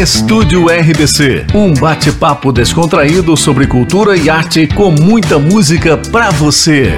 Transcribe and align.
Estúdio 0.00 0.64
RBC, 0.70 1.48
um 1.54 1.74
bate-papo 1.74 2.50
descontraído 2.50 3.36
sobre 3.36 3.66
cultura 3.66 4.16
e 4.16 4.30
arte 4.30 4.66
com 4.66 4.90
muita 4.90 5.38
música 5.38 5.98
pra 6.10 6.30
você. 6.30 6.94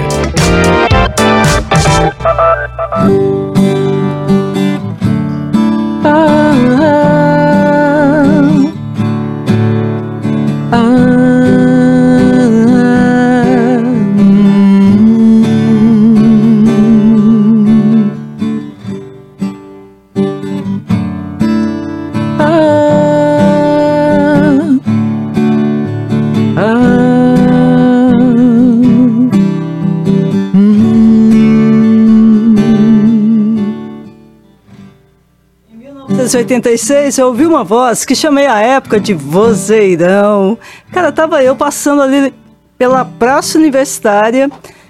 1986, 36.33 37.19
eu 37.19 37.27
ouvi 37.27 37.45
uma 37.45 37.63
voz 37.63 38.03
que 38.03 38.15
chamei 38.15 38.47
a 38.47 38.59
época 38.59 38.99
de 38.99 39.13
vozeirão. 39.13 40.57
Cara, 40.91 41.11
tava 41.11 41.43
eu 41.43 41.55
passando 41.55 42.01
ali 42.01 42.33
pela 42.75 43.05
praça 43.05 43.59
universitária 43.59 44.49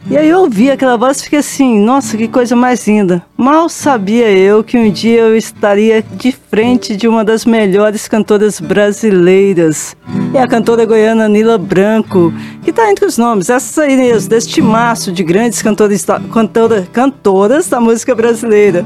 e 0.10 0.18
aí 0.18 0.30
eu 0.30 0.40
ouvi 0.40 0.72
aquela 0.72 0.96
voz 0.96 1.20
e 1.20 1.24
fiquei 1.24 1.40
assim, 1.40 1.80
nossa, 1.80 2.16
que 2.16 2.30
coisa 2.30 2.56
mais 2.56 2.88
linda. 2.88 3.22
Mal 3.36 3.68
sabia 3.68 4.32
eu 4.32 4.64
que 4.64 4.78
um 4.78 4.90
dia 4.90 5.20
eu 5.20 5.36
estaria 5.36 6.02
de 6.02 6.32
frente 6.32 6.96
de 6.96 7.10
uma 7.10 7.26
das 7.26 7.44
melhores 7.46 8.08
cantoras 8.08 8.62
brasileiras. 8.62 9.98
É 10.34 10.41
a 10.41 10.48
cantora 10.48 10.85
goiana 10.85 11.28
Nila 11.28 11.57
Branco, 11.57 12.34
que 12.63 12.70
está 12.70 12.90
entre 12.90 13.05
os 13.05 13.18
nomes, 13.18 13.50
essas 13.50 13.78
aí 13.78 13.98
mesmo, 13.98 14.30
deste 14.30 14.62
maço 14.62 15.12
de 15.12 15.24
grandes 15.24 15.62
cantores, 15.62 16.05
cantora, 16.32 16.88
cantoras 16.94 17.68
da 17.68 17.82
música 17.82 18.16
brasileira. 18.16 18.85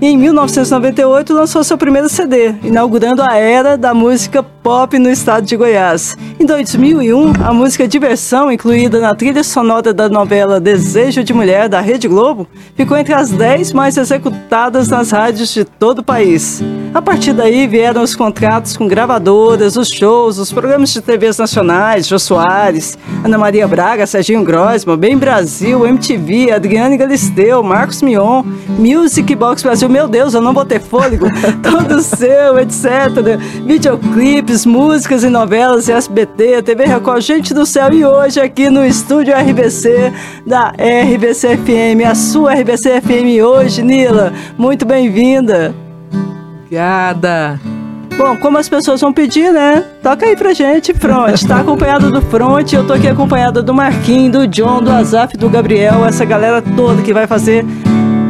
E 0.00 0.08
em 0.08 0.18
1998 0.18 1.32
lançou 1.32 1.62
seu 1.62 1.78
primeiro 1.78 2.08
CD, 2.08 2.54
inaugurando 2.64 3.22
a 3.22 3.36
era 3.36 3.78
da 3.78 3.94
música 3.94 4.42
pop 4.42 4.98
no 4.98 5.08
estado 5.08 5.46
de 5.46 5.56
Goiás. 5.56 6.16
Em 6.40 6.44
2001, 6.44 7.32
a 7.44 7.52
música 7.52 7.86
Diversão, 7.86 8.50
incluída 8.50 8.98
na 8.98 9.14
trilha 9.14 9.44
sonora 9.44 9.94
da 9.94 10.08
novela 10.08 10.58
Desejo 10.58 11.22
de 11.22 11.32
Mulher 11.32 11.68
da 11.68 11.80
Rede 11.80 12.08
Globo, 12.08 12.48
ficou 12.74 12.96
entre 12.96 13.14
as 13.14 13.30
10 13.30 13.72
mais 13.72 13.96
executadas 13.96 14.88
nas 14.88 15.10
rádios 15.10 15.52
de 15.54 15.64
todo 15.64 16.00
o 16.00 16.02
país. 16.02 16.62
A 16.94 17.02
partir 17.02 17.32
daí 17.32 17.66
vieram 17.66 18.02
os 18.02 18.14
contratos 18.14 18.76
com 18.76 18.88
gravadoras, 18.88 19.76
os 19.76 19.88
shows, 19.88 20.38
os 20.38 20.52
programas 20.52 20.90
de 20.90 21.02
TVs 21.02 21.38
nacionais, 21.38 22.06
Jô 22.06 22.18
Soares, 22.18 22.96
Ana 23.24 23.36
Maria 23.36 23.68
Braga, 23.68 24.06
Serginho 24.06 24.44
Grosma, 24.44 24.96
Bem 24.96 25.18
Brasil, 25.18 25.86
MTV, 25.86 26.52
Adriane 26.52 26.96
Galisteu, 26.96 27.62
Marcos 27.62 28.00
Mion, 28.00 28.44
Music 28.78 29.34
Box 29.34 29.62
Brasil, 29.62 29.83
meu 29.88 30.08
Deus, 30.08 30.34
eu 30.34 30.40
não 30.40 30.52
vou 30.52 30.64
ter 30.64 30.80
fôlego, 30.80 31.26
todo 31.62 32.00
seu, 32.02 32.58
etc. 32.58 33.38
Videoclipes, 33.64 34.64
músicas 34.64 35.24
e 35.24 35.28
novelas, 35.28 35.88
SBT, 35.88 36.62
TV 36.62 36.84
Record, 36.84 37.22
gente 37.22 37.54
do 37.54 37.66
céu, 37.66 37.92
e 37.92 38.04
hoje 38.04 38.40
aqui 38.40 38.70
no 38.70 38.84
estúdio 38.84 39.34
RBC 39.34 40.12
da 40.46 40.72
RBC 40.72 41.56
FM, 41.58 42.08
a 42.08 42.14
sua 42.14 42.54
RBC 42.54 43.00
FM 43.00 43.44
hoje, 43.44 43.82
Nila, 43.82 44.32
muito 44.56 44.84
bem-vinda. 44.84 45.74
Obrigada. 46.64 47.60
Bom, 48.16 48.36
como 48.36 48.58
as 48.58 48.68
pessoas 48.68 49.00
vão 49.00 49.12
pedir, 49.12 49.52
né? 49.52 49.84
Toca 50.02 50.26
aí 50.26 50.36
pra 50.36 50.52
gente, 50.52 50.94
Front. 50.94 51.42
Tá 51.46 51.60
acompanhado 51.60 52.10
do 52.10 52.22
Front, 52.22 52.72
eu 52.72 52.86
tô 52.86 52.92
aqui 52.92 53.08
acompanhada 53.08 53.60
do 53.60 53.74
Marquinhos, 53.74 54.32
do 54.32 54.46
John, 54.46 54.80
do 54.80 54.90
Azaf, 54.90 55.36
do 55.36 55.48
Gabriel, 55.48 56.04
essa 56.04 56.24
galera 56.24 56.62
toda 56.62 57.02
que 57.02 57.12
vai 57.12 57.26
fazer 57.26 57.64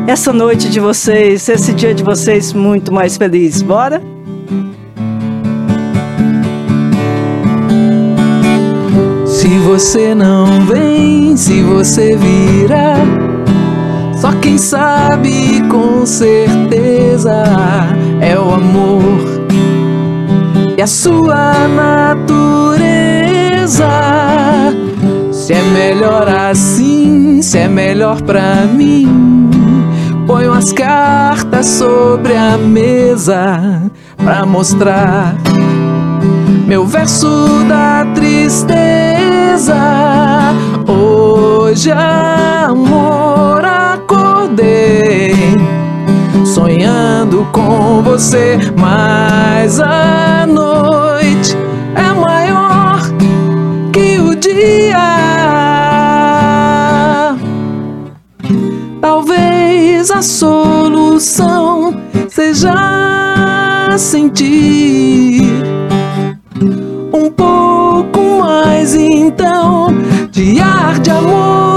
essa 0.07 0.33
noite 0.33 0.69
de 0.69 0.81
vocês, 0.81 1.49
esse 1.49 1.73
dia 1.73 1.95
de 1.95 2.03
vocês 2.03 2.53
muito 2.53 2.93
mais 2.93 3.17
feliz. 3.17 3.63
Bora? 3.63 4.03
Se 9.27 9.49
você 9.59 10.15
não 10.15 10.65
vem, 10.67 11.37
se 11.37 11.63
você 11.63 12.17
vira, 12.17 12.97
só 14.21 14.33
quem 14.41 14.59
sabe 14.59 15.63
com 15.69 16.05
certeza 16.07 17.45
é 18.21 18.39
o 18.39 18.55
amor 18.55 19.45
e 20.77 20.83
a 20.83 20.87
sua 20.87 21.69
natureza. 21.69 22.75
Se 25.45 25.53
é 25.53 25.61
melhor 25.61 26.27
assim, 26.27 27.43
se 27.43 27.59
é 27.59 27.69
melhor 27.69 28.23
pra 28.23 28.65
mim. 28.65 29.51
Ponho 30.27 30.55
as 30.55 30.73
cartas 30.73 31.67
sobre 31.67 32.35
a 32.35 32.57
mesa 32.57 33.83
pra 34.17 34.47
mostrar 34.47 35.37
meu 36.67 36.87
verso 36.87 37.63
da 37.69 38.07
tristeza. 38.15 39.75
Hoje, 40.89 41.93
amor, 41.93 43.63
acordei 43.67 45.35
sonhando 46.43 47.47
com 47.53 48.03
você, 48.03 48.59
mas 48.79 49.79
a 49.79 50.47
noite 50.47 51.55
é 51.95 52.19
maior 52.19 53.03
que 53.93 54.19
o 54.19 54.35
dia. 54.35 55.14
Talvez 60.05 60.11
a 60.11 60.23
solução 60.23 61.95
seja 62.29 63.89
sentir 63.97 65.63
um 67.13 67.31
pouco 67.31 68.21
mais 68.39 68.95
então 68.95 69.89
de 70.31 70.61
ar 70.61 70.99
de 70.99 71.11
amor, 71.11 71.74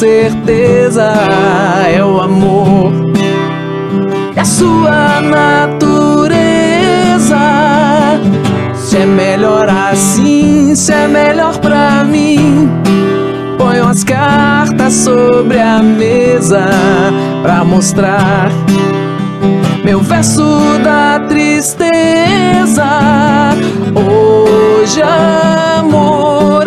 certeza 0.00 1.12
é 1.94 2.02
o 2.02 2.18
amor 2.22 2.90
e 4.34 4.40
a 4.40 4.44
sua 4.46 5.20
natureza. 5.20 6.16
Se 8.74 8.96
é 8.96 9.04
melhor 9.04 9.68
assim, 9.68 10.74
se 10.74 10.90
é 10.90 11.06
melhor 11.06 11.58
pra 11.58 12.02
mim. 12.02 12.70
Ponho 13.58 13.86
as 13.86 14.02
cartas 14.02 14.94
sobre 14.94 15.60
a 15.60 15.82
mesa 15.82 16.70
pra 17.42 17.62
mostrar 17.62 18.50
meu 19.84 20.00
verso 20.00 20.78
da 20.82 21.20
tristeza. 21.28 22.88
Hoje, 23.94 25.02
amor, 25.02 26.66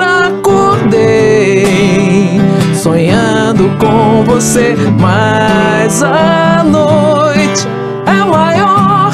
sonhando 2.83 3.69
com 3.79 4.25
você, 4.25 4.75
mas 4.99 6.03
a 6.03 6.65
noite 6.65 7.65
é 8.05 8.25
maior 8.25 9.13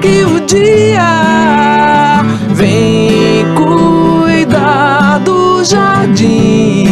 que 0.00 0.24
o 0.24 0.40
dia. 0.40 2.22
Vem 2.48 3.44
cuidar 3.54 5.18
do 5.18 5.62
jardim 5.62 6.88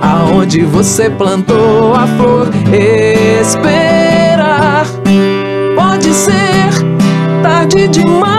aonde 0.00 0.62
você 0.62 1.10
plantou 1.10 1.96
a 1.96 2.06
flor. 2.06 2.48
Esperar 3.40 4.86
pode 5.74 6.14
ser 6.14 6.70
tarde 7.42 7.88
demais. 7.88 8.33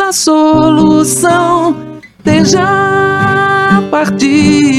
A 0.00 0.12
solução 0.12 1.76
esteja 2.18 2.62
partir. 3.90 4.77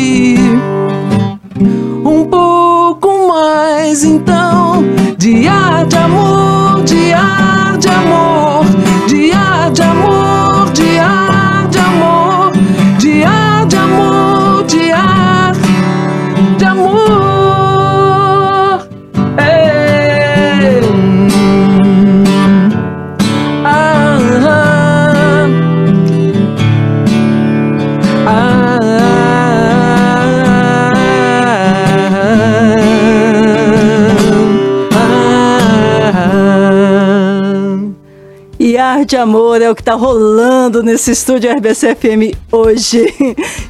Amor 39.30 39.62
é 39.62 39.70
o 39.70 39.76
que 39.76 39.84
tá 39.84 39.94
rolando 39.94 40.82
nesse 40.82 41.12
estúdio 41.12 41.56
RBC 41.56 41.94
FM 41.94 42.36
hoje. 42.52 43.14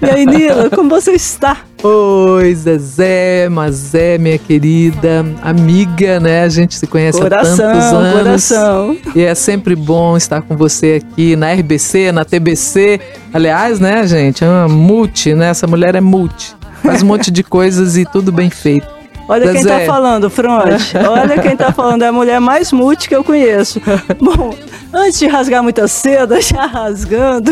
E 0.01 0.09
aí, 0.09 0.25
Nila, 0.25 0.69
como 0.73 0.89
você 0.89 1.11
está? 1.11 1.57
Oi, 1.83 2.55
Zezé, 2.55 3.49
Mazé, 3.49 4.17
minha 4.17 4.37
querida 4.37 5.25
amiga, 5.41 6.17
né? 6.17 6.43
A 6.43 6.47
gente 6.49 6.75
se 6.75 6.87
conhece 6.87 7.19
Coração, 7.19 7.67
há 7.67 7.73
tantos 7.73 7.91
anos. 7.91 8.13
coração. 8.13 8.97
E 9.13 9.21
é 9.21 9.35
sempre 9.35 9.75
bom 9.75 10.15
estar 10.15 10.41
com 10.41 10.55
você 10.55 11.03
aqui 11.03 11.35
na 11.35 11.51
RBC, 11.51 12.13
na 12.13 12.23
TBC. 12.23 13.01
Aliás, 13.33 13.81
né, 13.81 14.07
gente? 14.07 14.45
É 14.45 14.47
uma 14.47 14.69
multi, 14.69 15.35
né? 15.35 15.49
Essa 15.49 15.67
mulher 15.67 15.93
é 15.93 15.99
multi. 16.01 16.55
Faz 16.81 17.03
um 17.03 17.07
monte 17.07 17.29
de 17.29 17.43
coisas 17.43 17.97
e 17.97 18.05
tudo 18.05 18.31
bem 18.31 18.49
feito. 18.49 18.87
Olha 19.29 19.51
quem 19.51 19.61
Zezé. 19.61 19.79
tá 19.81 19.85
falando, 19.85 20.27
Fronte. 20.27 20.97
Olha 20.97 21.37
quem 21.39 21.55
tá 21.55 21.71
falando, 21.71 22.01
é 22.01 22.07
a 22.07 22.11
mulher 22.11 22.39
mais 22.39 22.71
multi 22.71 23.07
que 23.07 23.15
eu 23.15 23.23
conheço. 23.23 23.79
Bom, 24.19 24.55
antes 24.93 25.19
de 25.19 25.27
rasgar 25.27 25.61
muita 25.63 25.87
seda, 25.87 26.39
já 26.41 26.65
rasgando, 26.65 27.51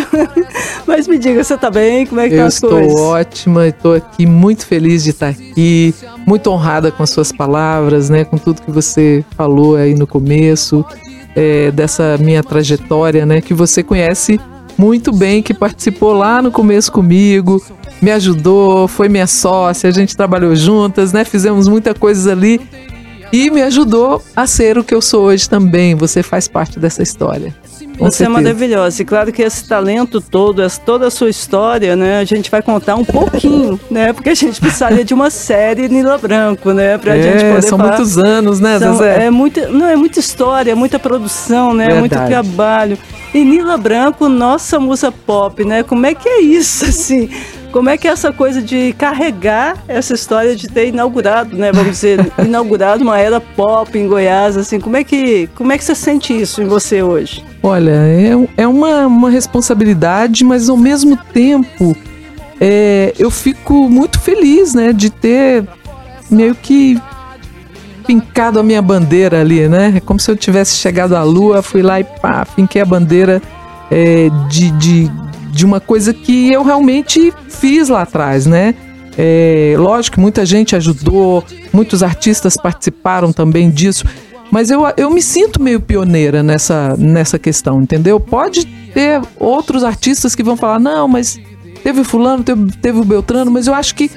mas 0.86 1.08
me 1.08 1.18
diga, 1.18 1.44
você 1.44 1.58
tá 1.58 1.70
bem? 1.70 2.06
Como 2.06 2.20
é 2.22 2.28
que 2.30 2.36
Eu 2.36 2.40
tá 2.40 2.46
as 2.48 2.54
estou 2.56 2.70
coisas? 2.72 3.00
ótima, 3.00 3.68
estou 3.68 3.94
aqui 3.94 4.26
muito 4.26 4.66
feliz 4.66 5.04
de 5.04 5.12
estar 5.12 5.30
aqui, 5.30 5.94
muito 6.26 6.50
honrada 6.50 6.92
com 6.92 7.04
as 7.04 7.10
suas 7.10 7.32
palavras, 7.32 8.10
né, 8.10 8.24
com 8.26 8.38
tudo 8.38 8.62
que 8.62 8.72
você 8.72 9.24
falou 9.36 9.76
aí 9.76 9.94
no 9.94 10.08
começo, 10.08 10.86
é, 11.36 11.72
dessa 11.72 12.18
minha 12.20 12.44
trajetória, 12.44 13.26
né, 13.26 13.42
que 13.42 13.54
você 13.54 13.84
conhece 13.84 14.40
muito 14.78 15.12
bem, 15.12 15.42
que 15.42 15.54
participou 15.54 16.14
lá 16.14 16.42
no 16.42 16.52
começo 16.52 16.92
comigo, 16.92 17.62
me 18.00 18.12
ajudou, 18.12 18.88
foi 18.88 19.10
minha 19.10 19.26
sócia, 19.26 19.90
a 19.90 19.94
gente 19.94 20.16
trabalhou 20.16 20.56
juntas, 20.56 21.12
né, 21.12 21.26
fizemos 21.26 21.68
muita 21.68 21.96
coisa 21.96 22.32
ali 22.32 22.62
e 23.32 23.50
me 23.50 23.62
ajudou 23.62 24.24
a 24.36 24.48
ser 24.48 24.78
o 24.78 24.84
que 24.84 24.94
eu 24.96 25.02
sou 25.02 25.24
hoje 25.26 25.50
também. 25.50 25.96
Você 25.96 26.24
faz 26.24 26.48
parte 26.48 26.80
dessa 26.80 27.04
história. 27.04 27.54
Você 28.00 28.26
é 28.26 28.30
maravilhosa. 28.30 29.02
E 29.02 29.06
claro 29.06 29.32
que 29.32 29.42
esse 29.42 29.68
talento 29.68 30.22
todo, 30.22 30.62
essa- 30.62 30.80
toda 30.80 31.08
a 31.08 31.12
sua 31.12 31.30
história, 31.32 31.96
né? 31.96 32.20
A 32.20 32.24
gente 32.24 32.50
vai 32.52 32.62
contar 32.62 32.96
um 32.96 33.04
pouquinho, 33.04 33.80
né? 33.90 34.14
Porque 34.14 34.30
a 34.30 34.36
gente 34.36 34.60
precisaria 34.62 35.04
de 35.04 35.16
uma 35.16 35.32
série 35.32 35.90
Nila 35.90 36.16
Branco, 36.18 36.72
né? 36.74 36.98
Pra 37.00 37.16
gente 37.16 37.44
É, 37.44 37.50
poder 37.56 37.62
são 37.68 37.78
falar. 37.78 37.90
muitos 37.98 38.18
anos, 38.20 38.60
né, 38.60 38.78
São- 38.78 38.94
Zezé? 38.98 39.26
é 39.26 39.30
muita, 39.32 39.68
não, 39.70 39.88
é 39.88 39.96
muita 39.96 40.20
história, 40.20 40.72
é 40.72 40.76
muita 40.76 41.00
produção, 41.00 41.74
né? 41.74 41.86
É 41.90 42.00
muito 42.00 42.12
Verdade. 42.18 42.30
trabalho. 42.30 42.98
E 43.34 43.44
Nila 43.44 43.78
Branco, 43.78 44.30
nossa 44.30 44.80
musa 44.80 45.12
pop, 45.12 45.64
né? 45.66 45.82
Como 45.82 46.06
é 46.06 46.14
que 46.14 46.30
é 46.30 46.40
isso, 46.42 46.86
assim? 46.86 47.30
Como 47.78 47.92
é 47.92 47.96
que 47.96 48.08
é 48.08 48.12
essa 48.12 48.34
coisa 48.34 48.60
de 48.60 48.92
carregar 48.98 49.78
essa 49.88 50.16
história 50.16 50.56
de 50.56 50.68
ter 50.68 50.88
inaugurado, 50.88 51.56
né? 51.56 51.72
Vamos 51.72 51.92
dizer, 51.92 52.34
inaugurado 52.44 53.04
uma 53.04 53.20
era 53.20 53.40
pop 53.40 53.96
em 53.96 54.08
Goiás, 54.08 54.58
assim? 54.58 54.80
Como 54.80 54.98
é 54.98 55.04
que, 55.04 55.48
como 55.54 55.72
é 55.72 55.78
que 55.78 55.84
você 55.84 55.94
sente 55.94 56.34
isso 56.34 56.60
em 56.60 56.66
você 56.66 57.04
hoje? 57.04 57.46
Olha, 57.62 57.92
é, 57.92 58.32
é 58.64 58.68
uma, 58.68 59.06
uma 59.06 59.30
responsabilidade, 59.30 60.44
mas 60.44 60.70
ao 60.70 60.76
mesmo 60.76 61.16
tempo 61.32 61.96
é, 62.60 63.14
eu 63.20 63.30
fico 63.30 63.88
muito 63.88 64.20
feliz, 64.20 64.74
né, 64.74 64.92
de 64.92 65.12
ter 65.12 65.64
meio 66.32 66.56
que 66.56 67.00
pincado 68.08 68.60
a 68.60 68.64
minha 68.64 68.82
bandeira 68.82 69.40
ali, 69.42 69.70
né? 69.70 69.94
É 69.98 70.00
como 70.00 70.20
se 70.20 70.32
eu 70.32 70.36
tivesse 70.36 70.78
chegado 70.78 71.16
à 71.16 71.22
lua, 71.22 71.62
fui 71.62 71.84
lá 71.84 72.00
e 72.00 72.04
pá, 72.04 72.44
finquei 72.44 72.82
a 72.82 72.86
bandeira 72.86 73.40
é, 73.92 74.30
de, 74.50 74.72
de, 74.72 75.12
de 75.58 75.66
uma 75.66 75.80
coisa 75.80 76.14
que 76.14 76.52
eu 76.54 76.64
realmente 76.64 77.34
fiz 77.50 77.90
lá 77.90 78.04
atrás, 78.04 78.46
né? 78.46 78.76
É, 79.18 79.74
lógico 79.78 80.16
que 80.16 80.22
muita 80.22 80.46
gente 80.46 80.76
ajudou, 80.76 81.44
muitos 81.74 82.04
artistas 82.04 82.56
participaram 82.56 83.34
também 83.34 83.70
disso, 83.72 84.06
mas 84.52 84.70
eu, 84.70 84.82
eu 84.96 85.10
me 85.10 85.22
sinto 85.22 85.60
meio 85.62 85.82
pioneira 85.82 86.44
nessa, 86.44 86.96
nessa 86.98 87.40
questão, 87.40 87.82
entendeu? 87.82 88.20
Pode 88.20 88.66
ter 88.94 89.20
outros 89.40 89.84
artistas 89.84 90.36
que 90.36 90.44
vão 90.44 90.56
falar, 90.56 90.80
não, 90.80 91.08
mas 91.08 91.40
teve 91.84 92.02
o 92.02 92.04
fulano, 92.04 92.44
teve, 92.44 92.72
teve 92.80 93.00
o 93.00 93.04
Beltrano, 93.04 93.50
mas 93.50 93.66
eu 93.66 93.74
acho 93.74 93.96
que 93.96 94.12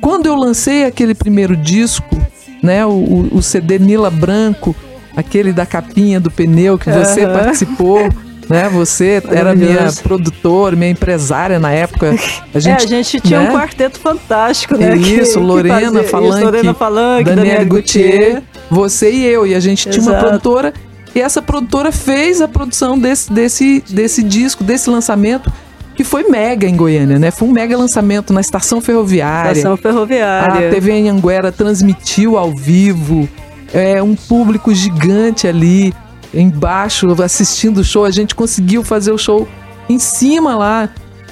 quando 0.00 0.24
eu 0.26 0.34
lancei 0.34 0.84
aquele 0.86 1.14
primeiro 1.14 1.54
disco, 1.54 2.16
né, 2.62 2.86
o, 2.86 3.28
o- 3.30 3.42
CD 3.42 3.78
Nila 3.78 4.10
Branco, 4.10 4.74
aquele 5.14 5.52
da 5.52 5.66
capinha 5.66 6.18
do 6.18 6.30
pneu 6.30 6.78
que 6.78 6.90
você 6.90 7.24
Aham. 7.24 7.32
participou, 7.34 8.08
né? 8.48 8.68
Você 8.70 9.22
era 9.30 9.54
minha 9.54 9.92
produtora, 10.02 10.74
minha 10.74 10.90
empresária 10.90 11.58
na 11.58 11.70
época. 11.70 12.14
A 12.54 12.58
é, 12.58 12.60
gente, 12.60 12.84
a 12.84 12.86
gente 12.86 13.20
tinha 13.20 13.40
né? 13.40 13.50
um 13.50 13.52
quarteto 13.52 14.00
fantástico, 14.00 14.76
né? 14.76 14.96
Isso, 14.96 15.38
Lorena 15.38 15.80
fazia- 15.80 16.04
Falanque, 16.04 16.34
isso, 16.34 16.44
Lorena 16.44 16.74
Falanque, 16.74 17.24
Daniela 17.24 17.64
Gutierrez, 17.64 18.42
você 18.70 19.10
e 19.10 19.24
eu. 19.24 19.46
E 19.46 19.54
a 19.54 19.60
gente 19.60 19.88
tinha 19.88 20.02
uma 20.02 20.12
Exato. 20.12 20.26
produtora 20.26 20.72
e 21.14 21.20
essa 21.20 21.42
produtora 21.42 21.90
fez 21.90 22.40
a 22.40 22.48
produção 22.48 22.98
desse, 22.98 23.32
desse, 23.32 23.82
desse 23.88 24.22
disco, 24.22 24.62
desse 24.62 24.88
lançamento, 24.88 25.52
que 25.96 26.04
foi 26.04 26.28
mega 26.28 26.66
em 26.66 26.76
Goiânia, 26.76 27.18
né? 27.18 27.30
Foi 27.30 27.48
um 27.48 27.52
mega 27.52 27.76
lançamento 27.76 28.32
na 28.32 28.40
estação 28.40 28.80
ferroviária. 28.80 29.50
Estação 29.50 29.76
ferroviária. 29.76 30.68
A 30.68 30.70
TV 30.70 30.92
Anhanguera 30.92 31.50
transmitiu 31.50 32.38
ao 32.38 32.54
vivo, 32.54 33.28
é 33.74 34.02
um 34.02 34.14
público 34.14 34.72
gigante 34.72 35.46
ali 35.46 35.92
embaixo 36.32 37.06
assistindo 37.22 37.78
o 37.78 37.84
show. 37.84 38.04
A 38.04 38.10
gente 38.10 38.34
conseguiu 38.34 38.82
fazer 38.82 39.12
o 39.12 39.18
show 39.18 39.48
em 39.88 39.98
cima 39.98 40.56
lá. 40.56 40.88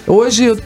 Hoje, 0.06 0.56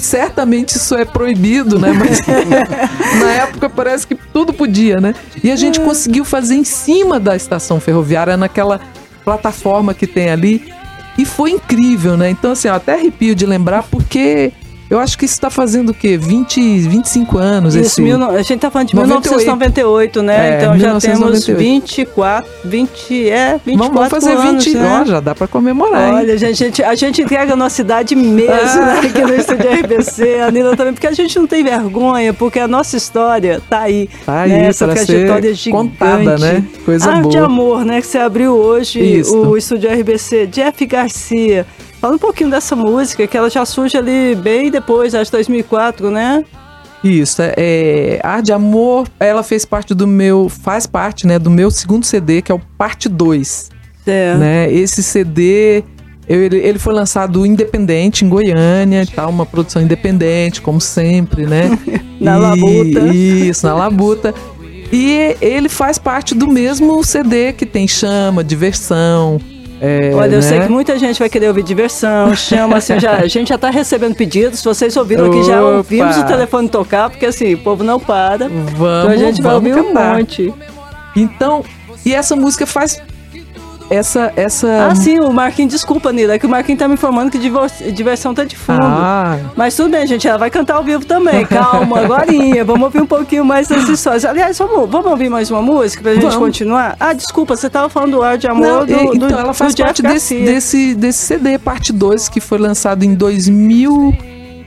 certamente 0.00 0.76
isso 0.76 0.94
é 0.94 1.04
proibido, 1.04 1.78
né? 1.78 1.92
Mas 1.92 2.20
na 3.20 3.30
época 3.32 3.68
parece 3.68 4.06
que 4.06 4.14
tudo 4.14 4.52
podia, 4.52 5.00
né? 5.00 5.14
E 5.42 5.50
a 5.50 5.56
gente 5.56 5.80
conseguiu 5.80 6.24
fazer 6.24 6.54
em 6.54 6.64
cima 6.64 7.18
da 7.18 7.34
estação 7.34 7.80
ferroviária, 7.80 8.36
naquela 8.36 8.80
plataforma 9.24 9.92
que 9.94 10.06
tem 10.06 10.30
ali. 10.30 10.72
E 11.18 11.24
foi 11.24 11.50
incrível, 11.50 12.16
né? 12.16 12.30
Então, 12.30 12.52
assim, 12.52 12.68
eu 12.68 12.74
até 12.74 12.94
arrepio 12.94 13.34
de 13.34 13.46
lembrar, 13.46 13.84
porque 13.84 14.52
eu 14.88 14.98
acho 14.98 15.18
que 15.18 15.24
isso 15.24 15.40
tá 15.40 15.48
fazendo 15.48 15.90
o 15.90 15.94
quê? 15.94 16.16
20, 16.16 16.60
25 16.80 17.38
anos 17.38 17.74
Isso, 17.74 17.86
esse... 17.86 18.02
mil 18.02 18.22
a 18.22 18.42
gente 18.42 18.60
tá 18.60 18.70
falando 18.70 18.88
de 18.88 18.94
98. 18.94 19.34
1998, 19.34 20.22
né? 20.22 20.34
É, 20.34 20.56
então 20.56 20.78
já 20.78 21.00
temos 21.00 21.04
1998. 21.04 21.58
24, 21.58 22.50
20, 22.64 23.30
é, 23.30 23.60
24 23.64 23.76
Vamos, 23.76 23.94
vamos 23.94 24.08
fazer 24.10 24.32
anos, 24.32 24.64
20 24.64 24.76
né? 24.76 25.00
ó, 25.00 25.04
já 25.04 25.20
dá 25.20 25.34
pra 25.34 25.46
comemorar, 25.48 26.08
hein? 26.08 26.14
Olha, 26.16 26.36
gente, 26.38 26.62
a 26.62 26.66
gente, 26.66 26.82
a 26.82 26.94
gente 26.94 27.22
entrega 27.22 27.54
a 27.54 27.56
nossa 27.56 27.80
idade 27.80 28.14
mesmo, 28.14 28.46
né? 28.46 29.00
Aqui 29.00 29.22
no 29.22 29.34
estúdio 29.34 29.70
RBC, 29.70 30.40
a 30.40 30.50
Nila 30.50 30.76
também, 30.76 30.92
porque 30.92 31.06
a 31.06 31.12
gente 31.12 31.38
não 31.38 31.46
tem 31.46 31.64
vergonha, 31.64 32.34
porque 32.34 32.58
a 32.58 32.68
nossa 32.68 32.96
história 32.96 33.60
tá 33.68 33.80
aí. 33.80 34.08
Tá 34.26 34.42
aí, 34.42 34.50
né? 34.50 34.66
Essa 34.66 34.86
trajetória 34.86 35.50
ser 35.50 35.54
gigante. 35.54 35.70
contada, 35.70 36.38
né? 36.38 36.64
Coisa 36.84 37.10
Arte 37.10 37.22
boa. 37.22 37.46
Amor, 37.46 37.84
né? 37.84 38.00
Que 38.00 38.06
você 38.06 38.18
abriu 38.18 38.52
hoje 38.52 39.00
Isso. 39.00 39.36
o 39.36 39.56
estúdio 39.56 39.90
RBC. 39.90 40.46
Jeff 40.46 40.84
Garcia. 40.86 41.66
Fala 42.04 42.16
um 42.16 42.18
pouquinho 42.18 42.50
dessa 42.50 42.76
música, 42.76 43.26
que 43.26 43.34
ela 43.34 43.48
já 43.48 43.64
surge 43.64 43.96
ali 43.96 44.34
bem 44.34 44.70
depois, 44.70 45.14
acho 45.14 45.32
2004, 45.32 46.10
né? 46.10 46.44
Isso, 47.02 47.40
é, 47.40 47.54
é, 47.56 48.20
Ar 48.22 48.42
de 48.42 48.52
Amor, 48.52 49.08
ela 49.18 49.42
fez 49.42 49.64
parte 49.64 49.94
do 49.94 50.06
meu, 50.06 50.50
faz 50.50 50.86
parte, 50.86 51.26
né, 51.26 51.38
do 51.38 51.48
meu 51.50 51.70
segundo 51.70 52.04
CD, 52.04 52.42
que 52.42 52.52
é 52.52 52.54
o 52.54 52.60
Parte 52.76 53.08
2, 53.08 53.70
É. 54.06 54.34
né? 54.34 54.70
Esse 54.70 55.02
CD, 55.02 55.82
ele, 56.28 56.58
ele 56.58 56.78
foi 56.78 56.92
lançado 56.92 57.46
independente 57.46 58.22
em 58.22 58.28
Goiânia 58.28 59.02
e 59.04 59.06
tal, 59.06 59.30
uma 59.30 59.46
produção 59.46 59.80
independente, 59.80 60.60
como 60.60 60.82
sempre, 60.82 61.46
né? 61.46 61.70
Na 62.20 62.36
E- 62.36 62.38
Labuta. 62.38 63.14
Isso, 63.14 63.66
na 63.66 63.72
Labuta. 63.74 64.34
E 64.92 65.36
ele 65.40 65.70
faz 65.70 65.96
parte 65.96 66.34
do 66.34 66.48
mesmo 66.48 67.02
CD 67.02 67.54
que 67.54 67.64
tem 67.64 67.88
chama, 67.88 68.44
diversão. 68.44 69.40
É, 69.80 70.12
Olha, 70.14 70.36
eu 70.36 70.42
sei 70.42 70.58
né? 70.58 70.66
que 70.66 70.72
muita 70.72 70.98
gente 70.98 71.18
vai 71.18 71.28
querer 71.28 71.48
ouvir 71.48 71.62
diversão, 71.62 72.34
chama 72.36 72.76
assim, 72.76 72.98
já, 72.98 73.16
a 73.16 73.26
gente 73.26 73.48
já 73.48 73.58
tá 73.58 73.70
recebendo 73.70 74.14
pedidos, 74.14 74.62
vocês 74.62 74.96
ouviram 74.96 75.26
aqui, 75.26 75.42
já 75.42 75.62
ouvimos 75.62 76.16
o 76.16 76.24
telefone 76.24 76.68
tocar, 76.68 77.10
porque 77.10 77.26
assim, 77.26 77.54
o 77.54 77.58
povo 77.58 77.82
não 77.84 77.98
para, 77.98 78.48
Vamos, 78.48 78.72
então 78.74 79.10
a 79.10 79.16
gente 79.16 79.42
vai 79.42 79.52
vamos 79.52 79.68
ouvir 79.70 79.80
um 79.80 79.86
cantar. 79.88 80.16
monte. 80.16 80.54
Então, 81.16 81.64
e 82.04 82.14
essa 82.14 82.34
música 82.34 82.66
faz 82.66 83.00
essa. 83.90 84.32
essa... 84.36 84.88
Ah, 84.90 84.94
sim, 84.94 85.18
o 85.20 85.32
Marquinhos, 85.32 85.72
desculpa, 85.72 86.12
Nila, 86.12 86.34
é 86.34 86.38
que 86.38 86.46
o 86.46 86.48
Marquinhos 86.48 86.78
tá 86.78 86.88
me 86.88 86.94
informando 86.94 87.30
que 87.30 87.38
divor- 87.38 87.70
diversão 87.92 88.34
tá 88.34 88.44
de 88.44 88.56
fundo. 88.56 88.80
Ah. 88.82 89.38
Mas 89.56 89.74
tudo 89.76 89.90
bem, 89.90 90.06
gente, 90.06 90.26
ela 90.26 90.38
vai 90.38 90.50
cantar 90.50 90.76
ao 90.76 90.84
vivo 90.84 91.04
também. 91.04 91.44
Calma, 91.46 92.00
agorinha. 92.00 92.64
Vamos 92.66 92.82
ouvir 92.84 93.00
um 93.02 93.06
pouquinho 93.06 93.44
mais 93.44 93.68
dessas 93.68 93.88
histórias. 93.88 94.24
Aliás, 94.24 94.58
vamos, 94.58 94.88
vamos 94.90 95.10
ouvir 95.10 95.28
mais 95.28 95.50
uma 95.50 95.62
música 95.62 96.02
pra 96.02 96.12
gente 96.14 96.22
Vamos. 96.22 96.36
continuar? 96.38 96.96
Ah, 96.98 97.12
desculpa, 97.12 97.56
você 97.56 97.68
tava 97.70 97.88
falando 97.88 98.12
do 98.12 98.22
Ar 98.22 98.38
de 98.38 98.46
Amor 98.46 98.66
Não, 98.66 98.86
do, 98.86 98.92
e- 98.92 99.18
do 99.18 99.26
então 99.26 99.38
ela 99.38 99.52
faz 99.54 99.74
parte 99.74 100.02
desse, 100.02 100.40
desse, 100.40 100.94
desse 100.94 101.18
CD, 101.26 101.58
parte 101.58 101.92
2, 101.92 102.28
que 102.28 102.40
foi 102.40 102.58
lançado 102.58 103.04
em 103.04 103.14
2000. 103.14 104.16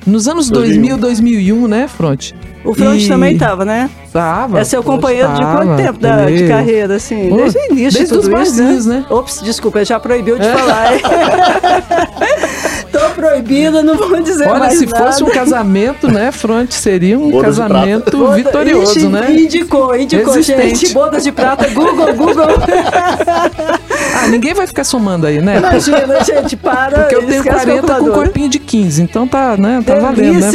Nos 0.08 0.28
anos 0.28 0.50
2000, 0.50 0.98
2001, 0.98 1.68
né, 1.68 1.88
Front? 1.88 2.32
O 2.64 2.74
Front 2.74 3.02
E- 3.02 3.08
também 3.08 3.38
tava, 3.38 3.64
né? 3.66 3.90
Tava. 4.12 4.60
É 4.60 4.64
seu 4.64 4.82
companheiro 4.82 5.28
de 5.34 5.42
quanto 5.42 5.68
tava, 5.68 5.76
tempo 5.78 6.00
da, 6.00 6.26
de 6.26 6.48
carreira, 6.48 6.96
assim? 6.96 7.30
Pô, 7.30 7.36
desde 7.36 7.60
o 7.60 7.66
início 7.66 8.00
desde 8.00 8.00
de 8.04 8.08
tudo 8.08 8.20
os 8.20 8.24
isso, 8.26 8.32
barzinhos, 8.32 8.86
né? 8.86 9.06
Ops, 9.10 9.42
desculpa, 9.44 9.84
já 9.86 10.00
proibiu 10.00 10.40
de 10.40 10.46
É. 10.48 10.54
falar. 10.54 10.94
hein? 10.94 11.02
Tô 12.92 13.00
proibida, 13.12 13.84
não 13.84 13.96
vou 13.96 14.22
dizer 14.22 14.48
Olha, 14.48 14.60
mais 14.60 14.78
se 14.80 14.86
nada. 14.86 15.06
fosse 15.06 15.24
um 15.24 15.30
casamento, 15.30 16.08
né, 16.08 16.32
Front, 16.32 16.72
seria 16.72 17.20
um 17.20 17.30
Bodas 17.30 17.58
casamento 17.58 18.32
vitorioso, 18.32 18.98
Ixi, 18.98 19.08
né? 19.08 19.32
Indicou, 19.32 19.96
indicou, 19.96 20.34
Existente. 20.36 20.76
gente. 20.80 20.94
Bodas 20.94 21.24
de 21.24 21.32
prata, 21.32 21.68
Google, 21.70 22.14
Google. 22.16 22.48
Ah, 24.24 24.28
ninguém 24.28 24.54
vai 24.54 24.66
ficar 24.68 24.84
somando 24.84 25.28
aí, 25.28 25.42
né? 25.42 25.58
Imagina, 25.58 26.24
gente, 26.24 26.56
para. 26.58 27.00
Porque 27.00 27.16
eu 27.16 27.20
tenho 27.20 27.36
esquece 27.36 27.58
o 27.58 27.66
40 27.66 27.82
com 27.82 27.88
calculador. 27.88 28.24
corpinho 28.24 28.50
de 28.50 28.60
15, 28.60 29.02
então 29.02 29.28
tá, 29.28 29.56
né? 29.58 29.84
Tá 29.86 29.96
valendo, 29.96 30.40
né, 30.40 30.52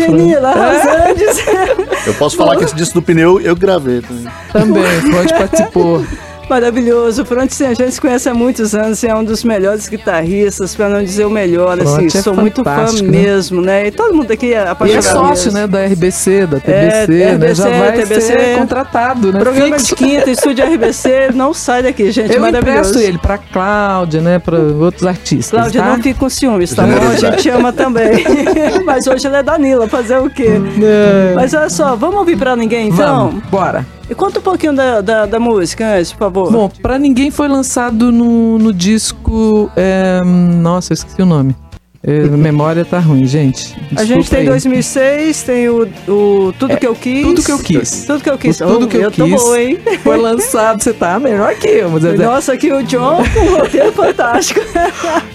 É. 2.04 2.09
Eu 2.09 2.14
posso 2.14 2.37
falar 2.37 2.57
que 2.57 2.64
esse 2.64 2.75
disco 2.75 2.95
do 2.95 3.02
pneu 3.02 3.40
eu 3.40 3.54
gravei 3.54 4.00
também. 4.00 4.26
também, 4.52 5.00
Front 5.12 5.31
participou. 5.38 6.04
Maravilhoso. 6.52 7.23
O 7.23 7.25
Front 7.25 7.50
sim, 7.50 7.64
a 7.64 7.73
gente 7.73 7.92
se 7.92 8.00
conhece 8.00 8.28
há 8.28 8.35
muitos 8.35 8.75
anos 8.75 9.02
e 9.02 9.06
é 9.06 9.14
um 9.14 9.25
dos 9.25 9.42
melhores 9.42 9.88
guitarristas, 9.88 10.75
pra 10.75 10.87
não 10.87 11.02
dizer 11.02 11.25
o 11.25 11.30
melhor. 11.30 11.80
Assim, 11.80 12.06
é 12.06 12.11
sou 12.11 12.35
muito 12.35 12.62
fã 12.62 12.85
né? 12.92 13.02
mesmo, 13.02 13.62
né? 13.62 13.87
E 13.87 13.90
todo 13.90 14.14
mundo 14.14 14.30
aqui 14.30 14.52
é 14.52 14.59
E 14.64 14.68
apaixonado. 14.68 14.99
é 15.06 15.11
sócio, 15.11 15.52
mesmo. 15.52 15.61
né, 15.61 15.66
da 15.66 15.87
RBC, 15.87 16.47
da 16.47 16.61
TBC, 16.61 17.23
É, 17.23 17.38
né? 17.38 17.54
Já 17.54 17.68
vai 17.71 17.92
TBC. 17.92 18.21
ser 18.21 18.59
contratado, 18.59 19.32
né? 19.32 19.40
Programa 19.40 19.78
Fixo. 19.78 19.87
de 19.87 19.94
quinta, 19.94 20.30
estúdio 20.30 20.64
RBC, 20.66 21.30
não 21.35 21.54
sai 21.54 21.82
daqui, 21.85 22.11
gente. 22.12 22.35
Eu 22.35 22.40
maravilhoso. 22.42 22.80
empresto 22.90 22.99
ele 22.99 23.16
pra 23.16 23.38
Cláudia, 23.38 24.21
né? 24.21 24.38
Pra 24.38 24.59
outros 24.59 25.06
artistas. 25.06 25.50
Cláudia, 25.59 25.80
tá? 25.82 25.88
não 25.88 25.97
fique 26.02 26.18
com 26.18 26.28
ciúmes, 26.28 26.75
tá 26.75 26.82
bom? 26.82 26.92
A 27.12 27.16
gente 27.16 27.49
ama 27.49 27.73
também. 27.73 28.25
Mas 28.85 29.06
hoje 29.06 29.26
ela 29.26 29.38
é 29.38 29.42
Danila, 29.42 29.88
fazer 29.88 30.18
o 30.18 30.28
quê? 30.28 30.50
É. 30.82 31.32
Mas 31.35 31.54
olha 31.54 31.71
só, 31.71 31.97
vamos 31.97 32.16
ouvir 32.16 32.37
pra 32.37 32.54
ninguém 32.54 32.88
então? 32.88 33.28
Vamos, 33.30 33.42
bora. 33.50 33.87
E 34.12 34.14
conta 34.14 34.40
um 34.40 34.42
pouquinho 34.42 34.75
da, 34.75 35.00
da, 35.00 35.25
da 35.25 35.40
música 35.40 35.95
antes, 35.97 36.12
por 36.12 36.19
favor. 36.19 36.52
Bom, 36.52 36.69
pra 36.83 36.99
ninguém 36.99 37.31
foi 37.31 37.49
lançado 37.49 38.12
no, 38.12 38.59
no 38.59 38.71
disco. 38.71 39.71
é, 39.75 40.21
nossa, 40.23 40.92
eu 40.92 40.95
esqueci 40.97 41.23
o 41.23 41.25
nome. 41.25 41.57
É, 42.04 42.23
memória 42.37 42.85
tá 42.85 42.99
ruim, 42.99 43.25
gente. 43.26 43.75
a 43.94 44.04
gente 44.04 44.18
Desculpa 44.25 44.30
tem 44.30 44.38
aí. 44.40 44.47
2006, 44.47 45.42
tem 45.44 45.68
o, 45.68 45.88
o 46.09 46.52
Tudo 46.59 46.76
Que 46.76 46.87
Eu 46.87 46.94
Quis. 46.97 47.23
Tudo 47.23 47.42
que 47.44 47.52
eu 47.52 47.59
quis. 47.59 48.04
Tudo 48.06 48.21
que 48.23 48.30
eu 48.30 48.38
quis. 48.38 48.61
O 48.61 48.66
Tudo 48.66 48.85
Oh, 48.85 48.88
que 48.88 48.97
eu, 48.97 49.11
tô 49.11 49.25
quis. 49.25 49.40
boa, 49.42 49.62
hein? 49.62 49.78
Foi 50.02 50.16
lançado, 50.16 50.82
você 50.82 50.92
tá 50.92 51.18
melhor 51.21 51.54
que 51.54 51.68
eu, 51.68 51.90
mas 51.90 52.04
é- 52.04 52.16
Nossa, 52.16 52.54
aqui 52.54 52.73
o 52.73 52.82
John 52.82 53.23
um 53.40 53.56
roteiro 53.56 53.92
fantástico. 53.92 54.61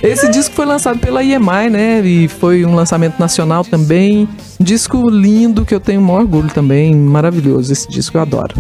Esse 0.04 0.30
disco 0.30 0.54
foi 0.56 0.66
lançado 0.66 1.00
pela 1.00 1.24
EMI, 1.24 1.70
né? 1.70 2.02
E 2.02 2.28
foi 2.28 2.66
um 2.66 2.76
lançamento 2.76 3.18
nacional 3.20 3.64
também. 3.64 4.28
Disco 4.60 5.10
lindo 5.10 5.64
que 5.64 5.74
eu 5.74 5.80
tenho 5.80 6.02
o 6.02 6.04
maior 6.04 6.22
orgulho 6.22 6.50
também. 6.50 6.94
Maravilhoso 6.96 7.72
esse 7.72 7.88
disco, 7.88 8.18
eu 8.18 8.22
adoro. 8.22 8.56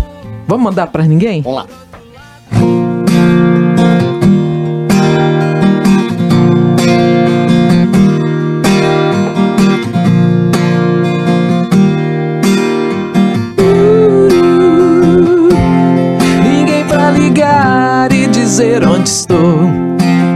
Vamos 0.47 0.63
mandar 0.63 0.87
pra 0.87 1.03
ninguém? 1.03 1.41
Vamos 1.41 1.57
lá. 1.63 1.65
Dizer 18.57 18.87
onde 18.87 19.07
estou. 19.07 19.69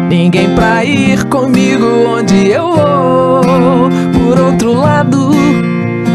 Ninguém 0.07 0.53
pra 0.53 0.85
ir 0.85 1.23
comigo 1.25 1.87
onde 2.07 2.51
eu 2.51 2.71
vou. 2.71 3.89
Por 4.13 4.39
outro 4.39 4.73
lado, 4.73 5.31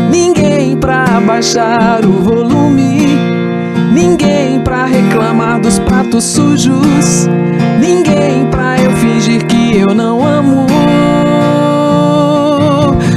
ninguém 0.08 0.76
pra 0.76 1.20
baixar 1.20 2.04
o 2.04 2.12
volume. 2.12 3.18
Ninguém 3.92 4.60
pra 4.60 4.86
reclamar 4.86 5.58
dos 5.58 5.80
pratos 5.80 6.22
sujos. 6.22 7.28
Ninguém 7.80 8.46
pra 8.52 8.80
eu 8.80 8.92
fingir 8.92 9.44
que 9.46 9.76
eu 9.76 9.92
não 9.92 10.24
amo. 10.24 10.64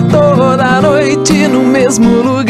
Toda 0.09 0.81
noite 0.81 1.47
no 1.47 1.63
mesmo 1.63 2.23
lugar. 2.23 2.48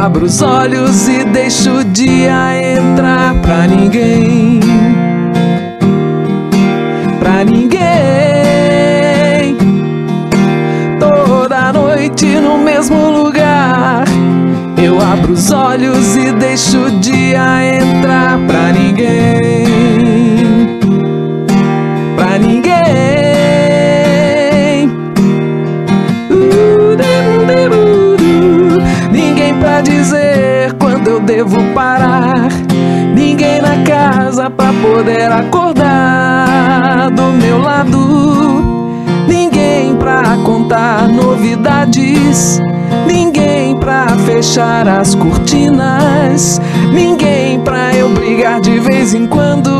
Abro 0.00 0.26
os 0.26 0.40
olhos 0.42 1.08
e 1.08 1.24
deixo 1.24 1.80
o 1.80 1.84
dia 1.84 2.54
entrar 2.56 3.34
pra 3.42 3.66
ninguém. 3.66 4.60
Pra 7.18 7.44
ninguém. 7.44 7.78
Toda 11.00 11.72
noite 11.72 12.26
no 12.36 12.58
mesmo 12.58 13.10
lugar. 13.10 14.04
Eu 14.80 15.00
abro 15.00 15.32
os 15.32 15.50
olhos 15.50 16.14
e 16.14 16.30
deixo 16.30 16.78
o 16.78 16.90
dia 17.00 17.80
entrar 17.80 18.38
pra 18.46 18.72
ninguém. 18.72 19.47
Poder 34.98 35.30
acordar 35.30 37.08
do 37.12 37.30
meu 37.30 37.60
lado. 37.62 38.98
Ninguém 39.28 39.94
pra 39.94 40.36
contar 40.44 41.06
novidades. 41.06 42.60
Ninguém 43.06 43.76
pra 43.76 44.08
fechar 44.26 44.88
as 44.88 45.14
cortinas. 45.14 46.60
Ninguém 46.92 47.60
pra 47.60 47.94
eu 47.94 48.08
brigar 48.08 48.60
de 48.60 48.80
vez 48.80 49.14
em 49.14 49.28
quando. 49.28 49.70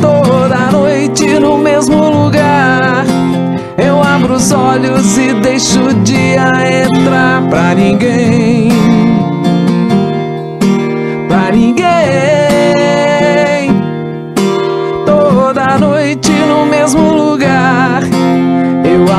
Toda 0.00 0.72
noite 0.72 1.38
no 1.38 1.58
mesmo 1.58 2.10
lugar. 2.10 3.04
Eu 3.76 4.02
abro 4.02 4.34
os 4.34 4.50
olhos 4.50 5.16
e 5.16 5.32
deixo 5.34 5.80
o 5.80 5.94
dia 5.94 6.50
entrar 6.82 7.40
pra 7.48 7.72
ninguém. 7.76 8.57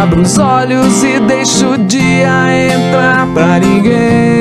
Abro 0.02 0.22
os 0.22 0.38
olhos 0.38 1.04
e 1.04 1.20
deixo 1.20 1.72
o 1.72 1.78
dia 1.78 2.30
entrar 2.74 3.28
pra 3.34 3.60
ninguém. 3.60 4.39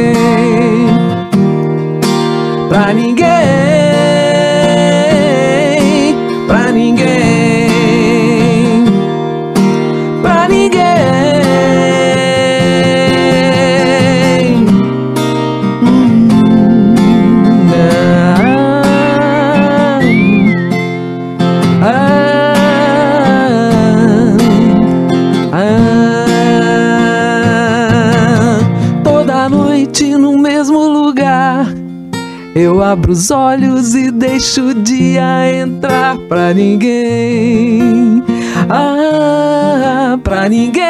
Abro 32.99 33.13
os 33.13 33.31
olhos 33.31 33.95
e 33.95 34.11
deixo 34.11 34.71
o 34.71 34.75
dia 34.75 35.53
entrar 35.63 36.19
pra 36.29 36.53
ninguém. 36.53 38.25
Ah, 38.69 40.19
pra 40.23 40.49
ninguém. 40.49 40.83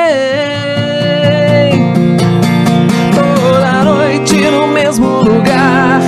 Toda 3.14 3.84
noite 3.84 4.36
no 4.50 4.68
mesmo 4.68 5.20
lugar. 5.20 6.00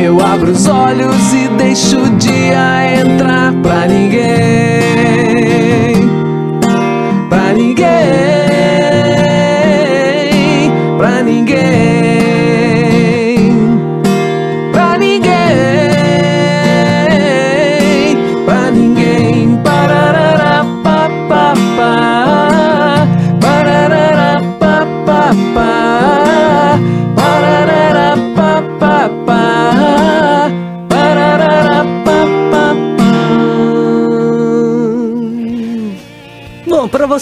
Eu 0.00 0.24
abro 0.24 0.52
os 0.52 0.68
olhos 0.68 1.34
e 1.34 1.48
deixo 1.48 1.98
o 1.98 2.10
dia 2.10 3.00
entrar 3.02 3.52
pra 3.60 3.88
ninguém. 3.88 4.37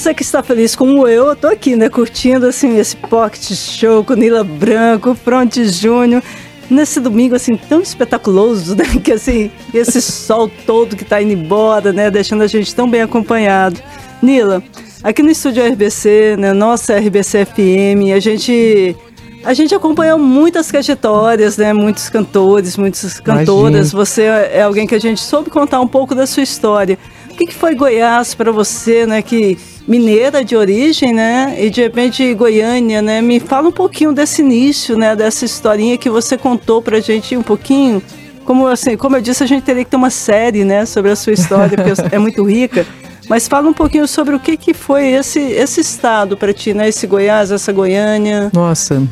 Você 0.07 0.15
que 0.15 0.23
está 0.23 0.41
feliz 0.41 0.77
como 0.77 1.09
eu, 1.09 1.27
eu 1.27 1.35
tô 1.35 1.49
aqui, 1.49 1.75
né, 1.75 1.89
curtindo 1.89 2.47
assim 2.47 2.79
esse 2.79 2.97
pocket 2.97 3.43
show 3.53 4.05
com 4.05 4.15
Nila 4.15 4.45
Branco, 4.45 5.17
Fronte 5.17 5.69
Júnior, 5.69 6.23
nesse 6.71 7.01
domingo 7.01 7.35
assim 7.35 7.57
tão 7.57 7.81
espetaculoso, 7.81 8.77
né, 8.79 8.85
que 9.03 9.11
assim, 9.11 9.51
esse 9.75 10.01
sol 10.01 10.49
todo 10.65 10.95
que 10.95 11.05
tá 11.05 11.21
indo 11.21 11.33
embora, 11.33 11.93
né, 11.93 12.09
deixando 12.09 12.43
a 12.43 12.47
gente 12.47 12.73
tão 12.73 12.89
bem 12.89 13.03
acompanhado. 13.03 13.83
Nila, 14.23 14.63
aqui 15.03 15.25
no 15.25 15.31
estúdio 15.31 15.67
RBC, 15.67 16.37
né, 16.39 16.53
nossa 16.53 16.97
RBC 16.97 17.45
FM, 17.45 18.15
a 18.15 18.21
gente 18.21 18.95
a 19.43 19.55
gente 19.55 19.75
acompanhou 19.75 20.19
muitas 20.19 20.67
trajetórias, 20.67 21.57
né? 21.57 21.73
Muitos 21.73 22.09
cantores, 22.09 22.77
muitas 22.77 23.21
cantoras. 23.21 23.93
Imagina. 23.93 24.05
Você 24.05 24.23
é 24.23 24.63
alguém 24.63 24.89
que 24.89 24.95
a 24.97 24.99
gente 24.99 25.21
soube 25.21 25.51
contar 25.51 25.81
um 25.81 25.87
pouco 25.87 26.17
da 26.17 26.27
sua 26.27 26.43
história. 26.43 26.99
O 27.37 27.39
que, 27.39 27.49
que 27.49 27.55
foi 27.55 27.75
Goiás 27.75 28.35
para 28.35 28.51
você, 28.51 29.05
né? 29.05 29.21
Que 29.21 29.59
mineira 29.87 30.43
de 30.43 30.57
origem, 30.57 31.13
né? 31.13 31.55
E 31.59 31.69
de 31.69 31.83
repente 31.83 32.33
Goiânia, 32.33 33.03
né? 33.03 33.21
Me 33.21 33.39
fala 33.39 33.69
um 33.69 33.73
pouquinho 33.73 34.11
desse 34.11 34.41
início, 34.41 34.97
né? 34.97 35.15
Dessa 35.15 35.45
historinha 35.45 35.99
que 35.99 36.09
você 36.09 36.39
contou 36.39 36.81
pra 36.81 36.99
gente 36.99 37.37
um 37.37 37.43
pouquinho. 37.43 38.03
Como 38.47 38.67
assim, 38.67 38.97
como 38.97 39.17
eu 39.17 39.21
disse, 39.21 39.45
a 39.45 39.47
gente 39.47 39.65
teria 39.65 39.85
que 39.85 39.91
ter 39.91 39.99
uma 39.99 40.09
série, 40.09 40.65
né, 40.65 40.87
sobre 40.87 41.11
a 41.11 41.17
sua 41.17 41.35
história, 41.35 41.77
porque 41.77 42.15
é 42.15 42.19
muito 42.19 42.43
rica. 42.43 42.87
Mas 43.29 43.47
fala 43.47 43.69
um 43.69 43.75
pouquinho 43.75 44.09
sobre 44.09 44.35
o 44.35 44.41
que, 44.41 44.57
que 44.57 44.73
foi 44.73 45.09
esse, 45.09 45.39
esse 45.39 45.83
estado 45.83 46.39
para 46.39 46.55
ti, 46.55 46.73
né? 46.73 46.89
Esse 46.89 47.07
Goiás, 47.07 47.51
essa 47.51 47.71
Goiânia. 47.71 48.51
Nossa, 48.55 49.03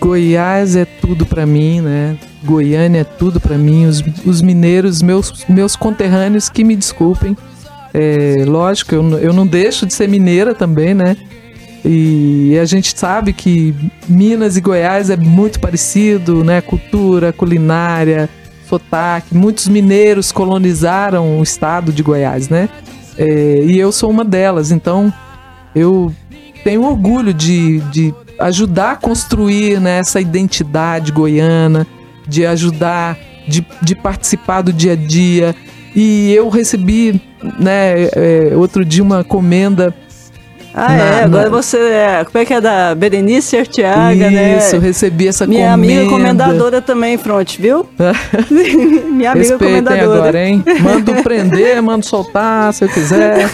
Goiás 0.00 0.74
é 0.74 0.84
tudo 0.84 1.24
para 1.24 1.46
mim, 1.46 1.80
né? 1.82 2.18
Goiânia 2.42 3.02
é 3.02 3.04
tudo 3.04 3.38
para 3.38 3.56
mim. 3.56 3.86
Os, 3.86 4.02
os 4.26 4.42
mineiros, 4.42 5.02
meus, 5.02 5.44
meus 5.48 5.76
conterrâneos, 5.76 6.48
que 6.48 6.64
me 6.64 6.74
desculpem. 6.74 7.36
É, 7.92 8.44
lógico, 8.46 8.94
eu, 8.94 9.18
eu 9.18 9.32
não 9.32 9.46
deixo 9.46 9.84
de 9.86 9.92
ser 9.92 10.08
mineira 10.08 10.54
também, 10.54 10.94
né? 10.94 11.16
E 11.84 12.58
a 12.60 12.64
gente 12.64 12.96
sabe 12.96 13.32
que 13.32 13.74
Minas 14.06 14.56
e 14.56 14.60
Goiás 14.60 15.08
é 15.08 15.16
muito 15.16 15.58
parecido, 15.58 16.44
né? 16.44 16.60
Cultura, 16.60 17.32
culinária, 17.32 18.28
sotaque. 18.68 19.34
Muitos 19.34 19.66
mineiros 19.66 20.30
colonizaram 20.30 21.38
o 21.38 21.42
estado 21.42 21.92
de 21.92 22.02
Goiás, 22.02 22.48
né? 22.48 22.68
É, 23.16 23.64
e 23.64 23.78
eu 23.78 23.90
sou 23.90 24.10
uma 24.10 24.24
delas, 24.24 24.70
então 24.70 25.12
eu 25.74 26.12
tenho 26.62 26.84
orgulho 26.84 27.34
de, 27.34 27.80
de 27.90 28.14
ajudar 28.38 28.92
a 28.92 28.96
construir 28.96 29.80
né, 29.80 29.98
essa 29.98 30.20
identidade 30.20 31.12
goiana, 31.12 31.86
de 32.26 32.46
ajudar, 32.46 33.18
de, 33.46 33.66
de 33.82 33.94
participar 33.94 34.62
do 34.62 34.72
dia 34.72 34.92
a 34.92 34.96
dia. 34.96 35.54
E 35.94 36.32
eu 36.32 36.48
recebi 36.48 37.20
né, 37.58 38.08
é, 38.14 38.52
outro 38.54 38.84
dia 38.84 39.02
uma 39.02 39.24
comenda. 39.24 39.94
Ah, 40.72 40.88
na, 40.88 41.04
é, 41.04 41.24
agora 41.24 41.50
na... 41.50 41.50
você 41.50 41.78
é. 41.78 42.24
Como 42.24 42.38
é 42.40 42.44
que 42.44 42.54
é 42.54 42.60
da 42.60 42.94
Berenice 42.94 43.56
Arteaga, 43.56 44.30
né? 44.30 44.58
Isso, 44.58 44.78
recebi 44.78 45.26
essa 45.26 45.44
Minha 45.44 45.72
comenda. 45.72 45.76
Minha 45.76 45.98
amiga 46.00 46.10
comendadora 46.10 46.80
também, 46.80 47.18
Fronte, 47.18 47.60
viu? 47.60 47.88
Minha 48.48 49.32
amiga 49.32 49.48
Respeitem 49.48 49.58
comendadora. 49.58 50.18
agora, 50.20 50.46
hein? 50.46 50.62
Mando 50.80 51.12
prender, 51.24 51.82
mando 51.82 52.06
soltar, 52.06 52.72
se 52.72 52.84
eu 52.84 52.88
quiser. 52.88 53.50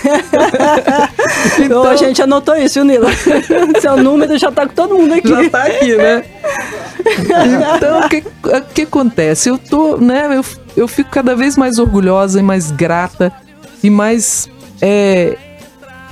então, 1.58 1.84
a 1.84 1.96
gente 1.96 2.20
anotou 2.20 2.54
isso, 2.54 2.74
viu, 2.74 2.84
Nila? 2.84 3.08
Seu 3.80 3.96
número 3.96 4.36
já 4.36 4.52
tá 4.52 4.66
com 4.66 4.74
todo 4.74 4.94
mundo 4.94 5.14
aqui. 5.14 5.28
Já 5.28 5.48
tá 5.48 5.62
aqui, 5.62 5.96
né? 5.96 6.22
Então, 7.76 8.00
o 8.00 8.08
que, 8.10 8.24
que 8.74 8.82
acontece? 8.82 9.48
Eu 9.48 9.56
tô, 9.56 9.96
né? 9.96 10.28
Eu, 10.36 10.44
eu 10.76 10.86
fico 10.86 11.10
cada 11.10 11.34
vez 11.34 11.56
mais 11.56 11.78
orgulhosa 11.78 12.40
e 12.40 12.42
mais 12.42 12.70
grata 12.70 13.32
e 13.82 13.90
mais 13.90 14.48
é, 14.80 15.36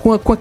com 0.01 0.13
a, 0.13 0.19
com 0.19 0.33
a, 0.33 0.39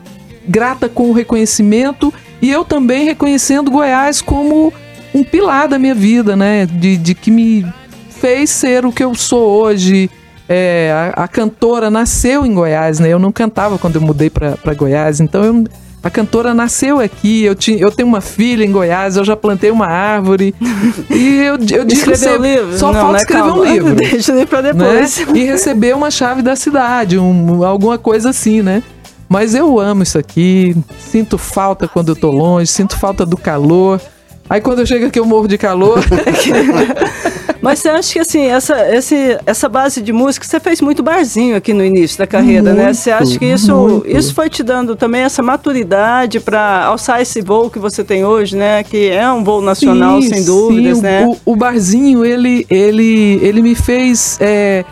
grata 0.47 0.87
com 0.87 1.09
o 1.09 1.13
reconhecimento 1.13 2.13
e 2.41 2.49
eu 2.49 2.65
também 2.65 3.05
reconhecendo 3.05 3.71
Goiás 3.71 4.21
como 4.21 4.73
um 5.13 5.23
pilar 5.23 5.67
da 5.67 5.77
minha 5.77 5.95
vida, 5.95 6.35
né? 6.35 6.65
De, 6.65 6.97
de 6.97 7.13
que 7.13 7.29
me 7.29 7.65
fez 8.09 8.49
ser 8.49 8.85
o 8.85 8.91
que 8.91 9.03
eu 9.03 9.13
sou 9.15 9.61
hoje. 9.61 10.09
É, 10.49 11.11
a, 11.15 11.23
a, 11.23 11.27
cantora 11.27 11.89
nasceu 11.89 12.45
em 12.45 12.53
Goiás, 12.53 12.99
né? 12.99 13.07
Eu 13.07 13.19
não 13.19 13.31
cantava 13.31 13.77
quando 13.77 13.95
eu 13.95 14.01
mudei 14.01 14.29
para 14.29 14.73
Goiás, 14.75 15.21
então 15.21 15.43
eu, 15.43 15.63
a 16.03 16.09
cantora 16.09 16.53
nasceu 16.53 16.99
aqui, 16.99 17.45
eu, 17.45 17.55
tinha, 17.55 17.77
eu 17.77 17.89
tenho 17.89 18.09
uma 18.09 18.19
filha 18.19 18.65
em 18.65 18.71
Goiás, 18.71 19.15
eu 19.15 19.23
já 19.23 19.37
plantei 19.37 19.71
uma 19.71 19.87
árvore. 19.87 20.53
e 21.09 21.37
eu, 21.37 21.55
eu 21.71 21.85
disse 21.85 22.27
um 22.27 22.41
livro? 22.41 22.77
Só 22.77 22.87
não, 22.87 22.99
falta 22.99 23.13
né, 23.13 23.17
escrever 23.19 23.43
calma. 23.43 23.61
um 23.61 23.65
livro. 23.65 23.95
Deixa 23.95 24.33
eu 24.33 24.45
pra 24.45 24.59
depois. 24.59 25.17
Né? 25.19 25.25
E 25.33 25.45
receber 25.45 25.95
uma 25.95 26.11
chave 26.11 26.41
da 26.41 26.57
cidade, 26.57 27.17
um, 27.17 27.63
alguma 27.63 27.97
coisa 27.97 28.31
assim, 28.31 28.61
né? 28.61 28.83
Mas 29.29 29.55
eu 29.55 29.79
amo 29.79 30.03
isso 30.03 30.19
aqui, 30.19 30.75
sinto 30.99 31.37
falta 31.37 31.87
quando 31.87 32.09
eu 32.09 32.15
tô 32.17 32.29
longe, 32.29 32.67
sinto 32.67 32.97
falta 32.97 33.25
do 33.25 33.37
calor. 33.37 34.01
Aí 34.49 34.61
quando 34.61 34.79
eu 34.79 34.85
chego 34.85 35.05
aqui 35.05 35.19
eu 35.19 35.25
morro 35.25 35.47
de 35.47 35.57
calor. 35.57 35.99
Mas 37.61 37.79
você 37.79 37.87
acha 37.87 38.11
que 38.11 38.19
assim, 38.19 38.41
essa, 38.47 38.93
esse, 38.93 39.39
essa 39.45 39.69
base 39.69 40.01
de 40.01 40.11
música, 40.11 40.45
você 40.45 40.59
fez 40.59 40.81
muito 40.81 41.01
barzinho 41.01 41.55
aqui 41.55 41.73
no 41.73 41.83
início 41.83 42.17
da 42.17 42.27
carreira, 42.27 42.73
muito, 42.73 42.75
né? 42.75 42.93
Você 42.93 43.09
acha 43.09 43.39
que 43.39 43.45
isso, 43.45 44.03
isso 44.05 44.33
foi 44.33 44.49
te 44.49 44.61
dando 44.61 44.97
também 44.97 45.21
essa 45.21 45.41
maturidade 45.41 46.41
para 46.41 46.83
alçar 46.83 47.21
esse 47.21 47.41
voo 47.41 47.69
que 47.69 47.79
você 47.79 48.03
tem 48.03 48.25
hoje, 48.25 48.57
né? 48.57 48.83
Que 48.83 49.09
é 49.09 49.31
um 49.31 49.45
voo 49.45 49.61
nacional, 49.61 50.21
sim, 50.21 50.27
sem 50.27 50.43
dúvidas, 50.43 50.97
sim, 50.97 51.03
né? 51.03 51.25
O, 51.25 51.53
o, 51.53 51.55
barzinho, 51.55 52.25
ele, 52.25 52.65
ele, 52.69 53.39
ele 53.41 53.61
me 53.61 53.75
fez. 53.75 54.37
É, 54.41 54.83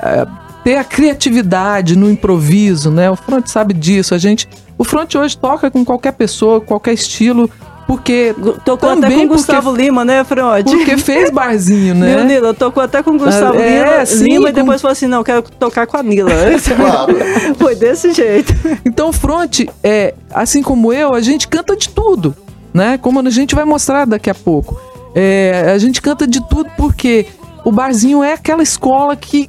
é, 0.00 0.26
ter 0.64 0.78
a 0.78 0.84
criatividade 0.84 1.96
no 1.96 2.10
improviso, 2.10 2.90
né? 2.90 3.08
O 3.08 3.14
Front 3.14 3.46
sabe 3.46 3.72
disso. 3.72 4.14
A 4.14 4.18
gente, 4.18 4.48
o 4.76 4.82
Front 4.82 5.14
hoje 5.14 5.38
toca 5.38 5.70
com 5.70 5.84
qualquer 5.84 6.12
pessoa, 6.12 6.60
qualquer 6.60 6.92
estilo, 6.92 7.48
porque 7.86 8.34
tocou 8.64 8.90
até 8.90 9.08
com 9.08 9.28
Gustavo 9.28 9.74
Lima, 9.74 10.04
né, 10.04 10.24
Front? 10.24 10.64
Porque 10.64 10.96
fez 10.98 11.30
barzinho, 11.30 11.94
né? 11.94 12.16
Meu 12.16 12.24
Nila, 12.24 12.52
tocou 12.52 12.82
até 12.82 13.00
com 13.00 13.16
Gustavo 13.16 13.58
é, 13.58 13.78
Lima, 13.78 14.06
sim, 14.06 14.24
Lima 14.24 14.48
e 14.48 14.52
depois 14.52 14.80
falou 14.80 14.92
assim: 14.92 15.06
não, 15.06 15.22
quero 15.22 15.42
tocar 15.42 15.86
com 15.86 15.96
a 15.96 16.02
Nila. 16.02 16.30
Foi 17.58 17.76
desse 17.76 18.12
jeito. 18.12 18.52
Então, 18.84 19.12
Front, 19.12 19.66
é, 19.84 20.14
assim 20.34 20.62
como 20.62 20.92
eu, 20.92 21.14
a 21.14 21.20
gente 21.20 21.46
canta 21.46 21.76
de 21.76 21.88
tudo, 21.88 22.34
né? 22.74 22.98
Como 22.98 23.20
a 23.20 23.30
gente 23.30 23.54
vai 23.54 23.64
mostrar 23.64 24.04
daqui 24.04 24.30
a 24.30 24.34
pouco. 24.34 24.80
É, 25.14 25.70
a 25.72 25.78
gente 25.78 26.02
canta 26.02 26.26
de 26.26 26.40
tudo 26.48 26.68
porque 26.76 27.26
o 27.64 27.70
barzinho 27.70 28.22
é 28.22 28.32
aquela 28.32 28.62
escola 28.62 29.14
que 29.14 29.48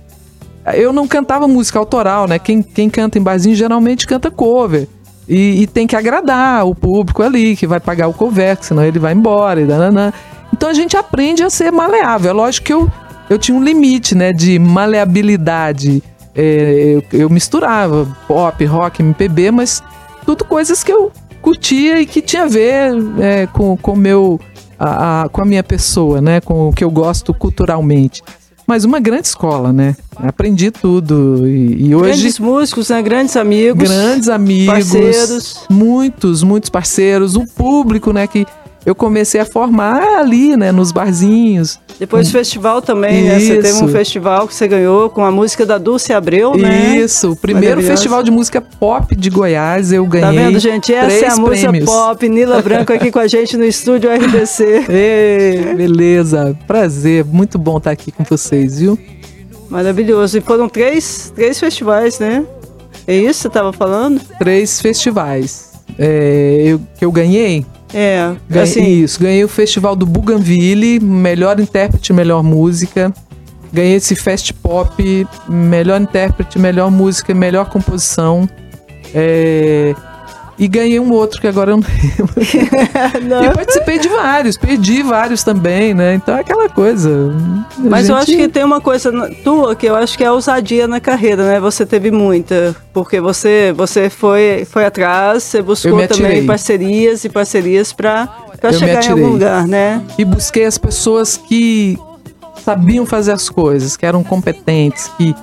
eu 0.75 0.93
não 0.93 1.07
cantava 1.07 1.47
música 1.47 1.79
autoral, 1.79 2.27
né? 2.27 2.37
Quem, 2.37 2.61
quem 2.61 2.89
canta 2.89 3.17
em 3.17 3.21
barzinho 3.21 3.55
geralmente 3.55 4.05
canta 4.05 4.29
cover. 4.29 4.87
E, 5.27 5.63
e, 5.63 5.67
tem 5.67 5.85
que 5.85 5.95
agradar 5.95 6.65
o 6.65 6.73
público 6.73 7.21
ali, 7.21 7.55
que 7.55 7.67
vai 7.67 7.79
pagar 7.79 8.07
o 8.07 8.13
cover, 8.13 8.57
senão 8.61 8.83
ele 8.83 8.97
vai 8.97 9.13
embora. 9.13 9.61
E 9.61 9.65
dananã. 9.65 10.13
Então 10.53 10.69
a 10.69 10.73
gente 10.73 10.95
aprende 10.95 11.43
a 11.43 11.49
ser 11.49 11.71
maleável. 11.71 12.29
É 12.29 12.33
lógico 12.33 12.65
que 12.65 12.73
eu, 12.73 12.89
eu 13.29 13.37
tinha 13.37 13.57
um 13.57 13.63
limite 13.63 14.15
né, 14.15 14.31
de 14.31 14.57
maleabilidade. 14.57 16.01
É, 16.33 16.95
eu, 16.95 17.19
eu, 17.19 17.29
misturava 17.29 18.07
pop, 18.27 18.63
rock, 18.65 19.01
MPB, 19.01 19.51
mas 19.51 19.83
tudo 20.25 20.45
coisas 20.45 20.83
que 20.83 20.91
eu 20.91 21.11
curtia 21.41 21.99
e 21.99 22.05
que 22.05 22.21
tinha 22.21 22.43
a 22.43 22.47
ver 22.47 22.91
é, 23.19 23.47
com, 23.47 23.75
com, 23.75 23.95
meu, 23.95 24.39
a, 24.79 25.23
a, 25.23 25.29
com 25.29 25.41
a 25.41 25.45
minha 25.45 25.63
pessoa, 25.63 26.21
né, 26.21 26.39
com 26.39 26.69
o 26.69 26.73
que 26.73 26.83
eu 26.83 26.91
gosto 26.91 27.33
culturalmente 27.33 28.21
mas 28.67 28.83
uma 28.83 28.99
grande 28.99 29.27
escola, 29.27 29.71
né? 29.71 29.95
Aprendi 30.17 30.69
tudo 30.69 31.47
e, 31.47 31.87
e 31.87 31.95
hoje 31.95 32.11
grandes 32.11 32.39
músicos, 32.39 32.89
né? 32.89 33.01
Grandes 33.01 33.37
amigos, 33.37 33.89
grandes 33.89 34.27
amigos, 34.27 34.73
parceiros, 34.73 35.65
muitos, 35.69 36.43
muitos 36.43 36.69
parceiros, 36.69 37.37
o 37.37 37.47
público, 37.47 38.11
né? 38.11 38.27
Que 38.27 38.45
eu 38.87 38.95
comecei 38.95 39.41
a 39.41 39.45
formar 39.45 40.01
ali, 40.17 40.55
né, 40.55 40.71
nos 40.71 40.93
barzinhos. 40.93 41.77
Depois 41.99 42.29
um, 42.29 42.31
festival 42.31 42.81
também, 42.81 43.23
né? 43.25 43.37
Você 43.37 43.57
teve 43.57 43.83
um 43.83 43.89
festival 43.89 44.47
que 44.47 44.55
você 44.55 44.65
ganhou 44.65 45.09
com 45.09 45.25
a 45.25 45.29
música 45.29 45.65
da 45.65 45.77
Dulce 45.77 46.13
Abreu, 46.13 46.55
né? 46.55 46.95
Isso, 46.95 47.33
o 47.33 47.35
primeiro 47.35 47.81
festival 47.81 48.23
de 48.23 48.31
música 48.31 48.61
pop 48.61 49.13
de 49.13 49.29
Goiás, 49.29 49.91
eu 49.91 50.05
ganhei. 50.05 50.25
Tá 50.25 50.31
vendo, 50.31 50.57
gente? 50.57 50.93
Essa 50.93 51.25
é 51.25 51.29
a 51.29 51.35
música 51.35 51.73
pop, 51.83 52.29
Nila 52.29 52.61
Branco 52.61 52.93
aqui 52.93 53.11
com 53.11 53.19
a 53.19 53.27
gente 53.27 53.57
no 53.57 53.65
estúdio 53.65 54.09
RBC. 54.09 54.85
Ei, 54.87 55.75
beleza, 55.75 56.57
prazer, 56.65 57.25
muito 57.25 57.57
bom 57.57 57.79
estar 57.79 57.91
aqui 57.91 58.09
com 58.09 58.23
vocês, 58.23 58.79
viu? 58.79 58.97
Maravilhoso. 59.69 60.37
E 60.37 60.39
foram 60.39 60.69
três, 60.69 61.33
três 61.35 61.59
festivais, 61.59 62.19
né? 62.19 62.45
É 63.05 63.17
isso 63.17 63.27
que 63.27 63.33
você 63.33 63.47
estava 63.49 63.73
falando? 63.73 64.21
Três 64.39 64.79
festivais. 64.79 65.73
É, 65.99 66.61
eu, 66.63 66.79
que 66.97 67.03
eu 67.03 67.11
ganhei 67.11 67.65
é, 67.93 68.35
ganhei, 68.49 68.63
assim... 68.63 69.03
Isso, 69.03 69.19
ganhei 69.19 69.43
o 69.43 69.47
festival 69.47 69.95
do 69.95 70.05
Bougainville, 70.05 70.99
melhor 70.99 71.59
intérprete, 71.59 72.11
melhor 72.13 72.43
música. 72.43 73.13
Ganhei 73.71 73.95
esse 73.95 74.15
Fast 74.15 74.53
Pop, 74.53 75.27
melhor 75.47 76.01
intérprete, 76.01 76.57
melhor 76.57 76.89
música, 76.89 77.33
melhor 77.33 77.69
composição. 77.69 78.47
É... 79.13 79.93
e 80.59 80.67
ganhei 80.67 80.99
um 80.99 81.11
outro 81.11 81.39
que 81.39 81.47
agora 81.47 81.71
eu 81.71 81.77
não 81.77 81.83
lembro. 81.87 82.33
e 82.41 83.55
participei 83.55 83.99
de 83.99 84.09
vários, 84.09 84.57
perdi 84.57 85.03
vários 85.03 85.43
também, 85.43 85.93
né? 85.93 86.15
Então 86.15 86.35
é 86.35 86.41
aquela 86.41 86.67
coisa. 86.67 87.09
Mas 87.77 88.07
gente... 88.07 88.09
eu 88.09 88.15
acho 88.15 88.31
que 88.31 88.47
tem 88.47 88.63
uma 88.63 88.81
coisa 88.81 89.11
tua 89.43 89.75
que 89.75 89.85
eu 89.85 89.95
acho 89.95 90.17
que 90.17 90.23
é 90.23 90.31
ousadia 90.31 90.87
na 90.87 90.99
carreira, 90.99 91.43
né? 91.43 91.59
Você 91.59 91.85
teve 91.85 92.09
muita, 92.09 92.75
porque 92.91 93.21
você 93.21 93.73
você 93.75 94.09
foi 94.09 94.65
foi 94.69 94.85
atrás, 94.85 95.43
você 95.43 95.61
buscou 95.61 96.07
também 96.07 96.45
parcerias 96.45 97.23
e 97.23 97.29
parcerias 97.29 97.93
para 97.93 98.27
para 98.59 98.73
chegar 98.73 99.05
em 99.05 99.11
algum 99.11 99.29
lugar, 99.29 99.67
né? 99.67 100.01
E 100.17 100.25
busquei 100.25 100.65
as 100.65 100.77
pessoas 100.77 101.37
que 101.37 101.97
sabiam 102.63 103.05
fazer 103.05 103.31
as 103.31 103.47
coisas, 103.47 103.95
que 103.95 104.05
eram 104.05 104.23
competentes, 104.23 105.09
que 105.17 105.35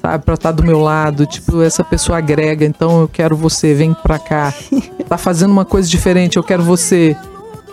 sabe, 0.00 0.24
para 0.24 0.34
estar 0.34 0.48
tá 0.50 0.52
do 0.52 0.62
meu 0.62 0.80
lado, 0.80 1.26
tipo, 1.26 1.62
essa 1.62 1.84
pessoa 1.84 2.18
agrega, 2.18 2.64
então 2.64 3.02
eu 3.02 3.08
quero 3.08 3.36
você, 3.36 3.74
vem 3.74 3.94
pra 3.94 4.18
cá. 4.18 4.52
Tá 5.10 5.18
fazendo 5.18 5.50
uma 5.50 5.64
coisa 5.64 5.88
diferente, 5.88 6.36
eu 6.36 6.42
quero 6.44 6.62
você. 6.62 7.16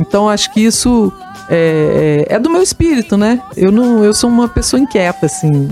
Então 0.01 0.27
acho 0.27 0.51
que 0.51 0.59
isso 0.59 1.13
é, 1.47 2.25
é, 2.27 2.33
é, 2.33 2.39
do 2.39 2.49
meu 2.49 2.63
espírito, 2.63 3.15
né? 3.15 3.39
Eu 3.55 3.71
não, 3.71 4.03
eu 4.03 4.11
sou 4.11 4.27
uma 4.27 4.47
pessoa 4.47 4.79
inquieta, 4.79 5.27
assim, 5.27 5.69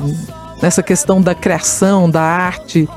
nessa 0.62 0.84
questão 0.84 1.20
da 1.20 1.34
criação, 1.34 2.08
da 2.08 2.22
arte. 2.22 2.88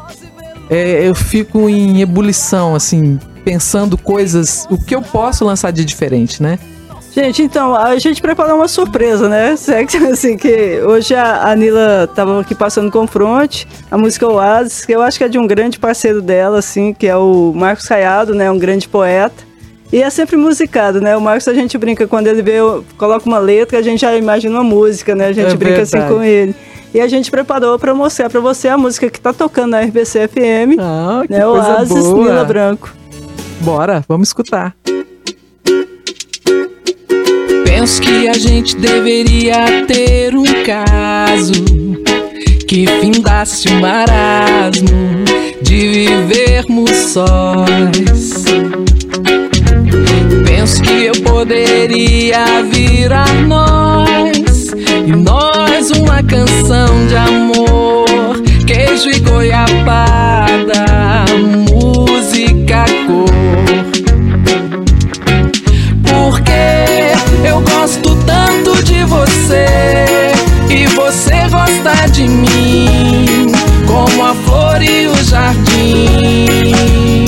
É, 0.69 1.09
eu 1.09 1.15
fico 1.15 1.67
em 1.67 2.03
ebulição, 2.03 2.75
assim, 2.75 3.19
pensando 3.43 3.97
coisas, 3.97 4.67
o 4.69 4.77
que 4.77 4.95
eu 4.95 5.01
posso 5.01 5.47
lançar 5.47 5.71
de 5.71 5.83
diferente, 5.83 6.43
né? 6.43 6.59
Gente, 7.19 7.43
então, 7.43 7.75
a 7.75 7.99
gente 7.99 8.23
preparou 8.23 8.55
uma 8.55 8.69
surpresa, 8.69 9.29
né? 9.29 9.51
Assim, 10.13 10.37
que 10.37 10.81
hoje 10.87 11.17
a 11.17 11.51
Anila 11.51 12.05
estava 12.05 12.41
aqui 12.41 12.55
passando 12.55 12.93
confronte, 12.93 13.67
a 13.91 13.99
música 13.99 14.29
Oasis, 14.29 14.85
que 14.85 14.93
eu 14.93 15.03
acho 15.03 15.19
que 15.19 15.25
é 15.25 15.29
de 15.29 15.37
um 15.37 15.45
grande 15.45 15.81
parceiro 15.81 16.23
dela, 16.23 16.61
assim, 16.61 16.95
que 16.95 17.09
é 17.09 17.17
o 17.17 17.53
Marcos 17.57 17.89
Caiado, 17.89 18.37
né? 18.37 18.49
Um 18.49 18.57
grande 18.57 18.89
poeta. 18.89 19.43
E 19.93 20.01
é 20.01 20.09
sempre 20.11 20.37
musicado, 20.37 21.01
né? 21.01 21.17
O 21.17 21.21
Marcos 21.21 21.49
a 21.49 21.55
gente 21.55 21.77
brinca 21.77 22.07
quando 22.07 22.29
ele 22.29 22.41
vê, 22.41 22.59
coloca 22.97 23.27
uma 23.27 23.41
letra, 23.41 23.81
a 23.81 23.83
gente 23.83 24.03
já 24.03 24.15
imagina 24.15 24.55
uma 24.55 24.63
música, 24.63 25.13
né? 25.17 25.27
A 25.27 25.33
gente 25.33 25.55
é 25.55 25.57
brinca 25.57 25.85
verdade. 25.85 25.97
assim 25.97 26.15
com 26.15 26.23
ele. 26.23 26.55
E 26.95 27.01
a 27.01 27.09
gente 27.09 27.33
preparou 27.33 27.81
para 27.81 27.93
mostrar 27.93 28.31
para 28.31 28.39
você 28.39 28.69
a 28.69 28.79
música 28.79 29.11
que 29.11 29.21
tá 29.21 29.33
tocando 29.33 29.73
na 29.73 29.81
RBC 29.81 30.29
FM, 30.29 30.79
ah, 30.79 31.25
né? 31.29 31.45
Oasis 31.45 32.07
boa. 32.07 32.27
Nila 32.27 32.45
Branco. 32.45 32.95
Bora, 33.61 34.05
vamos 34.07 34.29
escutar 34.29 34.77
penso 37.79 38.03
que 38.03 38.27
a 38.27 38.33
gente 38.33 38.75
deveria 38.75 39.87
ter 39.87 40.35
um 40.35 40.45
caso 40.67 41.53
que 42.67 42.85
findasse 43.01 43.69
o 43.69 43.81
marasmo 43.81 44.89
de 45.63 46.07
vivermos 46.07 46.91
sós. 46.91 48.45
Penso 50.45 50.83
que 50.83 51.05
eu 51.05 51.13
poderia 51.23 52.65
virar 52.65 53.33
nós 53.47 54.73
e 55.07 55.13
nós 55.13 55.93
uma 55.93 56.21
canção 56.25 57.07
de 57.07 57.15
amor, 57.15 58.43
queijo 58.67 59.09
e 59.09 59.21
goiabada, 59.21 60.85
música 61.71 62.85
cor. 63.07 63.28
Você 69.09 69.65
e 70.71 70.87
você 70.89 71.49
gosta 71.51 72.09
de 72.11 72.29
mim, 72.29 73.47
como 73.87 74.25
a 74.25 74.35
flor 74.35 74.83
e 74.83 75.07
o 75.07 75.15
jardim. 75.25 77.25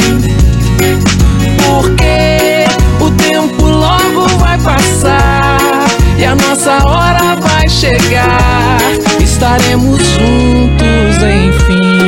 Porque 1.64 2.66
o 3.01 3.11
tempo 3.12 3.64
logo 3.64 4.29
vai 4.38 4.59
passar 4.59 5.87
e 6.19 6.25
a 6.25 6.35
nossa 6.37 6.79
hora 6.87 7.37
vai 7.37 7.69
chegar. 7.69 8.79
Estaremos 9.21 9.99
juntos, 9.99 11.23
enfim. 11.23 11.99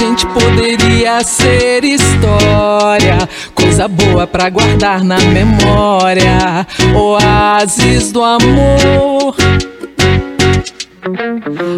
Gente 0.00 0.26
poderia 0.28 1.22
ser 1.22 1.84
história, 1.84 3.28
coisa 3.54 3.86
boa 3.86 4.26
pra 4.26 4.48
guardar 4.48 5.04
na 5.04 5.18
memória. 5.18 6.66
Oásis 6.94 8.10
do 8.10 8.22
amor. 8.22 9.36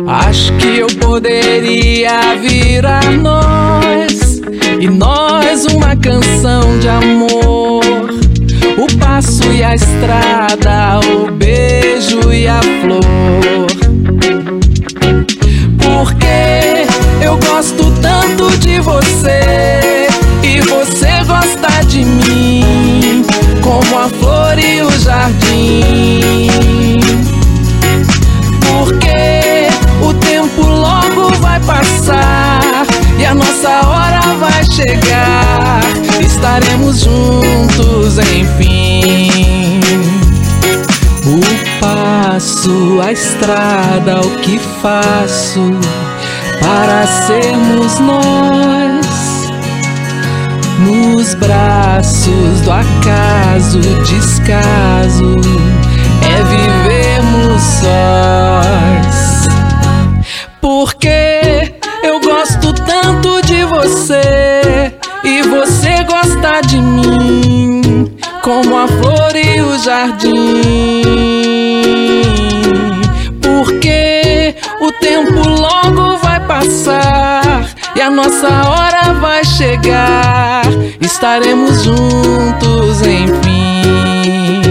Acho 0.07 0.53
que 0.57 0.79
eu 0.79 0.87
poderia 1.01 2.37
virar 2.41 3.11
nós 3.11 4.41
e 4.81 4.87
nós 4.89 5.67
uma 5.67 5.97
canção 5.97 6.79
de 6.79 6.89
amor. 6.89 7.83
O 8.79 8.99
passo 8.99 9.53
e 9.53 9.65
a 9.65 9.75
estrada, 9.75 11.01
o 11.01 11.29
beijo 11.33 12.33
e 12.33 12.47
a 12.47 12.61
flor. 12.63 13.82
Tanto 18.03 18.51
de 18.59 18.81
você 18.81 20.09
e 20.43 20.61
você 20.63 21.23
gosta 21.25 21.85
de 21.87 22.05
mim, 22.05 23.25
como 23.63 23.99
a 23.99 24.09
flor 24.09 24.59
e 24.59 24.83
o 24.83 24.91
jardim. 24.99 26.99
Porque 28.61 29.69
o 30.03 30.13
tempo 30.15 30.63
logo 30.63 31.33
vai 31.41 31.61
passar 31.61 32.85
e 33.19 33.25
a 33.25 33.35
nossa 33.35 33.87
hora 33.87 34.21
vai 34.41 34.65
chegar. 34.65 35.81
Estaremos 36.21 37.01
juntos, 37.01 38.19
enfim. 38.19 39.81
O 41.25 41.41
passo, 41.81 43.01
a 43.01 43.13
estrada, 43.13 44.21
o 44.21 44.31
que 44.39 44.59
faço 44.83 45.61
para 46.63 47.07
sermos 47.07 47.99
nós. 47.99 49.51
Nos 50.79 51.35
braços 51.35 52.61
do 52.63 52.73
acaso, 52.73 53.81
descaso, 54.05 55.37
é 56.23 56.43
vivermos 56.45 57.63
sós. 57.63 59.49
Porque 60.61 61.75
eu 62.03 62.21
gosto 62.21 62.73
tanto 62.73 63.43
de 63.43 63.65
você 63.65 64.93
e 65.25 65.43
você 65.43 66.03
gosta 66.05 66.61
de 66.67 66.81
mim, 66.81 68.17
como 68.43 68.77
a 68.77 68.89
flor 68.89 69.37
e 69.37 69.61
o 69.61 69.79
jardim. 69.79 71.03
Porque 73.41 74.57
o 74.81 74.91
tempo 74.93 75.49
passar 76.63 77.69
e 77.97 78.01
a 78.01 78.11
nossa 78.11 78.49
hora 78.69 79.13
vai 79.15 79.45
chegar. 79.45 80.63
Estaremos 81.01 81.83
juntos, 81.83 83.03
enfim. 83.03 84.63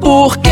Porque 0.00 0.50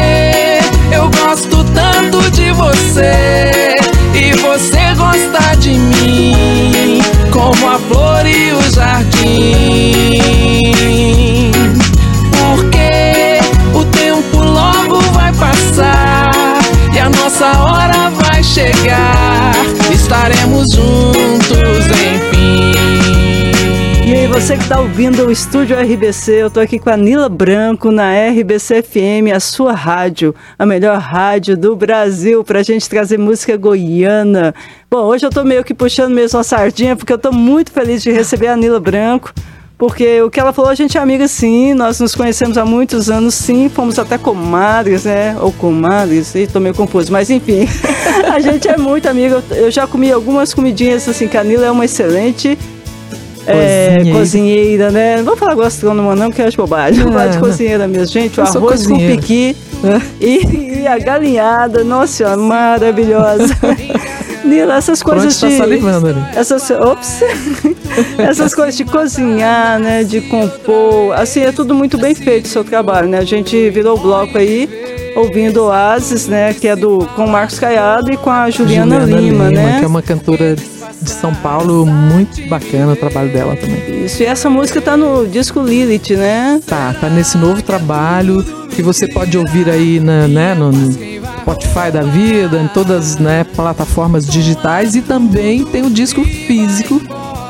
eu 0.92 1.10
gosto 1.10 1.64
tanto 1.74 2.30
de 2.30 2.50
você 2.52 3.74
e 4.14 4.32
você 4.36 4.94
gosta 4.96 5.56
de 5.58 5.70
mim, 5.70 7.02
como 7.30 7.68
a 7.68 7.78
flor 7.78 8.26
e 8.26 8.52
o 8.52 8.62
jardim. 8.74 10.22
Porque 12.32 13.40
o 13.74 13.84
tempo 13.84 14.38
logo 14.38 15.00
vai 15.12 15.32
passar 15.34 16.30
e 16.94 16.98
a 16.98 17.10
nossa 17.10 17.46
hora 17.62 18.10
vai 18.10 18.42
chegar 18.42 19.81
estaremos 20.12 20.70
juntos, 20.70 21.86
enfim. 21.88 22.72
E 24.06 24.14
aí, 24.14 24.26
você 24.26 24.58
que 24.58 24.62
está 24.62 24.78
ouvindo 24.78 25.26
o 25.26 25.32
Estúdio 25.32 25.74
RBC, 25.74 26.42
eu 26.42 26.48
estou 26.48 26.62
aqui 26.62 26.78
com 26.78 26.90
a 26.90 26.98
Nila 26.98 27.30
Branco 27.30 27.90
na 27.90 28.10
RBC 28.28 28.82
FM, 28.82 29.32
a 29.34 29.40
sua 29.40 29.72
rádio, 29.72 30.34
a 30.58 30.66
melhor 30.66 30.98
rádio 30.98 31.56
do 31.56 31.74
Brasil, 31.74 32.44
para 32.44 32.60
a 32.60 32.62
gente 32.62 32.86
trazer 32.90 33.18
música 33.18 33.56
goiana. 33.56 34.54
Bom, 34.90 35.06
hoje 35.06 35.24
eu 35.24 35.30
estou 35.30 35.46
meio 35.46 35.64
que 35.64 35.72
puxando 35.72 36.12
mesmo 36.12 36.38
a 36.38 36.44
sardinha, 36.44 36.94
porque 36.94 37.12
eu 37.12 37.16
estou 37.16 37.32
muito 37.32 37.72
feliz 37.72 38.02
de 38.02 38.12
receber 38.12 38.48
a 38.48 38.56
Nila 38.56 38.78
Branco 38.78 39.32
porque 39.82 40.22
o 40.22 40.30
que 40.30 40.38
ela 40.38 40.52
falou, 40.52 40.70
a 40.70 40.76
gente 40.76 40.96
é 40.96 41.00
amiga 41.00 41.26
sim, 41.26 41.74
nós 41.74 41.98
nos 41.98 42.14
conhecemos 42.14 42.56
há 42.56 42.64
muitos 42.64 43.10
anos 43.10 43.34
sim, 43.34 43.68
fomos 43.68 43.98
até 43.98 44.16
comadres, 44.16 45.06
né? 45.06 45.36
Ou 45.40 45.50
comadres, 45.50 46.36
e 46.36 46.46
tô 46.46 46.60
meio 46.60 46.72
confuso, 46.72 47.10
mas 47.10 47.30
enfim, 47.30 47.66
a 48.32 48.38
gente 48.38 48.68
é 48.68 48.76
muito 48.76 49.08
amiga. 49.08 49.42
Eu 49.50 49.72
já 49.72 49.84
comi 49.84 50.12
algumas 50.12 50.54
comidinhas 50.54 51.08
assim, 51.08 51.26
Canila 51.26 51.66
é 51.66 51.70
uma 51.72 51.84
excelente 51.84 52.56
É, 53.44 53.96
Cozinheira. 53.96 54.18
cozinheira, 54.20 54.90
né? 54.92 55.16
Não 55.16 55.24
vou 55.24 55.36
falar 55.36 55.56
gastrônoma 55.56 56.14
não, 56.14 56.28
porque 56.28 56.42
eu 56.42 56.46
acho 56.46 56.56
bobagem. 56.56 57.02
Vou 57.02 57.12
falar 57.12 57.26
de 57.26 57.38
cozinheira 57.38 57.88
mesmo. 57.88 58.06
Gente, 58.06 58.38
o 58.38 58.44
arroz 58.44 58.86
com 58.86 58.96
piqui 58.96 59.56
e, 60.20 60.82
e 60.82 60.86
a 60.86 60.96
galinhada, 60.96 61.82
nossa 61.82 62.12
senhora, 62.18 62.36
maravilhosa. 62.36 63.52
Nila, 64.44 64.76
essas 64.76 65.02
coisas 65.02 65.38
Pronto, 65.38 65.52
de... 65.52 65.58
tá 65.58 65.64
salivando 65.64 66.08
ali. 66.08 66.22
Essas, 66.34 66.70
ops, 66.70 67.22
essas 68.18 68.54
coisas 68.54 68.76
de 68.76 68.84
cozinhar, 68.84 69.78
né, 69.78 70.04
de 70.04 70.20
compor, 70.22 71.14
assim, 71.14 71.40
é 71.40 71.52
tudo 71.52 71.74
muito 71.74 71.98
bem 71.98 72.14
feito 72.14 72.46
o 72.46 72.48
seu 72.48 72.64
trabalho, 72.64 73.08
né? 73.08 73.18
A 73.18 73.24
gente 73.24 73.70
virou 73.70 73.96
o 73.96 74.00
bloco 74.00 74.36
aí, 74.36 74.68
ouvindo 75.16 75.64
Oasis, 75.64 76.26
né, 76.26 76.54
que 76.54 76.66
é 76.66 76.76
do, 76.76 77.06
com 77.14 77.26
o 77.26 77.28
Marcos 77.28 77.58
Caiado 77.58 78.10
e 78.10 78.16
com 78.16 78.30
a 78.30 78.50
Juliana, 78.50 78.98
Lima, 79.04 79.50
né? 79.50 79.78
Que 79.78 79.84
é 79.84 79.88
uma 79.88 80.02
cantora 80.02 80.56
de 81.02 81.10
São 81.10 81.34
Paulo, 81.34 81.84
muito 81.84 82.46
bacana 82.48 82.92
o 82.92 82.96
trabalho 82.96 83.32
dela 83.32 83.56
também. 83.56 84.04
Isso, 84.04 84.22
e 84.22 84.26
essa 84.26 84.48
música 84.48 84.80
tá 84.80 84.96
no 84.96 85.26
disco 85.26 85.60
Lilith, 85.60 86.16
né? 86.16 86.60
Tá, 86.66 86.94
tá 86.98 87.08
nesse 87.08 87.36
novo 87.36 87.62
trabalho 87.62 88.44
que 88.70 88.82
você 88.82 89.06
pode 89.06 89.36
ouvir 89.36 89.68
aí 89.68 90.00
na, 90.00 90.26
né, 90.26 90.54
no 90.54 90.70
Spotify 91.42 91.90
da 91.92 92.02
vida, 92.02 92.60
em 92.60 92.68
todas 92.68 93.16
né, 93.16 93.44
plataformas 93.44 94.26
digitais 94.26 94.94
e 94.96 95.02
também 95.02 95.64
tem 95.64 95.82
o 95.84 95.90
disco 95.90 96.24
físico 96.24 97.00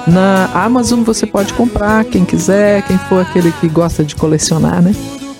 na 0.07 0.51
Amazon 0.53 1.03
você 1.03 1.27
pode 1.27 1.53
comprar, 1.55 2.05
quem 2.05 2.25
quiser, 2.25 2.83
quem 2.83 2.99
for 2.99 3.23
aquele 3.23 3.53
que 3.53 3.69
gosta 3.69 4.05
de 4.05 4.17
colecionar, 4.17 4.83
né? 4.83 4.95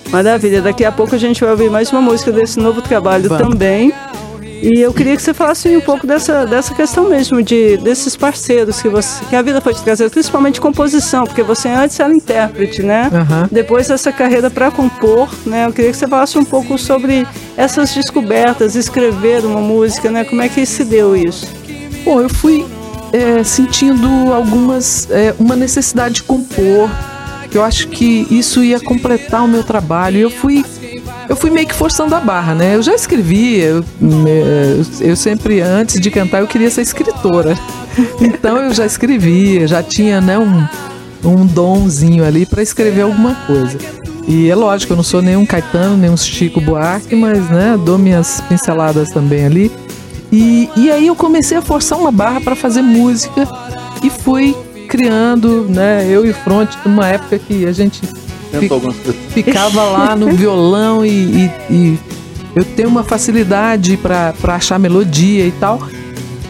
Maravilha, 0.09 0.61
daqui 0.61 0.85
a 0.85 0.91
pouco 0.91 1.15
a 1.15 1.17
gente 1.17 1.41
vai 1.41 1.51
ouvir 1.51 1.69
mais 1.69 1.91
uma 1.91 2.01
música 2.01 2.31
desse 2.31 2.59
novo 2.59 2.81
trabalho 2.81 3.27
Vamos. 3.27 3.49
também. 3.49 3.91
E 4.63 4.79
eu 4.79 4.93
queria 4.93 5.13
que 5.13 5.21
você 5.21 5.33
falasse 5.33 5.67
um 5.75 5.81
pouco 5.81 6.07
dessa, 6.07 6.45
dessa 6.45 6.73
questão 6.73 7.09
mesmo, 7.09 7.43
de 7.43 7.75
desses 7.75 8.15
parceiros 8.15 8.81
que, 8.81 8.87
você, 8.87 9.25
que 9.25 9.35
a 9.35 9.41
vida 9.41 9.59
foi 9.59 9.73
te 9.73 9.81
trazer, 9.81 10.09
principalmente 10.09 10.61
composição, 10.61 11.25
porque 11.25 11.43
você 11.43 11.67
antes 11.67 11.99
era 11.99 12.13
intérprete, 12.13 12.81
né? 12.81 13.11
Aham. 13.13 13.49
Depois 13.51 13.89
dessa 13.89 14.09
carreira 14.09 14.49
para 14.49 14.71
compor, 14.71 15.29
né? 15.45 15.65
Eu 15.65 15.73
queria 15.73 15.91
que 15.91 15.97
você 15.97 16.07
falasse 16.07 16.37
um 16.37 16.45
pouco 16.45 16.77
sobre 16.77 17.27
essas 17.57 17.93
descobertas, 17.93 18.75
escrever 18.75 19.43
uma 19.43 19.59
música, 19.59 20.09
né? 20.09 20.23
Como 20.23 20.41
é 20.41 20.47
que 20.47 20.65
se 20.65 20.85
deu 20.85 21.13
isso? 21.13 21.45
Bom, 22.05 22.21
eu 22.21 22.29
fui 22.29 22.65
é, 23.11 23.43
sentindo 23.43 24.07
algumas. 24.31 25.09
é, 25.11 25.35
uma 25.37 25.57
necessidade 25.57 26.15
de 26.15 26.23
compor. 26.23 26.89
Eu 27.53 27.61
acho 27.61 27.89
que 27.89 28.25
isso 28.31 28.63
ia 28.63 28.79
completar 28.79 29.43
o 29.43 29.47
meu 29.47 29.63
trabalho. 29.63 30.19
Eu 30.19 30.29
fui. 30.29 30.63
Eu 31.27 31.35
fui 31.35 31.49
meio 31.49 31.67
que 31.67 31.73
forçando 31.73 32.13
a 32.15 32.19
barra, 32.19 32.53
né? 32.53 32.75
Eu 32.75 32.81
já 32.81 32.93
escrevia, 32.93 33.65
eu, 33.65 33.85
eu 34.99 35.15
sempre, 35.15 35.61
antes 35.61 35.99
de 35.99 36.11
cantar, 36.11 36.41
eu 36.41 36.47
queria 36.47 36.69
ser 36.69 36.81
escritora. 36.81 37.57
Então 38.19 38.57
eu 38.57 38.73
já 38.73 38.87
escrevia, 38.87 39.67
já 39.67 39.83
tinha, 39.83 40.19
né, 40.19 40.35
um, 40.39 40.67
um 41.23 41.45
donzinho 41.45 42.25
ali 42.25 42.43
para 42.43 42.63
escrever 42.63 43.01
alguma 43.01 43.35
coisa. 43.45 43.77
E 44.27 44.49
é 44.49 44.55
lógico, 44.55 44.93
eu 44.93 44.97
não 44.97 45.03
sou 45.03 45.21
nenhum 45.21 45.45
Caetano, 45.45 45.95
nenhum 45.95 46.17
Chico 46.17 46.59
Buarque, 46.59 47.15
mas, 47.15 47.47
né, 47.51 47.77
dou 47.85 47.99
minhas 47.99 48.41
pinceladas 48.49 49.11
também 49.11 49.45
ali. 49.45 49.71
E, 50.31 50.67
e 50.75 50.89
aí 50.89 51.05
eu 51.05 51.15
comecei 51.15 51.55
a 51.55 51.61
forçar 51.61 51.99
uma 51.99 52.11
barra 52.11 52.41
para 52.41 52.55
fazer 52.55 52.81
música 52.81 53.47
e 54.03 54.09
fui 54.09 54.55
criando, 54.87 55.67
né? 55.69 56.07
Eu 56.07 56.25
e 56.25 56.31
o 56.31 56.33
Front, 56.33 56.69
numa 56.85 57.07
época 57.07 57.37
que 57.37 57.65
a 57.65 57.71
gente 57.71 58.01
Tentou 58.61 58.75
algumas 58.75 58.95
ficava 59.33 59.83
lá 59.83 60.15
no 60.15 60.31
violão 60.35 61.05
e, 61.05 61.09
e- 61.09 61.51
e 61.69 61.99
eu 62.55 62.63
tenho 62.63 62.87
uma 62.89 63.03
facilidade 63.03 63.97
para 63.97 64.33
achar 64.49 64.77
melodia 64.79 65.45
e 65.45 65.51
tal. 65.51 65.81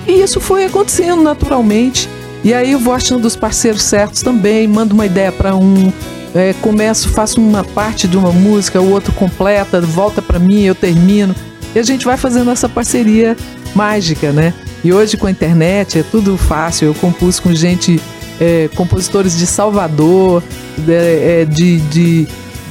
E 0.07 0.21
isso 0.21 0.39
foi 0.41 0.65
acontecendo 0.65 1.21
naturalmente. 1.23 2.09
E 2.43 2.53
aí 2.53 2.73
eu 2.73 2.79
vou 2.79 2.93
achando 2.93 3.25
os 3.25 3.35
parceiros 3.37 3.83
certos 3.83 4.21
também, 4.21 4.67
mando 4.67 4.93
uma 4.93 5.05
ideia 5.05 5.31
para 5.31 5.55
um, 5.55 5.91
é, 6.35 6.53
começo, 6.61 7.07
faço 7.09 7.39
uma 7.39 7.63
parte 7.63 8.05
de 8.05 8.17
uma 8.17 8.31
música, 8.33 8.81
o 8.81 8.91
outro 8.91 9.13
completa, 9.13 9.79
volta 9.79 10.21
para 10.21 10.39
mim, 10.39 10.63
eu 10.63 10.75
termino. 10.75 11.33
E 11.73 11.79
a 11.79 11.83
gente 11.83 12.03
vai 12.05 12.17
fazendo 12.17 12.51
essa 12.51 12.67
parceria 12.67 13.37
mágica, 13.73 14.33
né? 14.33 14.53
E 14.83 14.91
hoje 14.91 15.15
com 15.15 15.25
a 15.25 15.31
internet 15.31 15.99
é 15.99 16.03
tudo 16.03 16.37
fácil. 16.37 16.87
Eu 16.87 16.93
compus 16.95 17.39
com 17.39 17.53
gente, 17.53 17.97
é, 18.41 18.69
compositores 18.75 19.37
de 19.37 19.47
Salvador, 19.47 20.43
é, 20.87 21.45
de, 21.45 21.79
de- 21.79 22.27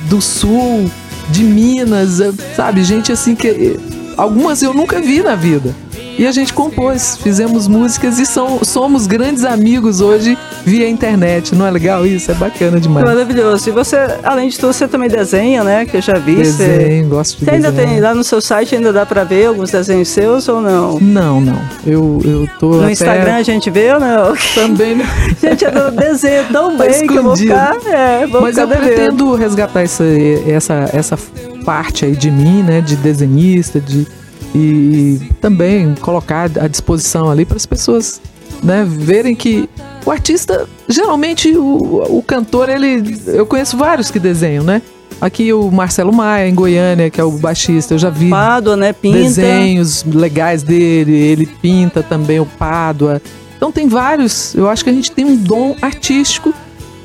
do 0.09 0.21
Sul, 0.21 0.91
de 1.31 1.43
Minas, 1.45 2.21
é, 2.21 2.31
sabe? 2.57 2.83
Gente 2.85 3.13
assim 3.13 3.35
que 3.35 3.49
é, 3.49 3.77
algumas 4.17 4.63
eu 4.63 4.75
nunca 4.75 5.01
vi 5.01 5.23
na 5.23 5.35
vida. 5.35 5.75
E 6.19 6.27
a 6.27 6.31
gente 6.33 6.53
compôs, 6.53 7.17
fizemos 7.23 7.67
músicas 7.67 8.19
e 8.19 8.27
são, 8.27 8.61
somos 8.63 9.07
grandes 9.07 9.45
amigos 9.45 10.01
hoje 10.01 10.37
via 10.65 10.89
internet. 10.89 11.55
Não 11.55 11.67
é 11.67 11.71
legal 11.71 12.07
isso? 12.07 12.31
É 12.31 12.35
bacana 12.35 12.79
demais. 12.79 13.05
Maravilhoso. 13.07 13.69
E 13.69 13.73
você, 13.73 13.97
além 14.23 14.49
de 14.49 14.59
tudo, 14.59 14.73
você 14.73 14.87
também 14.87 15.09
desenha, 15.09 15.65
né? 15.65 15.85
Que 15.87 15.97
eu 15.97 16.03
já 16.03 16.15
vi. 16.15 16.37
Você, 16.45 16.67
Desenho, 16.69 17.09
gosto 17.09 17.39
de 17.39 17.45
você 17.45 17.51
ainda 17.51 17.71
desenhar. 17.73 17.93
tem 17.95 18.01
lá 18.03 18.15
no 18.15 18.23
seu 18.23 18.41
site, 18.41 18.75
ainda 18.77 18.93
dá 18.93 19.05
pra 19.07 19.25
ver 19.25 19.47
alguns 19.47 19.71
desenhos 19.71 20.09
seus 20.09 20.49
ou 20.49 20.61
não? 20.61 21.01
Não, 21.01 21.41
não. 21.41 21.59
Eu, 21.87 22.21
eu 22.25 22.49
tô 22.61 22.69
No 22.75 22.83
até 22.83 22.93
Instagram 22.93 23.35
a 23.37 23.43
gente 23.43 23.71
vê 23.71 23.93
ou 23.93 24.01
não? 24.01 24.35
também. 24.55 24.95
né? 24.97 25.05
Gente, 25.43 25.65
eu 25.65 25.91
desenho 25.91 26.45
tão 26.53 26.77
Tá 26.77 26.85
bem 26.85 27.07
que 27.07 27.15
eu 27.17 27.23
vou 27.23 27.33
escondido. 27.33 27.53
ficar. 27.55 27.77
É, 27.91 28.27
vou 28.27 28.43
Mas 28.43 28.51
ficar 28.55 28.63
eu 28.63 28.67
devendo. 28.69 28.87
pretendo 28.95 29.35
resgatar 29.35 29.81
essa, 29.83 30.05
essa, 30.47 30.91
essa 30.93 31.19
parte 31.65 32.05
aí 32.05 32.13
de 32.15 32.31
mim, 32.31 32.63
né? 32.63 32.81
De 32.81 32.97
desenhista, 32.97 33.81
de 33.81 34.07
e 34.55 35.21
também 35.41 35.95
colocar 35.95 36.51
à 36.61 36.69
disposição 36.69 37.31
ali 37.31 37.45
para 37.45 37.57
as 37.57 37.67
pessoas, 37.67 38.21
né? 38.63 38.85
Verem 38.87 39.35
que 39.35 39.69
o 40.05 40.11
artista, 40.11 40.69
geralmente 40.89 41.57
o, 41.57 42.19
o 42.19 42.23
cantor, 42.23 42.69
ele, 42.69 43.19
eu 43.27 43.47
conheço 43.47 43.77
vários 43.77 44.11
que 44.11 44.19
desenham, 44.19 44.65
né? 44.65 44.83
Aqui 45.21 45.53
o 45.53 45.71
Marcelo 45.71 46.13
Maia 46.13 46.49
em 46.49 46.55
Goiânia, 46.55 47.09
que 47.09 47.21
é 47.21 47.25
o 47.25 47.31
baixista, 47.31 47.95
eu 47.95 47.99
já 47.99 48.11
vi 48.11 48.29
Pádua, 48.29 48.77
né? 48.77 48.93
Pinta. 48.93 49.19
desenhos 49.19 50.05
legais 50.05 50.63
dele, 50.63 51.15
ele 51.15 51.47
pinta 51.47 52.03
também 52.03 52.41
o 52.41 52.47
Pádua. 52.47 53.23
Então 53.57 53.71
tem 53.71 53.87
vários, 53.87 54.55
eu 54.55 54.69
acho 54.69 54.83
que 54.83 54.91
a 54.91 54.93
gente 54.93 55.13
tem 55.13 55.25
um 55.25 55.37
dom 55.37 55.77
artístico 55.81 56.53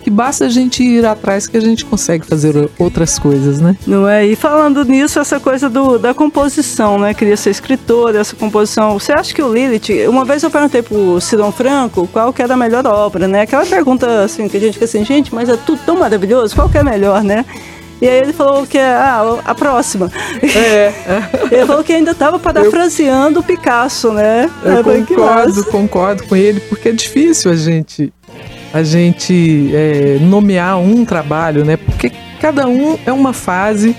que 0.08 0.12
basta 0.12 0.46
a 0.46 0.50
gente 0.50 0.82
ir 0.82 1.06
atrás 1.06 1.48
que 1.48 1.58
a 1.58 1.60
gente 1.60 1.84
consegue 1.84 2.26
fazer 2.26 2.70
outras 2.80 3.20
coisas, 3.20 3.60
né? 3.60 3.76
Não 3.86 4.08
é? 4.08 4.26
E 4.26 4.38
falando 4.38 4.86
nisso, 4.86 5.20
essa 5.20 5.38
coisa 5.38 5.70
do, 5.70 6.00
da 6.00 6.14
composição, 6.14 6.98
né? 6.98 7.14
Queria 7.14 7.36
ser 7.36 7.50
escritor, 7.50 8.16
essa 8.16 8.34
composição. 8.34 8.98
Você 8.98 9.12
acha 9.12 9.34
que 9.34 9.44
o 9.44 9.54
Lilith. 9.54 10.08
Uma 10.08 10.24
vez 10.24 10.42
eu 10.44 10.50
perguntei 10.50 10.82
pro 10.82 11.20
Sidon 11.20 11.52
Franco 11.52 12.08
qual 12.08 12.32
que 12.32 12.42
era 12.42 12.54
a 12.54 12.58
melhor 12.58 12.88
obra, 12.88 13.28
né? 13.28 13.42
Aquela 13.42 13.66
pergunta 13.66 14.24
assim, 14.24 14.48
que 14.48 14.56
a 14.56 14.60
gente 14.62 14.76
fica 14.76 14.86
assim, 14.86 15.04
gente, 15.04 15.36
mas 15.36 15.50
é 15.50 15.58
tudo 15.58 15.82
tão 15.86 15.98
maravilhoso, 15.98 16.56
qual 16.56 16.70
que 16.70 16.78
é 16.78 16.80
a 16.80 16.86
melhor, 16.86 17.22
né? 17.22 17.44
E 18.02 18.08
aí 18.08 18.20
ele 18.20 18.32
falou 18.32 18.66
que 18.66 18.78
é 18.78 18.88
ah, 18.88 19.42
a 19.44 19.54
próxima. 19.54 20.10
É, 20.42 20.94
ele 21.52 21.66
falou 21.66 21.84
que 21.84 21.92
ainda 21.92 22.12
estava 22.12 22.40
parafraseando 22.40 23.42
o 23.42 23.44
Picasso, 23.44 24.14
né? 24.14 24.50
eu 24.64 24.84
falei, 24.86 25.04
"Que 25.04 25.16
concordo, 25.16 25.56
massa." 25.56 25.64
concordo 25.70 26.24
com 26.24 26.36
ele, 26.38 26.62
porque 26.62 26.88
é 26.88 26.92
difícil 26.94 27.52
a 27.52 27.56
gente 27.58 28.14
a 28.74 28.84
gente 28.84 29.70
é, 29.74 30.18
nomear 30.22 30.80
um 30.80 31.06
trabalho, 31.06 31.64
né? 31.66 31.78
Porque 31.78 32.12
cada 32.40 32.68
um 32.68 32.98
é 33.06 33.12
uma 33.12 33.34
fase 33.34 33.96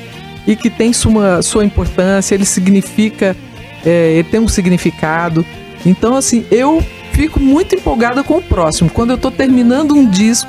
e 0.47 0.57
que 0.57 0.71
tem 0.71 0.93
sua, 0.93 1.43
sua 1.43 1.65
importância, 1.65 2.35
ele 2.35 2.45
significa, 2.45 3.37
é, 3.85 4.13
ele 4.13 4.29
tem 4.29 4.41
um 4.41 4.49
significado. 4.49 5.45
Então, 5.85 6.17
assim, 6.17 6.47
eu 6.51 6.83
fico 7.13 7.41
muito 7.41 7.75
empolgada 7.75 8.23
com 8.23 8.39
o 8.39 8.43
próximo. 8.43 8.91
Quando 8.91 9.11
eu 9.11 9.19
tô 9.19 9.31
terminando 9.31 9.95
um 9.95 10.09
disco, 10.09 10.49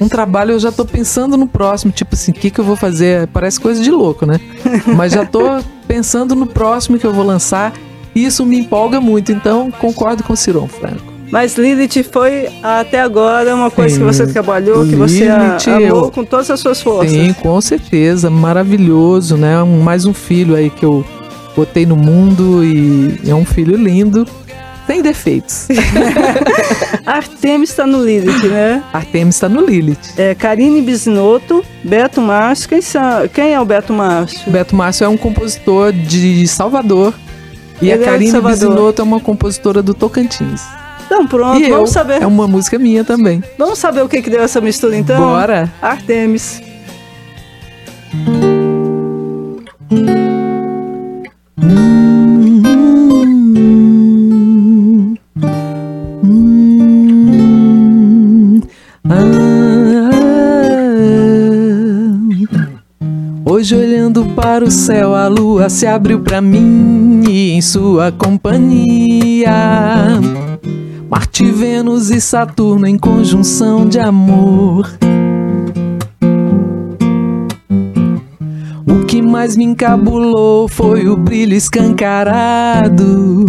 um 0.00 0.08
trabalho, 0.08 0.52
eu 0.52 0.58
já 0.58 0.72
tô 0.72 0.84
pensando 0.84 1.36
no 1.36 1.46
próximo. 1.46 1.92
Tipo 1.92 2.14
assim, 2.14 2.32
o 2.32 2.34
que, 2.34 2.50
que 2.50 2.58
eu 2.58 2.64
vou 2.64 2.76
fazer? 2.76 3.26
Parece 3.28 3.60
coisa 3.60 3.82
de 3.82 3.90
louco, 3.90 4.26
né? 4.26 4.40
Mas 4.96 5.12
já 5.12 5.24
tô 5.24 5.62
pensando 5.86 6.34
no 6.34 6.46
próximo 6.46 6.98
que 6.98 7.06
eu 7.06 7.12
vou 7.12 7.24
lançar. 7.24 7.72
E 8.14 8.24
isso 8.24 8.46
me 8.46 8.58
empolga 8.58 9.00
muito. 9.00 9.32
Então, 9.32 9.70
concordo 9.70 10.22
com 10.22 10.32
o 10.32 10.36
Ciron 10.36 10.68
Franco. 10.68 11.13
Mas 11.34 11.56
Lilith 11.58 12.04
foi 12.12 12.48
até 12.62 13.00
agora 13.00 13.52
uma 13.56 13.68
coisa 13.68 13.96
Sim. 13.96 14.02
que 14.02 14.06
você 14.06 14.24
trabalhou, 14.24 14.86
que 14.86 14.94
você 14.94 15.24
Lilith, 15.24 15.66
amou 15.68 16.04
eu- 16.04 16.10
com 16.12 16.24
todas 16.24 16.48
as 16.48 16.60
suas 16.60 16.80
forças. 16.80 17.10
Sim, 17.10 17.32
com 17.32 17.60
certeza. 17.60 18.30
Maravilhoso, 18.30 19.36
né? 19.36 19.60
Mais 19.64 20.06
um 20.06 20.14
filho 20.14 20.54
aí 20.54 20.70
que 20.70 20.84
eu 20.84 21.04
botei 21.56 21.84
no 21.86 21.96
mundo 21.96 22.62
e 22.62 23.18
é 23.28 23.34
um 23.34 23.44
filho 23.44 23.76
lindo. 23.76 24.24
Sem 24.86 25.02
defeitos. 25.02 25.66
Artemis 27.04 27.70
está 27.70 27.84
no 27.84 28.04
Lilith, 28.04 28.46
né? 28.46 28.80
Artemis 28.92 29.34
está 29.34 29.48
no 29.48 29.66
Lilith. 29.66 30.14
É, 30.16 30.36
Karine 30.36 30.80
Bisnotto, 30.82 31.64
Beto 31.82 32.20
Márcio. 32.20 32.68
Quem, 32.68 32.80
são, 32.80 33.26
quem 33.26 33.54
é 33.54 33.60
o 33.60 33.64
Beto 33.64 33.92
Márcio? 33.92 34.52
Beto 34.52 34.76
Márcio 34.76 35.04
é 35.04 35.08
um 35.08 35.16
compositor 35.16 35.90
de 35.92 36.46
Salvador. 36.46 37.12
E 37.82 37.90
Ele 37.90 37.90
é 37.90 37.94
a 37.94 37.98
de 37.98 38.04
Karine 38.04 38.30
Salvador. 38.30 38.68
Bisinoto 38.70 39.02
é 39.02 39.04
uma 39.04 39.18
compositora 39.18 39.82
do 39.82 39.94
Tocantins. 39.94 40.62
Então 41.14 41.28
pronto, 41.28 41.60
e 41.60 41.70
vamos 41.70 41.90
eu. 41.90 41.92
saber. 41.94 42.22
É 42.22 42.26
uma 42.26 42.48
música 42.48 42.76
minha 42.76 43.04
também. 43.04 43.40
Vamos 43.56 43.78
saber 43.78 44.02
o 44.02 44.08
que, 44.08 44.20
que 44.20 44.28
deu 44.28 44.42
essa 44.42 44.60
mistura 44.60 44.96
então? 44.96 45.20
Bora! 45.20 45.72
Artemis. 45.80 46.60
Hoje 63.46 63.76
olhando 63.76 64.24
para 64.34 64.64
o 64.64 64.70
céu, 64.70 65.14
a 65.14 65.28
lua 65.28 65.68
se 65.68 65.86
abriu 65.86 66.18
para 66.20 66.40
mim 66.40 67.22
e 67.30 67.52
em 67.52 67.62
sua 67.62 68.10
companhia. 68.10 69.52
Marte, 71.14 71.44
Vênus 71.44 72.10
e 72.10 72.20
Saturno 72.20 72.88
em 72.88 72.98
conjunção 72.98 73.86
de 73.86 74.00
amor. 74.00 74.90
O 78.84 79.04
que 79.06 79.22
mais 79.22 79.56
me 79.56 79.62
encabulou 79.62 80.66
foi 80.66 81.06
o 81.06 81.16
brilho 81.16 81.54
escancarado 81.54 83.46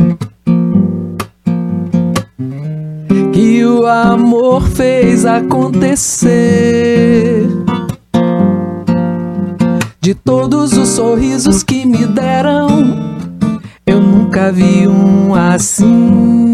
que 3.34 3.66
o 3.66 3.88
amor 3.88 4.62
fez 4.62 5.26
acontecer. 5.26 6.30
De 10.00 10.14
todos 10.14 10.78
os 10.78 10.90
sorrisos 10.90 11.64
que 11.64 11.84
me 11.84 12.06
deram, 12.06 12.68
eu 13.88 14.00
nunca 14.00 14.52
vi 14.52 14.88
um 14.88 15.34
assim, 15.34 16.45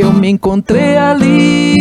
que 0.00 0.06
eu 0.06 0.12
me 0.14 0.30
encontrei 0.30 0.96
ali. 0.96 1.74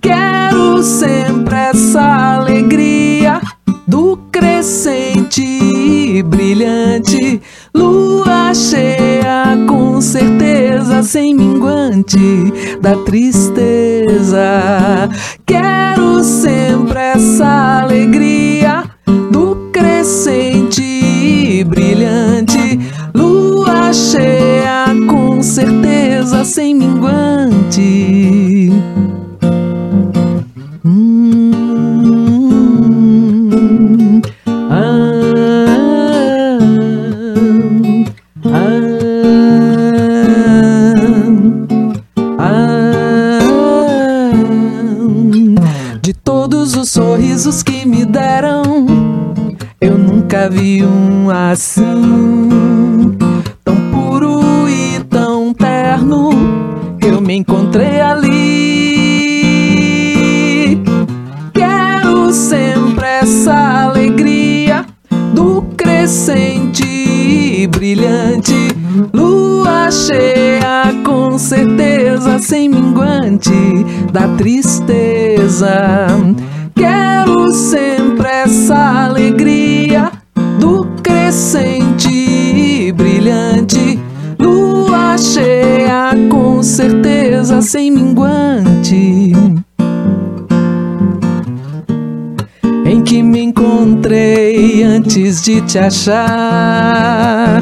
Quero 0.00 0.82
sempre 0.82 1.54
essa 1.54 2.34
alegria 2.34 3.40
do 3.86 4.16
crescente 4.32 5.44
e 5.44 6.20
brilhante, 6.24 7.40
lua 7.72 8.52
cheia 8.54 9.56
com 9.68 10.00
certeza 10.00 11.04
sem 11.04 11.32
minguante 11.32 12.52
da 12.80 12.96
tristeza. 13.04 14.40
Quero 15.46 16.24
sempre 16.24 16.98
essa 16.98 17.82
alegria 17.82 18.82
do 19.30 19.70
crescente 19.72 20.65
certeza 25.56 26.44
sem 26.44 26.74
minguante. 26.74 28.70
De 46.02 46.12
todos 46.12 46.76
os 46.76 46.90
sorrisos 46.90 47.62
que 47.62 47.86
me 47.86 48.04
deram, 48.04 48.86
eu 49.80 49.96
nunca 49.96 50.50
vi 50.50 50.84
um 50.84 51.30
assim, 51.30 52.45
terno. 56.06 56.30
Eu 57.02 57.20
me 57.20 57.34
encontrei 57.34 58.00
ali. 58.00 58.36
Quero 61.52 62.32
sempre 62.32 63.04
essa 63.06 63.84
alegria 63.84 64.86
do 65.34 65.62
crescente 65.76 67.66
brilhante, 67.68 68.54
lua 69.12 69.90
cheia 69.90 70.94
com 71.04 71.36
certeza 71.38 72.38
sem 72.38 72.68
minguante 72.68 73.84
da 74.12 74.28
tristeza. 74.36 76.06
Quero 76.74 77.50
sempre 77.50 77.95
certeza 87.56 87.62
sem 87.62 87.90
minguante. 87.90 89.32
em 92.84 93.02
que 93.02 93.20
me 93.20 93.42
encontrei 93.42 94.82
antes 94.82 95.42
de 95.42 95.60
te 95.60 95.78
achar. 95.78 97.60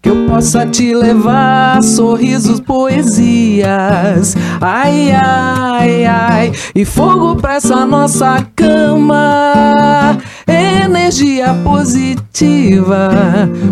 Que 0.00 0.08
eu 0.08 0.26
possa 0.26 0.64
te 0.66 0.94
levar 0.94 1.82
sorrisos, 1.82 2.60
poesias, 2.60 4.36
ai, 4.60 5.10
ai, 5.10 6.04
ai, 6.04 6.52
e 6.74 6.84
fogo 6.84 7.36
pra 7.36 7.56
essa 7.56 7.84
nossa 7.84 8.46
cama, 8.54 10.18
energia 10.46 11.54
positiva, 11.62 13.10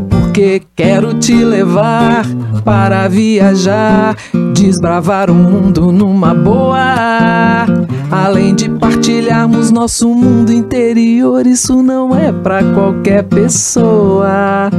porque 0.09 0.63
quero 0.77 1.15
te 1.15 1.35
levar 1.35 2.25
para 2.65 3.09
viajar, 3.09 4.17
desbravar 4.55 5.31
o 5.31 5.35
mundo 5.35 5.91
numa 5.93 6.35
boa. 6.35 7.67
Além 8.11 8.55
de 8.55 8.69
partilharmos 8.69 9.71
nosso 9.71 10.09
mundo 10.09 10.53
interior, 10.53 11.47
isso 11.47 11.83
não 11.83 12.17
é 12.17 12.33
pra 12.33 12.63
qualquer 12.63 13.25
pessoa. 13.25 14.71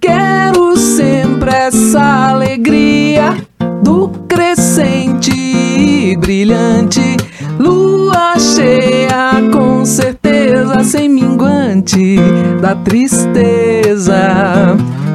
Quero 0.00 0.76
sempre 0.76 1.50
essa 1.50 2.30
alegria 2.30 3.36
do 3.82 4.08
crescente 4.28 5.32
e 5.32 6.16
brilhante, 6.16 7.16
sem 10.84 11.08
minguante 11.08 12.16
da 12.60 12.74
tristeza. 12.74 14.16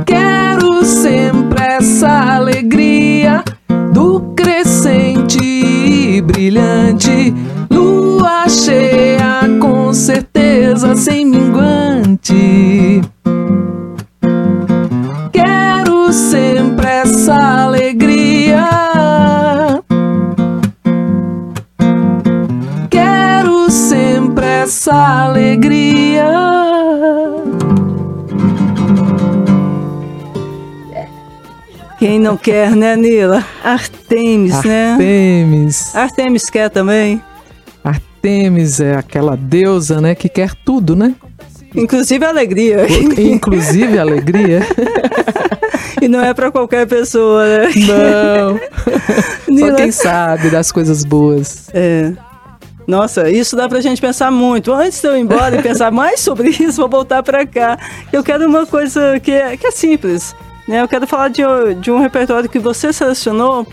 Quero 0.06 0.84
sempre 0.84 1.64
essa 1.64 2.36
alegria 2.36 3.44
do 3.92 4.34
crescente 4.36 5.40
e 5.44 6.22
brilhante, 6.22 7.34
lua 7.70 8.48
cheia 8.48 9.42
com 9.60 9.94
certeza 9.94 10.96
sem 10.96 11.26
minguante. 11.26 12.73
Essa 24.84 25.24
alegria. 25.24 26.26
Quem 31.98 32.20
não 32.20 32.36
quer, 32.36 32.72
né, 32.76 32.98
Nila? 32.98 33.46
Artemis, 33.64 34.62
né? 34.66 34.92
Artemis. 34.92 35.96
Artemis 35.96 36.50
quer 36.50 36.70
também. 36.70 37.22
Artemis 37.82 38.82
é 38.82 38.98
aquela 38.98 39.38
deusa, 39.38 40.02
né, 40.02 40.16
que 40.16 40.28
quer 40.28 40.54
tudo, 40.66 40.98
né? 40.98 41.16
Inclusive 41.74 42.26
a 42.26 42.30
alegria. 42.30 42.86
Inclusive 43.18 43.98
a 43.98 44.02
alegria. 44.02 44.60
e 46.02 46.10
não 46.10 46.22
é 46.22 46.34
pra 46.34 46.52
qualquer 46.52 46.86
pessoa, 46.88 47.46
né? 47.46 47.70
Não. 47.88 48.60
Só 49.58 49.76
quem 49.76 49.92
sabe 49.92 50.50
das 50.50 50.74
coisas 50.74 51.06
boas. 51.06 51.70
É. 51.74 52.12
Nossa, 52.88 53.30
isso 53.30 53.56
dá 53.56 53.68
pra 53.70 53.80
gente 53.82 54.02
pensar 54.02 54.30
muito. 54.32 54.74
Antes 54.74 55.02
de 55.02 55.08
eu 55.08 55.16
ir 55.18 55.22
embora 55.22 55.56
e 55.58 55.62
pensar 55.62 55.90
mais 55.94 56.20
sobre 56.20 56.50
isso, 56.50 56.82
vou 56.82 56.90
voltar 56.90 57.24
pra 57.24 57.46
cá. 57.46 57.78
Eu 58.12 58.24
quero 58.24 58.46
uma 58.48 58.66
coisa 58.66 59.20
que 59.20 59.32
é, 59.32 59.56
que 59.58 59.68
é 59.68 59.72
simples. 59.72 60.36
Né? 60.68 60.82
Eu 60.82 60.88
quero 60.88 61.06
falar 61.08 61.30
de, 61.30 61.42
de 61.82 61.92
um 61.92 62.00
repertório 62.00 62.50
que 62.50 62.60
você 62.60 62.92
selecionou. 62.94 63.66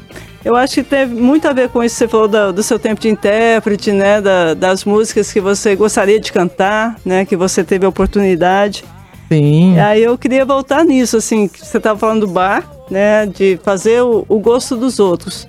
Eu 0.44 0.56
acho 0.56 0.74
que 0.76 0.82
teve 0.82 1.14
muito 1.14 1.46
a 1.46 1.52
ver 1.52 1.68
com 1.68 1.84
isso 1.84 1.94
que 1.96 1.98
você 1.98 2.08
falou 2.08 2.26
da- 2.26 2.50
do 2.50 2.62
seu 2.62 2.78
tempo 2.78 3.00
de 3.00 3.08
intérprete, 3.10 3.92
né? 3.92 4.20
Da- 4.20 4.54
das 4.54 4.84
músicas 4.84 5.30
que 5.32 5.40
você 5.40 5.76
gostaria 5.76 6.18
de 6.18 6.32
cantar, 6.32 6.96
né? 7.04 7.24
Que 7.26 7.36
você 7.36 7.62
teve 7.62 7.84
a 7.84 7.88
oportunidade. 7.88 8.82
Sim. 9.28 9.74
E 9.76 9.78
aí 9.80 10.02
eu 10.02 10.16
queria 10.18 10.44
voltar 10.44 10.84
nisso, 10.84 11.16
assim, 11.18 11.46
que 11.46 11.64
você 11.64 11.76
estava 11.76 11.98
falando 11.98 12.26
do 12.26 12.32
bar, 12.32 12.64
né? 12.90 13.26
De 13.26 13.60
fazer 13.62 14.02
o, 14.02 14.24
o 14.28 14.38
gosto 14.40 14.76
dos 14.76 14.98
outros. 14.98 15.46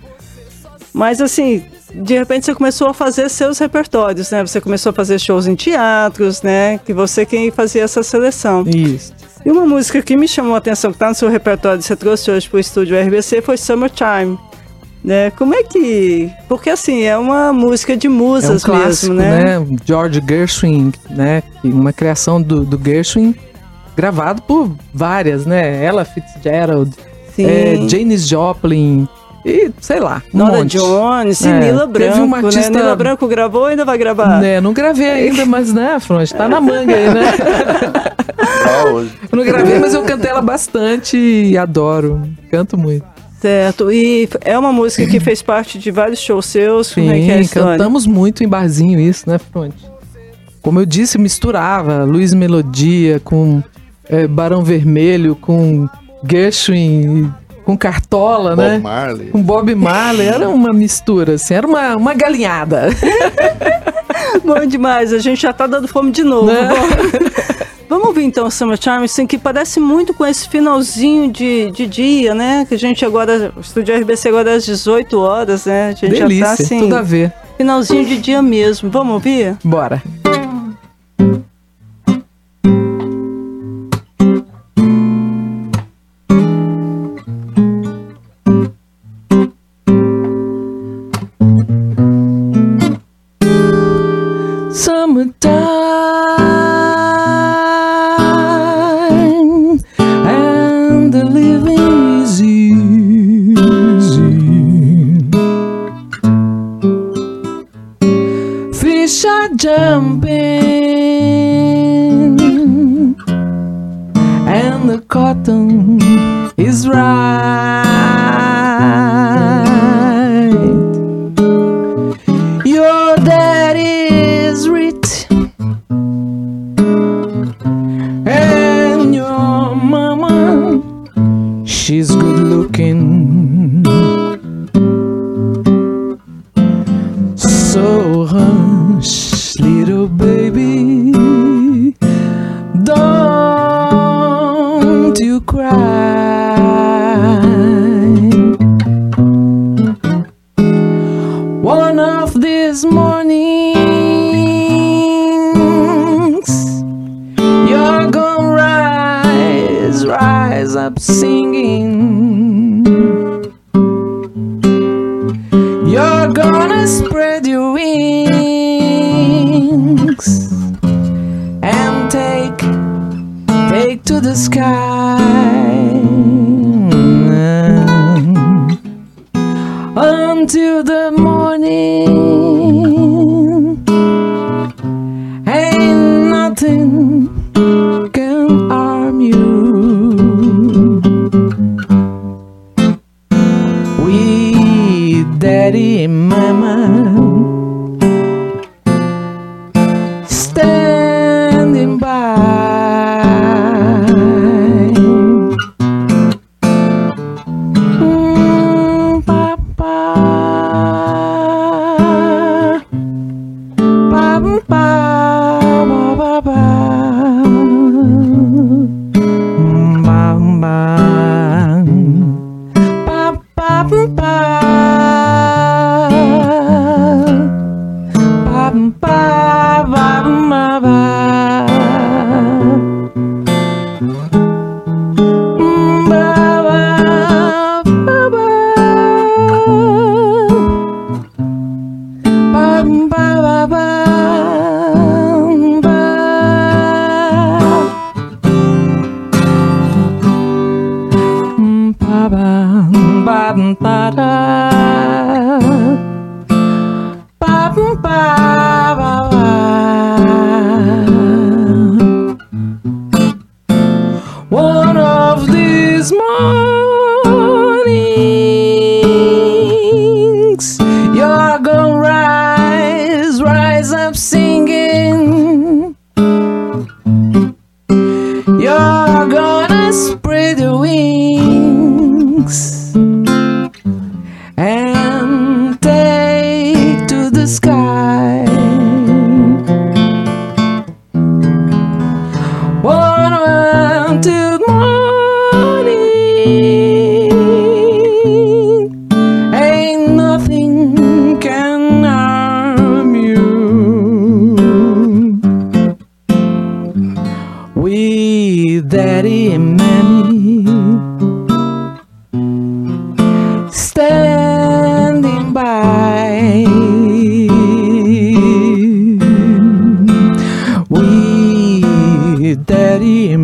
Mas 0.94 1.22
assim, 1.22 1.64
de 1.94 2.18
repente 2.18 2.46
você 2.46 2.54
começou 2.54 2.88
a 2.88 2.94
fazer 2.94 3.30
seus 3.30 3.60
repertórios, 3.60 4.32
né? 4.32 4.46
Você 4.46 4.60
começou 4.60 4.90
a 4.92 4.94
fazer 4.94 5.20
shows 5.20 5.48
em 5.48 5.56
teatros, 5.56 6.42
né? 6.42 6.80
Que 6.80 6.94
você 6.94 7.26
quem 7.26 7.52
fazia 7.52 7.84
essa 7.84 8.04
seleção. 8.04 8.64
Isso. 8.68 9.14
E 9.46 9.50
uma 9.50 9.66
música 9.66 10.02
que 10.02 10.16
me 10.16 10.28
chamou 10.28 10.54
a 10.54 10.58
atenção, 10.58 10.92
que 10.92 10.96
está 10.96 11.10
no 11.10 11.16
seu 11.16 11.30
repertório, 11.30 11.80
que 11.80 11.86
você 11.86 11.96
trouxe 11.96 12.30
hoje 12.30 12.48
para 12.48 12.58
o 12.58 12.60
estúdio 12.60 13.00
RBC, 13.00 13.42
foi 13.42 13.58
Summertime. 13.58 14.38
Né? 15.04 15.32
Como 15.32 15.56
é 15.56 15.64
que. 15.64 16.30
Porque 16.48 16.70
assim, 16.70 17.04
é 17.04 17.18
uma 17.18 17.52
música 17.52 17.98
de 17.98 18.06
É 18.06 18.10
um 18.10 18.14
musas 18.14 18.64
clássico, 18.64 19.14
mesmo, 19.14 19.16
né? 19.16 19.60
né? 19.60 19.78
George 19.84 20.22
Gershwin, 20.28 20.92
né? 21.10 21.42
Uma 21.64 21.92
criação 21.92 22.40
do, 22.40 22.64
do 22.64 22.80
Gershwin 22.84 23.34
gravado 23.96 24.44
por 24.44 24.72
várias, 24.94 25.46
né? 25.46 25.84
Ella 25.84 26.06
Fitzgerald, 26.06 26.96
é, 27.38 27.78
Janis 27.88 28.28
Joplin, 28.28 29.08
E, 29.46 29.72
sei 29.80 30.00
lá, 30.00 30.22
um 30.34 30.38
Nora 30.38 30.58
monte. 30.58 30.78
Jones, 30.78 31.44
É, 31.44 31.60
Nila 31.60 31.88
teve 31.88 32.06
Branco, 32.10 32.22
uma 32.24 32.38
artista- 32.38 32.70
né? 32.70 32.80
Nila 32.80 32.96
Branco 32.96 33.28
gravou 33.28 33.62
ou 33.62 33.68
ainda 33.68 33.84
vai 33.84 33.98
gravar? 33.98 34.40
Né, 34.40 34.62
não 34.62 34.72
gravei 34.74 35.10
ainda, 35.10 35.46
mas 35.46 35.74
né, 35.74 36.00
Fronte, 36.00 36.34
tá 36.34 36.48
na 36.48 36.62
manga 36.62 36.96
aí, 36.96 37.12
né? 37.14 37.24
Hoje. 38.94 39.12
Eu 39.32 39.38
não 39.38 39.44
gravei, 39.44 39.80
mas 39.80 39.94
eu 39.94 40.04
cantei 40.04 40.30
ela 40.30 40.42
bastante 40.42 41.18
e 41.18 41.58
adoro. 41.58 42.22
Canto 42.50 42.78
muito. 42.78 43.06
Certo, 43.40 43.92
e 43.92 44.30
é 44.42 44.58
uma 44.58 44.72
música 44.72 45.08
que 45.10 45.20
fez 45.20 45.42
parte 45.42 45.80
de 45.80 45.90
vários 45.90 46.20
shows 46.20 46.46
seus, 46.46 46.94
como 46.94 47.10
é 47.10 47.20
que 47.20 47.32
é 47.32 47.44
Sim, 47.44 47.50
cantamos 47.60 48.06
muito 48.06 48.44
em 48.44 48.48
barzinho 48.48 49.00
isso, 49.00 49.28
né, 49.28 49.40
Fronte? 49.40 49.84
Como 50.62 50.80
eu 50.80 50.86
disse, 50.86 51.18
misturava 51.18 52.04
Luiz 52.04 52.36
Melodia 52.36 53.20
com 53.24 53.64
eh, 54.08 54.28
Barão 54.28 54.64
Vermelho, 54.64 55.36
com 55.36 55.90
Gershwin, 56.30 57.34
com 57.64 57.78
Cartola, 57.78 58.56
Bob 58.56 58.68
né? 58.68 58.80
Marley. 58.80 59.28
Com 59.28 59.42
Bob 59.42 59.76
Marley, 59.76 60.28
era 60.28 60.50
uma 60.50 60.74
mistura, 60.74 61.34
assim, 61.34 61.54
era 61.54 61.68
uma, 61.68 61.96
uma 61.96 62.14
galinhada. 62.14 62.90
Bom 64.44 64.66
demais, 64.66 65.14
a 65.14 65.20
gente 65.20 65.42
já 65.42 65.54
tá 65.54 65.68
dando 65.68 65.88
fome 65.88 66.12
de 66.12 66.24
novo. 66.24 66.48
Né? 66.48 66.70
Vamos 67.92 68.08
ouvir 68.08 68.24
então 68.24 68.50
Summer 68.50 68.80
assim, 69.04 69.28
que 69.28 69.38
parece 69.38 69.78
muito 69.78 70.14
com 70.14 70.26
esse 70.26 70.48
finalzinho 70.48 71.30
de, 71.30 71.72
de 71.72 71.86
dia, 71.86 72.34
né? 72.34 72.66
Que 72.66 72.76
a 72.76 72.80
gente 72.80 73.04
agora, 73.04 73.52
o 73.54 73.60
estúdio 73.60 73.94
RBC 73.94 74.30
agora 74.30 74.52
é 74.52 74.56
às 74.56 74.66
18 74.66 75.20
horas, 75.20 75.66
né? 75.66 75.88
A 75.88 75.92
gente 75.92 76.10
Delícia, 76.10 76.40
já 76.40 76.46
tá 76.46 76.54
assim, 76.54 76.80
tudo 76.80 76.96
a 76.96 77.02
ver. 77.02 77.34
finalzinho 77.58 78.06
de 78.06 78.18
dia 78.18 78.42
mesmo. 78.42 78.90
Vamos 78.90 79.16
ouvir? 79.16 79.58
Bora. 79.62 80.02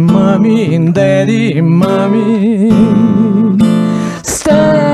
Mommy 0.06 0.76
and 0.76 0.94
daddy 0.94 1.60
mommy 1.62 2.70
standing 4.24 4.87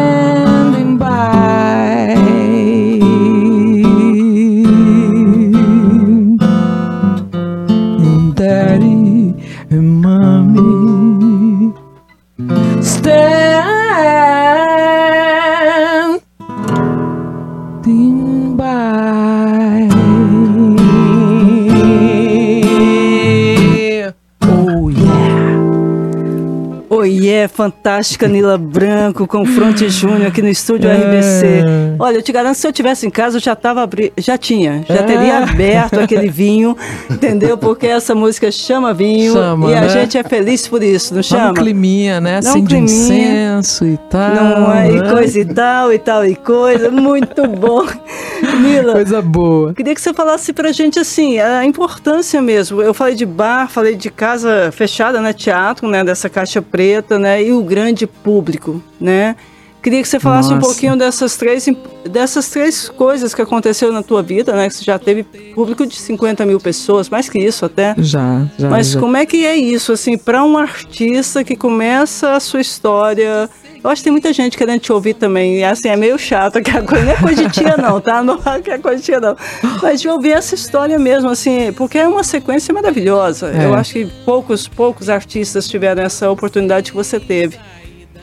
mulher 27.44 27.50
fantástica 27.50 28.28
Nila 28.28 28.58
Branco 28.58 29.28
com 29.28 29.46
Fronte 29.46 29.88
Júnior 29.90 30.28
aqui 30.28 30.42
no 30.42 30.50
estúdio 30.50 30.90
É. 30.90 30.96
RBC. 30.96 31.64
Olha, 32.00 32.18
eu 32.18 32.22
te 32.22 32.32
garanto, 32.32 32.56
se 32.56 32.68
eu 32.68 32.72
tivesse 32.72 33.06
em 33.06 33.10
casa, 33.10 33.38
eu 33.38 33.42
já 33.42 33.56
tava 33.56 33.82
abri... 33.82 34.12
já 34.18 34.38
tinha, 34.38 34.84
já 34.88 34.96
É. 34.96 35.04
teria 35.04 35.38
aberto 35.40 36.00
aquele 36.00 36.30
vinho, 36.32 36.76
entendeu? 37.10 37.58
Porque 37.58 37.88
essa 37.88 38.16
música 38.16 38.52
chama 38.52 38.94
vinho 38.94 39.34
Chama, 39.34 39.70
e 39.72 39.76
a 39.76 39.82
né? 39.82 39.90
gente 39.90 40.18
é 40.18 40.24
feliz 40.24 40.68
por 40.68 40.82
isso, 40.84 41.14
não 41.14 41.22
Dá 41.22 41.26
um 41.26 41.30
chama? 41.40 41.54
climinha, 41.54 42.22
né? 42.22 42.36
Um 42.36 42.40
Assim, 42.40 42.62
de 42.64 42.68
climinha. 42.68 42.92
incenso 42.92 43.86
e 43.86 43.98
tal. 44.10 44.36
Não 44.36 44.74
é? 44.74 44.90
E 44.92 45.02
né? 45.02 45.10
coisa 45.12 45.40
e 45.40 45.46
tal, 45.46 45.94
e 45.94 46.00
tal, 46.00 46.26
e 46.26 46.36
coisa. 46.36 46.90
Muito 46.92 47.46
bom. 47.48 47.86
Nila, 48.62 48.94
Coisa 48.94 49.22
boa. 49.22 49.74
Queria 49.74 49.96
que 49.96 50.02
você 50.02 50.14
falasse 50.14 50.54
pra 50.54 50.72
gente 50.72 51.00
assim, 51.00 51.40
a 51.40 51.66
importância 51.66 52.42
mesmo. 52.42 52.82
Eu 52.82 52.94
falei 52.94 53.16
de 53.16 53.26
bar, 53.26 53.68
falei 53.70 53.96
de 53.96 54.10
casa 54.10 54.72
fechada, 54.72 55.20
né, 55.22 55.34
teatro, 55.34 55.88
né, 55.88 56.04
dessa 56.04 56.30
caixa 56.30 56.62
preta, 56.62 57.18
né, 57.18 57.33
e 57.42 57.52
o 57.52 57.64
grande 57.64 58.06
público, 58.06 58.82
né? 59.00 59.36
Queria 59.84 60.02
que 60.02 60.08
você 60.08 60.18
falasse 60.18 60.48
um 60.48 60.56
Nossa. 60.56 60.68
pouquinho 60.68 60.96
dessas 60.96 61.36
três, 61.36 61.68
dessas 62.10 62.48
três 62.48 62.88
coisas 62.88 63.36
que 63.36 63.42
aconteceram 63.42 63.92
na 63.92 64.02
tua 64.02 64.24
vida, 64.24 64.56
né? 64.56 64.70
Que 64.70 64.76
você 64.76 64.84
já 64.86 64.98
teve 64.98 65.24
público 65.54 65.86
de 65.86 65.98
50 65.98 66.46
mil 66.46 66.58
pessoas, 66.58 67.10
mais 67.10 67.28
que 67.28 67.38
isso 67.38 67.66
até. 67.66 67.94
Já, 67.98 68.48
já. 68.58 68.70
Mas 68.70 68.92
já. 68.92 69.00
como 69.02 69.18
é 69.18 69.26
que 69.26 69.46
é 69.46 69.58
isso, 69.58 69.92
assim, 69.92 70.18
para 70.18 70.42
um 70.42 70.58
artista 70.58 71.44
que 71.44 71.58
começa 71.58 72.34
a 72.34 72.40
sua 72.40 72.62
história? 72.62 73.50
Eu 73.84 73.90
acho 73.90 74.00
que 74.00 74.06
tem 74.06 74.12
muita 74.12 74.32
gente 74.32 74.58
querendo 74.58 74.80
te 74.80 74.94
ouvir 74.94 75.14
também. 75.14 75.58
E 75.60 75.64
assim, 75.64 75.90
é 75.90 75.96
meio 75.98 76.18
chato, 76.18 76.62
que 76.62 76.72
a 76.72 76.82
coisa 76.82 77.04
não 77.04 77.12
é 77.12 77.16
coisa 77.18 77.48
de 77.48 77.52
tia, 77.52 77.76
não, 77.76 78.00
tá? 78.00 78.24
Não 78.24 78.36
é 78.36 78.72
é 78.72 78.78
coisa 78.78 78.98
de 78.98 79.04
tia, 79.04 79.20
não. 79.20 79.36
Mas 79.82 80.00
de 80.00 80.08
ouvir 80.08 80.32
essa 80.32 80.56
história 80.56 80.98
mesmo, 80.98 81.30
assim, 81.30 81.74
porque 81.74 81.98
é 81.98 82.08
uma 82.08 82.24
sequência 82.24 82.74
maravilhosa. 82.74 83.52
É. 83.52 83.66
Eu 83.66 83.74
acho 83.74 83.94
que 83.94 84.06
poucos, 84.26 84.68
poucos 84.68 85.10
artistas 85.10 85.68
tiveram 85.68 86.02
essa 86.02 86.32
oportunidade 86.32 86.92
que 86.92 86.96
você 86.96 87.20
teve. 87.20 87.58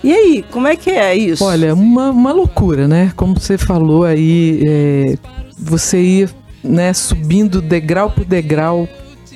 E 0.03 0.13
aí, 0.15 0.45
como 0.51 0.67
é 0.67 0.77
que 0.77 0.91
é 0.91 1.15
isso? 1.15 1.45
Olha, 1.45 1.75
uma, 1.75 2.11
uma 2.11 2.33
loucura, 2.33 2.89
né? 2.89 3.13
Como 3.15 3.39
você 3.39 3.59
falou 3.59 4.05
aí, 4.05 4.63
é, 4.67 5.19
você 5.59 6.01
ia 6.01 6.31
né, 6.65 6.95
subindo 6.95 7.61
degrau 7.61 8.11
por 8.11 8.25
degrau, 8.25 8.89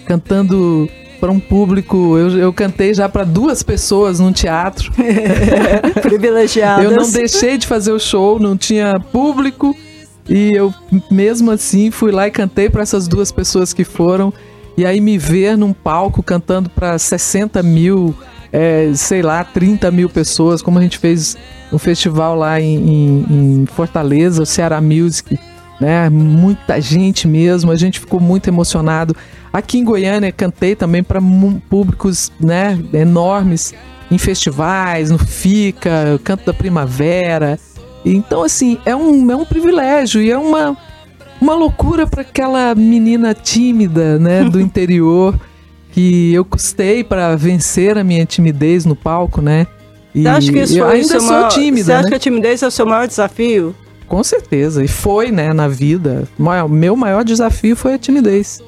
cantando 0.07 0.89
para 1.21 1.31
um 1.31 1.39
público. 1.41 2.17
Eu, 2.19 2.31
eu 2.39 2.53
cantei 2.53 2.93
já 2.95 3.09
para 3.09 3.25
duas 3.25 3.63
pessoas 3.63 4.21
num 4.21 4.33
teatro. 4.33 4.93
privilegiadas. 6.03 6.85
Eu 6.85 6.91
não 6.93 7.11
deixei 7.11 7.59
de 7.59 7.67
fazer 7.67 7.93
o 7.93 7.99
show, 7.99 8.39
não 8.39 8.57
tinha 8.57 8.95
público. 9.13 9.77
E 10.29 10.53
eu, 10.55 10.73
mesmo 11.11 11.51
assim, 11.51 11.91
fui 11.91 12.11
lá 12.11 12.27
e 12.27 12.31
cantei 12.31 12.71
para 12.71 12.83
essas 12.83 13.07
duas 13.07 13.31
pessoas 13.31 13.73
que 13.73 13.85
foram. 13.85 14.33
E 14.77 14.85
aí 14.85 15.01
me 15.01 15.19
ver 15.19 15.57
num 15.57 15.73
palco 15.73 16.23
cantando 16.23 16.69
para 16.71 16.99
60 16.99 17.63
mil, 17.63 18.15
é, 18.53 18.91
sei 18.95 19.23
lá, 19.23 19.45
30 19.45 19.91
mil 19.91 20.09
pessoas, 20.09 20.63
como 20.63 20.79
a 20.79 20.83
gente 20.83 20.99
fez 20.99 21.37
um 21.73 21.79
festival 21.79 22.35
lá 22.37 22.61
em, 22.61 22.77
em- 22.77 23.27
em 23.63 23.67
Fortaleza, 23.67 24.43
o 24.43 24.47
Ceará 24.47 24.81
Music, 24.81 25.39
né? 25.85 26.09
Muita 26.09 26.81
gente 26.81 27.29
mesmo, 27.29 27.71
a 27.71 27.77
gente 27.77 28.01
ficou 28.01 28.19
muito 28.19 28.49
emocionado. 28.49 29.15
Aqui 29.53 29.79
em 29.79 29.85
Goiânia 29.85 30.33
cantei 30.33 30.75
também 30.75 31.03
para 31.03 31.21
públicos, 31.69 32.33
né, 32.41 32.79
enormes 32.95 33.75
em 34.11 34.17
festivais, 34.17 35.11
no 35.11 35.19
Fica, 35.19 36.19
Canto 36.25 36.47
da 36.47 36.55
Primavera. 36.55 37.59
Então, 38.03 38.43
assim, 38.43 38.79
é 38.87 38.97
um, 38.97 39.31
é 39.31 39.37
um 39.37 39.45
privilégio 39.45 40.23
e 40.23 40.31
é 40.31 40.39
uma, 40.39 40.75
uma 41.39 41.55
loucura 41.55 42.07
para 42.07 42.23
aquela 42.23 42.75
menina 42.75 43.35
tímida, 43.35 44.19
né, 44.19 44.45
do 44.45 44.59
interior, 44.61 45.39
que 45.93 46.33
eu 46.33 46.47
custei 46.47 47.05
para 47.05 47.37
vencer 47.37 47.99
a 47.99 48.03
minha 48.03 48.25
timidez 48.25 48.87
no 48.87 48.97
palco, 48.97 49.43
né? 49.43 49.67
E 50.15 50.23
Você 50.23 50.29
acha 50.29 50.53
que 50.53 50.59
isso 50.61 50.79
eu 50.79 50.87
o 50.87 50.89
ainda 50.89 51.21
sou 51.21 51.29
maior, 51.29 51.49
tímida, 51.49 51.85
Você 51.85 51.93
acha 51.93 52.03
né? 52.05 52.09
que 52.09 52.15
a 52.15 52.19
timidez 52.19 52.63
é 52.63 52.67
o 52.67 52.71
seu 52.71 52.87
maior 52.87 53.07
desafio? 53.07 53.75
Com 54.09 54.23
certeza. 54.23 54.85
E 54.85 54.89
foi, 54.89 55.31
né, 55.31 55.53
na 55.53 55.69
vida. 55.69 56.29
O 56.39 56.69
meu 56.69 56.97
maior 56.97 57.25
desafio 57.25 57.77
foi 57.77 57.95
a 57.95 57.99
timidez. 57.99 58.61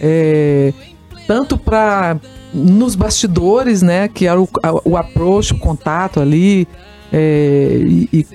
É, 0.00 0.72
tanto 1.26 1.58
para 1.58 2.18
nos 2.52 2.94
bastidores, 2.94 3.82
né, 3.82 4.08
que 4.08 4.26
era 4.26 4.40
o, 4.40 4.48
o 4.84 4.96
approach, 4.96 5.52
o 5.52 5.58
contato 5.58 6.20
ali, 6.20 6.66
é, 7.12 7.80
e, 7.84 8.08
e 8.12 8.26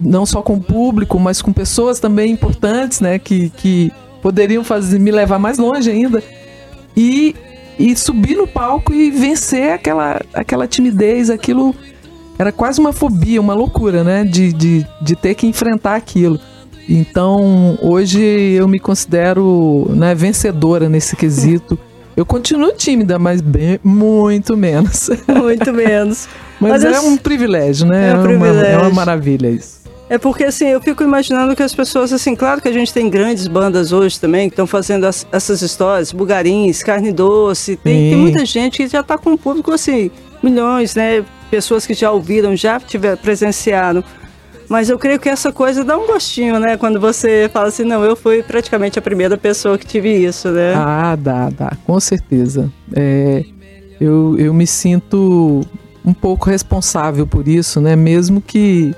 não 0.00 0.26
só 0.26 0.42
com 0.42 0.54
o 0.54 0.60
público, 0.60 1.18
mas 1.18 1.40
com 1.40 1.52
pessoas 1.52 1.98
também 1.98 2.32
importantes, 2.32 3.00
né, 3.00 3.18
que, 3.18 3.50
que 3.50 3.90
poderiam 4.20 4.62
fazer 4.62 4.98
me 4.98 5.10
levar 5.10 5.38
mais 5.38 5.58
longe 5.58 5.90
ainda. 5.90 6.22
E, 6.96 7.34
e 7.78 7.96
subir 7.96 8.36
no 8.36 8.46
palco 8.46 8.92
e 8.92 9.10
vencer 9.10 9.72
aquela, 9.72 10.20
aquela 10.34 10.68
timidez, 10.68 11.30
aquilo 11.30 11.74
era 12.42 12.52
quase 12.52 12.80
uma 12.80 12.92
fobia, 12.92 13.40
uma 13.40 13.54
loucura, 13.54 14.02
né? 14.04 14.24
De, 14.24 14.52
de, 14.52 14.86
de 15.00 15.16
ter 15.16 15.34
que 15.34 15.46
enfrentar 15.46 15.94
aquilo. 15.96 16.38
Então, 16.88 17.78
hoje 17.80 18.20
eu 18.20 18.66
me 18.68 18.78
considero 18.78 19.86
né, 19.90 20.14
vencedora 20.14 20.88
nesse 20.88 21.16
quesito. 21.16 21.78
Eu 22.16 22.26
continuo 22.26 22.72
tímida, 22.72 23.18
mas 23.18 23.40
bem, 23.40 23.78
muito 23.82 24.56
menos. 24.56 25.08
Muito 25.28 25.72
menos. 25.72 26.28
Mas, 26.60 26.82
Mas 26.82 26.84
é 26.84 26.96
eu- 26.98 27.06
um 27.06 27.16
privilégio, 27.16 27.86
né? 27.86 28.10
É 28.10 28.14
um 28.14 28.18
uma, 28.18 28.26
é 28.32 28.36
uma 28.36 28.48
privilégio. 28.50 28.94
maravilha 28.94 29.48
isso. 29.48 29.80
É 30.10 30.18
porque 30.18 30.44
assim, 30.44 30.66
eu 30.66 30.80
fico 30.80 31.02
imaginando 31.02 31.56
que 31.56 31.62
as 31.62 31.74
pessoas, 31.74 32.12
assim, 32.12 32.36
claro 32.36 32.60
que 32.60 32.68
a 32.68 32.72
gente 32.72 32.92
tem 32.92 33.08
grandes 33.08 33.46
bandas 33.46 33.92
hoje 33.92 34.20
também 34.20 34.50
que 34.50 34.52
estão 34.52 34.66
fazendo 34.66 35.06
as- 35.06 35.26
essas 35.32 35.62
histórias, 35.62 36.12
Bugarins, 36.12 36.82
Carne 36.82 37.10
Doce, 37.12 37.76
tem, 37.76 38.10
tem 38.10 38.18
muita 38.18 38.44
gente 38.44 38.76
que 38.78 38.88
já 38.88 39.00
está 39.00 39.16
com 39.16 39.30
um 39.30 39.36
público 39.38 39.72
assim, 39.72 40.10
milhões, 40.42 40.94
né? 40.94 41.24
Pessoas 41.52 41.86
que 41.86 41.92
já 41.92 42.10
ouviram, 42.10 42.56
já 42.56 42.80
tiver, 42.80 43.14
presenciaram. 43.18 44.02
Mas 44.70 44.88
eu 44.88 44.98
creio 44.98 45.20
que 45.20 45.28
essa 45.28 45.52
coisa 45.52 45.84
dá 45.84 45.98
um 45.98 46.06
gostinho, 46.06 46.58
né? 46.58 46.78
Quando 46.78 46.98
você 46.98 47.50
fala 47.52 47.68
assim, 47.68 47.84
não, 47.84 48.02
eu 48.02 48.16
fui 48.16 48.42
praticamente 48.42 48.98
a 48.98 49.02
primeira 49.02 49.36
pessoa 49.36 49.76
que 49.76 49.86
tive 49.86 50.08
isso, 50.08 50.48
né? 50.48 50.72
Ah, 50.74 51.14
dá, 51.14 51.50
dá, 51.50 51.76
com 51.84 52.00
certeza. 52.00 52.72
É, 52.94 53.44
eu, 54.00 54.34
eu 54.38 54.54
me 54.54 54.66
sinto 54.66 55.60
um 56.02 56.14
pouco 56.14 56.48
responsável 56.48 57.26
por 57.26 57.46
isso, 57.46 57.82
né? 57.82 57.94
Mesmo 57.94 58.40
que, 58.40 58.94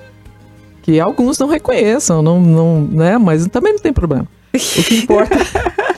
que 0.80 1.00
alguns 1.00 1.36
não 1.40 1.48
reconheçam, 1.48 2.22
não, 2.22 2.40
não, 2.40 2.80
né? 2.82 3.18
Mas 3.18 3.44
também 3.48 3.72
não 3.72 3.80
tem 3.80 3.92
problema. 3.92 4.28
O 4.54 4.82
que 4.84 4.98
importa 4.98 5.36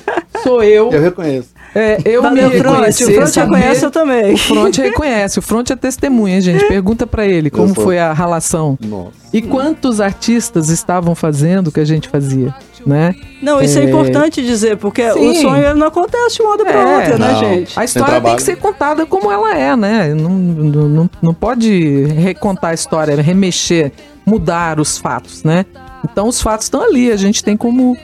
sou 0.47 0.63
eu. 0.63 0.91
Eu 0.91 1.01
reconheço. 1.03 1.49
É, 1.75 1.99
eu 2.07 2.23
Valeu, 2.23 2.49
me 2.49 2.59
Fronte. 2.59 2.75
reconhecer, 2.75 3.05
O 3.05 3.15
Fronte 3.15 3.31
saber- 3.31 3.55
reconhece 3.57 3.85
eu 3.85 3.91
também. 3.91 4.33
O 4.35 4.37
Fronte 4.39 4.81
reconhece. 4.81 5.39
O 5.39 5.43
Fronte 5.43 5.73
é 5.73 5.77
testemunha, 5.77 6.41
gente. 6.41 6.65
Pergunta 6.67 7.07
pra 7.07 7.27
ele 7.27 7.51
como 7.51 7.75
foi 7.75 7.99
a 7.99 8.13
relação. 8.15 8.79
Nossa. 8.81 9.11
E 9.33 9.43
quantos 9.43 10.01
artistas 10.01 10.71
estavam 10.71 11.15
fazendo 11.15 11.67
o 11.69 11.73
que 11.73 11.81
a 11.81 11.85
gente 11.85 12.09
fazia, 12.09 12.55
né? 12.87 13.15
Não, 13.43 13.61
isso 13.61 13.79
é, 13.79 13.83
É. 13.83 13.85
importante 13.85 14.43
dizer, 14.43 14.79
porque 14.79 15.03
o 15.03 15.13
Sim. 15.35 15.43
sonho 15.43 15.65
ele 15.67 15.75
não 15.75 15.89
acontece 15.89 16.37
de 16.37 16.43
uma 16.43 16.53
hora 16.53 16.65
para 16.65 16.81
É, 16.81 16.97
outra, 16.97 17.19
né, 17.19 17.33
não. 17.33 17.39
gente? 17.41 17.79
A 17.79 17.85
história 17.85 18.07
tem 18.07 18.15
trabalho. 18.21 18.37
que 18.37 18.43
ser 18.43 18.57
contada 18.57 19.05
como 19.05 19.31
ela 19.31 19.55
é, 19.55 19.77
né? 19.77 20.15
Não, 20.15 20.31
não, 20.31 20.89
não, 20.89 21.11
não 21.21 21.35
pode 21.35 22.05
recontar 22.17 22.71
a 22.71 22.75
história, 22.75 23.21
remexer, 23.21 23.93
mudar 24.25 24.81
os 24.81 24.97
fatos, 24.97 25.45
né? 25.45 25.67
Então 26.11 26.27
os 26.29 26.41
fatos 26.41 26.65
estão 26.67 26.83
ali, 26.83 27.13
a 27.13 27.17
gente 27.17 27.45
tem 27.45 27.55
como 27.57 27.95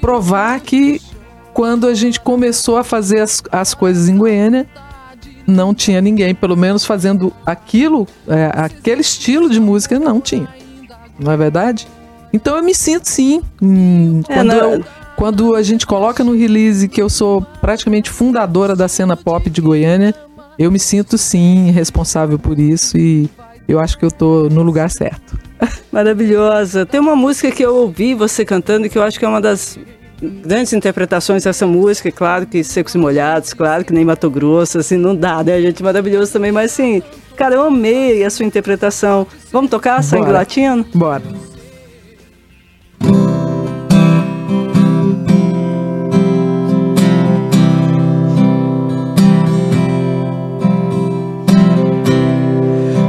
provar 0.00 0.58
que 0.58 1.00
quando 1.54 1.86
a 1.86 1.94
gente 1.94 2.20
começou 2.20 2.76
a 2.76 2.84
fazer 2.84 3.20
as, 3.20 3.42
as 3.50 3.74
coisas 3.74 4.08
em 4.08 4.16
Goiânia, 4.16 4.66
não 5.46 5.74
tinha 5.74 6.00
ninguém, 6.00 6.34
pelo 6.34 6.56
menos 6.56 6.84
fazendo 6.84 7.32
aquilo, 7.44 8.06
é, 8.28 8.50
aquele 8.54 9.00
estilo 9.00 9.50
de 9.50 9.60
música, 9.60 9.98
não 9.98 10.20
tinha. 10.20 10.48
Não 11.18 11.32
é 11.32 11.36
verdade? 11.36 11.86
Então 12.32 12.56
eu 12.56 12.62
me 12.62 12.74
sinto 12.74 13.06
sim. 13.08 13.42
hum, 13.60 14.22
É, 14.28 14.34
quando, 14.34 14.48
não- 14.48 14.56
eu- 14.74 14.84
quando 15.16 15.54
a 15.54 15.62
gente 15.62 15.86
coloca 15.86 16.24
no 16.24 16.34
release 16.34 16.88
que 16.88 17.00
eu 17.02 17.10
sou 17.10 17.42
praticamente 17.60 18.08
fundadora 18.10 18.74
da 18.74 18.88
cena 18.88 19.16
pop 19.16 19.48
de 19.50 19.60
Goiânia, 19.60 20.14
eu 20.58 20.70
me 20.70 20.78
sinto 20.78 21.18
sim 21.18 21.70
responsável 21.70 22.38
por 22.38 22.58
isso 22.58 22.96
e 22.96 23.28
eu 23.68 23.78
acho 23.78 23.98
que 23.98 24.04
eu 24.04 24.10
tô 24.10 24.48
no 24.48 24.62
lugar 24.62 24.90
certo. 24.90 25.38
Maravilhosa. 25.92 26.86
Tem 26.86 26.98
uma 27.00 27.14
música 27.16 27.50
que 27.50 27.62
eu 27.64 27.74
ouvi 27.74 28.14
você 28.14 28.44
cantando 28.44 28.88
que 28.88 28.96
eu 28.98 29.02
acho 29.02 29.18
que 29.18 29.24
é 29.24 29.28
uma 29.28 29.40
das 29.40 29.78
grandes 30.22 30.72
interpretações 30.72 31.44
dessa 31.44 31.66
música, 31.66 32.10
claro 32.12 32.46
que 32.46 32.62
Secos 32.62 32.94
e 32.94 32.98
Molhados, 32.98 33.52
claro 33.52 33.84
que 33.84 33.92
nem 33.92 34.04
Mato 34.04 34.30
Grosso, 34.30 34.78
assim, 34.78 34.96
não 34.96 35.16
dá, 35.16 35.42
né, 35.42 35.60
gente? 35.60 35.82
Maravilhoso 35.82 36.32
também, 36.32 36.52
mas 36.52 36.72
assim, 36.72 37.02
cara, 37.36 37.56
eu 37.56 37.62
amei 37.62 38.24
a 38.24 38.30
sua 38.30 38.46
interpretação. 38.46 39.26
Vamos 39.50 39.70
tocar 39.70 40.02
Sangue 40.02 40.26
Bora. 40.26 40.38
Latino? 40.38 40.86
Bora. 40.94 41.22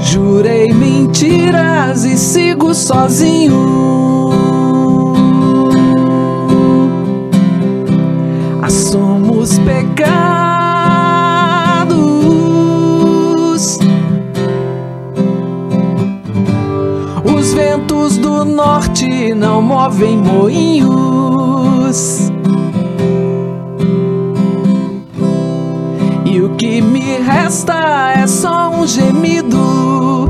Jurei 0.01 0.73
mentiras 0.73 2.05
e 2.05 2.17
sigo 2.17 2.73
sozinho. 2.73 4.12
Ah, 8.63 8.67
Assumos 8.67 9.59
pecados. 9.59 10.07
Os 17.25 17.53
ventos 17.53 18.17
do 18.17 18.45
norte 18.45 19.33
não 19.35 19.61
movem 19.61 20.17
moinhos. 20.17 21.51
E 26.25 26.39
o 26.39 26.55
que 26.55 26.81
me 26.81 27.17
resta 27.17 28.13
é 28.15 28.25
só 28.25 28.69
um 28.69 28.87
gemido. 28.87 30.29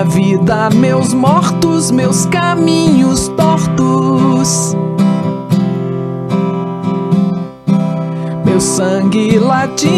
Minha 0.00 0.12
vida, 0.12 0.70
meus 0.70 1.12
mortos, 1.12 1.90
meus 1.90 2.24
caminhos 2.24 3.28
tortos. 3.36 4.74
Meu 8.46 8.58
sangue 8.58 9.38
latino. 9.38 9.90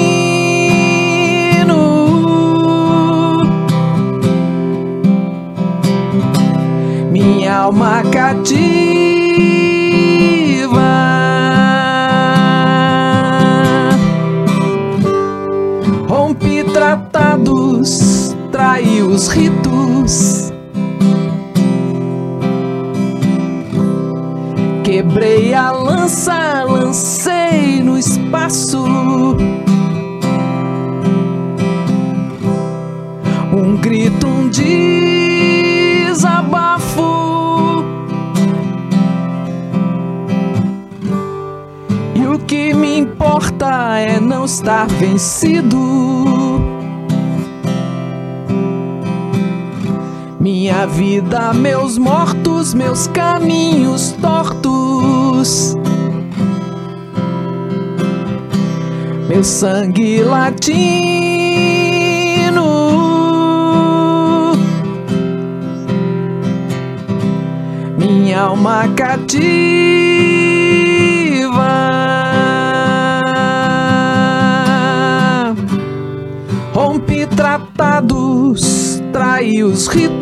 Minha 7.12 7.58
alma 7.58 8.02
cativa. 8.10 8.42
Rompi 16.08 16.64
tratados, 16.64 18.34
traí 18.52 19.02
os 19.02 19.26
ritos. 19.28 20.52
Quebrei 24.84 25.54
a 25.54 25.72
lança, 25.72 26.62
lancei 26.64 27.82
no 27.82 27.98
espaço. 27.98 28.84
Um 33.54 33.76
grito, 33.78 34.26
um 34.26 34.48
desabafo. 36.10 36.22
E 42.14 42.26
o 42.26 42.38
que 42.40 42.74
me 42.74 42.98
importa 42.98 43.98
é 43.98 44.20
não 44.20 44.44
estar 44.44 44.86
vencido. 44.88 46.31
Minha 50.62 50.86
vida, 50.86 51.52
meus 51.52 51.98
mortos, 51.98 52.72
meus 52.72 53.08
caminhos 53.08 54.12
tortos. 54.20 55.76
Meu 59.28 59.42
sangue 59.42 60.22
latino. 60.22 60.62
Minha 67.98 68.42
alma 68.42 68.86
cativa. 68.94 69.42
Rompi 76.72 77.26
tratados, 77.26 79.02
traí 79.12 79.64
os 79.64 79.88
ritos. 79.88 80.21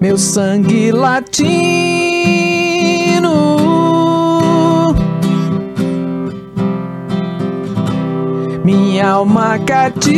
Meu 0.00 0.16
sangue 0.16 0.90
latino. 0.90 1.28
Minha 8.64 9.08
alma 9.10 9.58
cativa. 9.58 10.08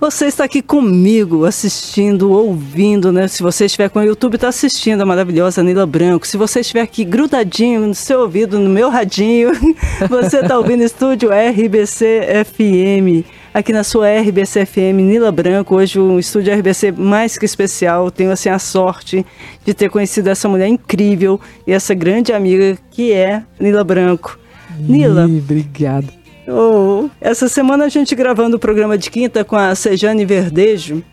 Você 0.00 0.26
está 0.26 0.44
aqui 0.44 0.62
comigo, 0.62 1.44
assistindo, 1.44 2.30
ouvindo, 2.30 3.10
né? 3.10 3.26
Se 3.26 3.42
você 3.42 3.64
estiver 3.64 3.90
com 3.90 3.98
o 3.98 4.04
YouTube, 4.04 4.36
está 4.36 4.46
assistindo 4.46 5.00
a 5.00 5.04
maravilhosa 5.04 5.60
Nila 5.60 5.84
Branco. 5.84 6.24
Se 6.24 6.36
você 6.36 6.60
estiver 6.60 6.82
aqui 6.82 7.04
grudadinho 7.04 7.84
no 7.84 7.94
seu 7.96 8.20
ouvido, 8.20 8.60
no 8.60 8.70
meu 8.70 8.90
radinho, 8.90 9.50
você 10.08 10.38
está 10.38 10.56
ouvindo 10.56 10.84
Estúdio 10.84 11.30
RBC 11.30 12.44
FM. 12.44 13.26
Aqui 13.52 13.72
na 13.72 13.82
sua 13.82 14.08
RBC 14.08 14.66
FM 14.66 15.00
Nila 15.00 15.32
Branco, 15.32 15.74
hoje 15.74 15.98
um 15.98 16.16
estúdio 16.16 16.56
RBC 16.56 16.92
mais 16.92 17.36
que 17.36 17.44
especial. 17.44 18.08
Tenho 18.08 18.30
assim 18.30 18.50
a 18.50 18.58
sorte 18.60 19.26
de 19.64 19.74
ter 19.74 19.90
conhecido 19.90 20.28
essa 20.28 20.48
mulher 20.48 20.68
incrível 20.68 21.40
e 21.66 21.72
essa 21.72 21.92
grande 21.92 22.32
amiga 22.32 22.78
que 22.92 23.10
é 23.12 23.42
Nila 23.58 23.82
Branco. 23.82 24.38
Nila, 24.78 25.24
obrigado. 25.24 26.17
Oh, 26.50 27.10
essa 27.20 27.46
semana 27.46 27.84
a 27.84 27.88
gente 27.90 28.14
gravando 28.14 28.56
o 28.56 28.58
programa 28.58 28.96
de 28.96 29.10
quinta 29.10 29.44
com 29.44 29.54
a 29.54 29.74
Sejane 29.74 30.24
Verdejo 30.24 31.04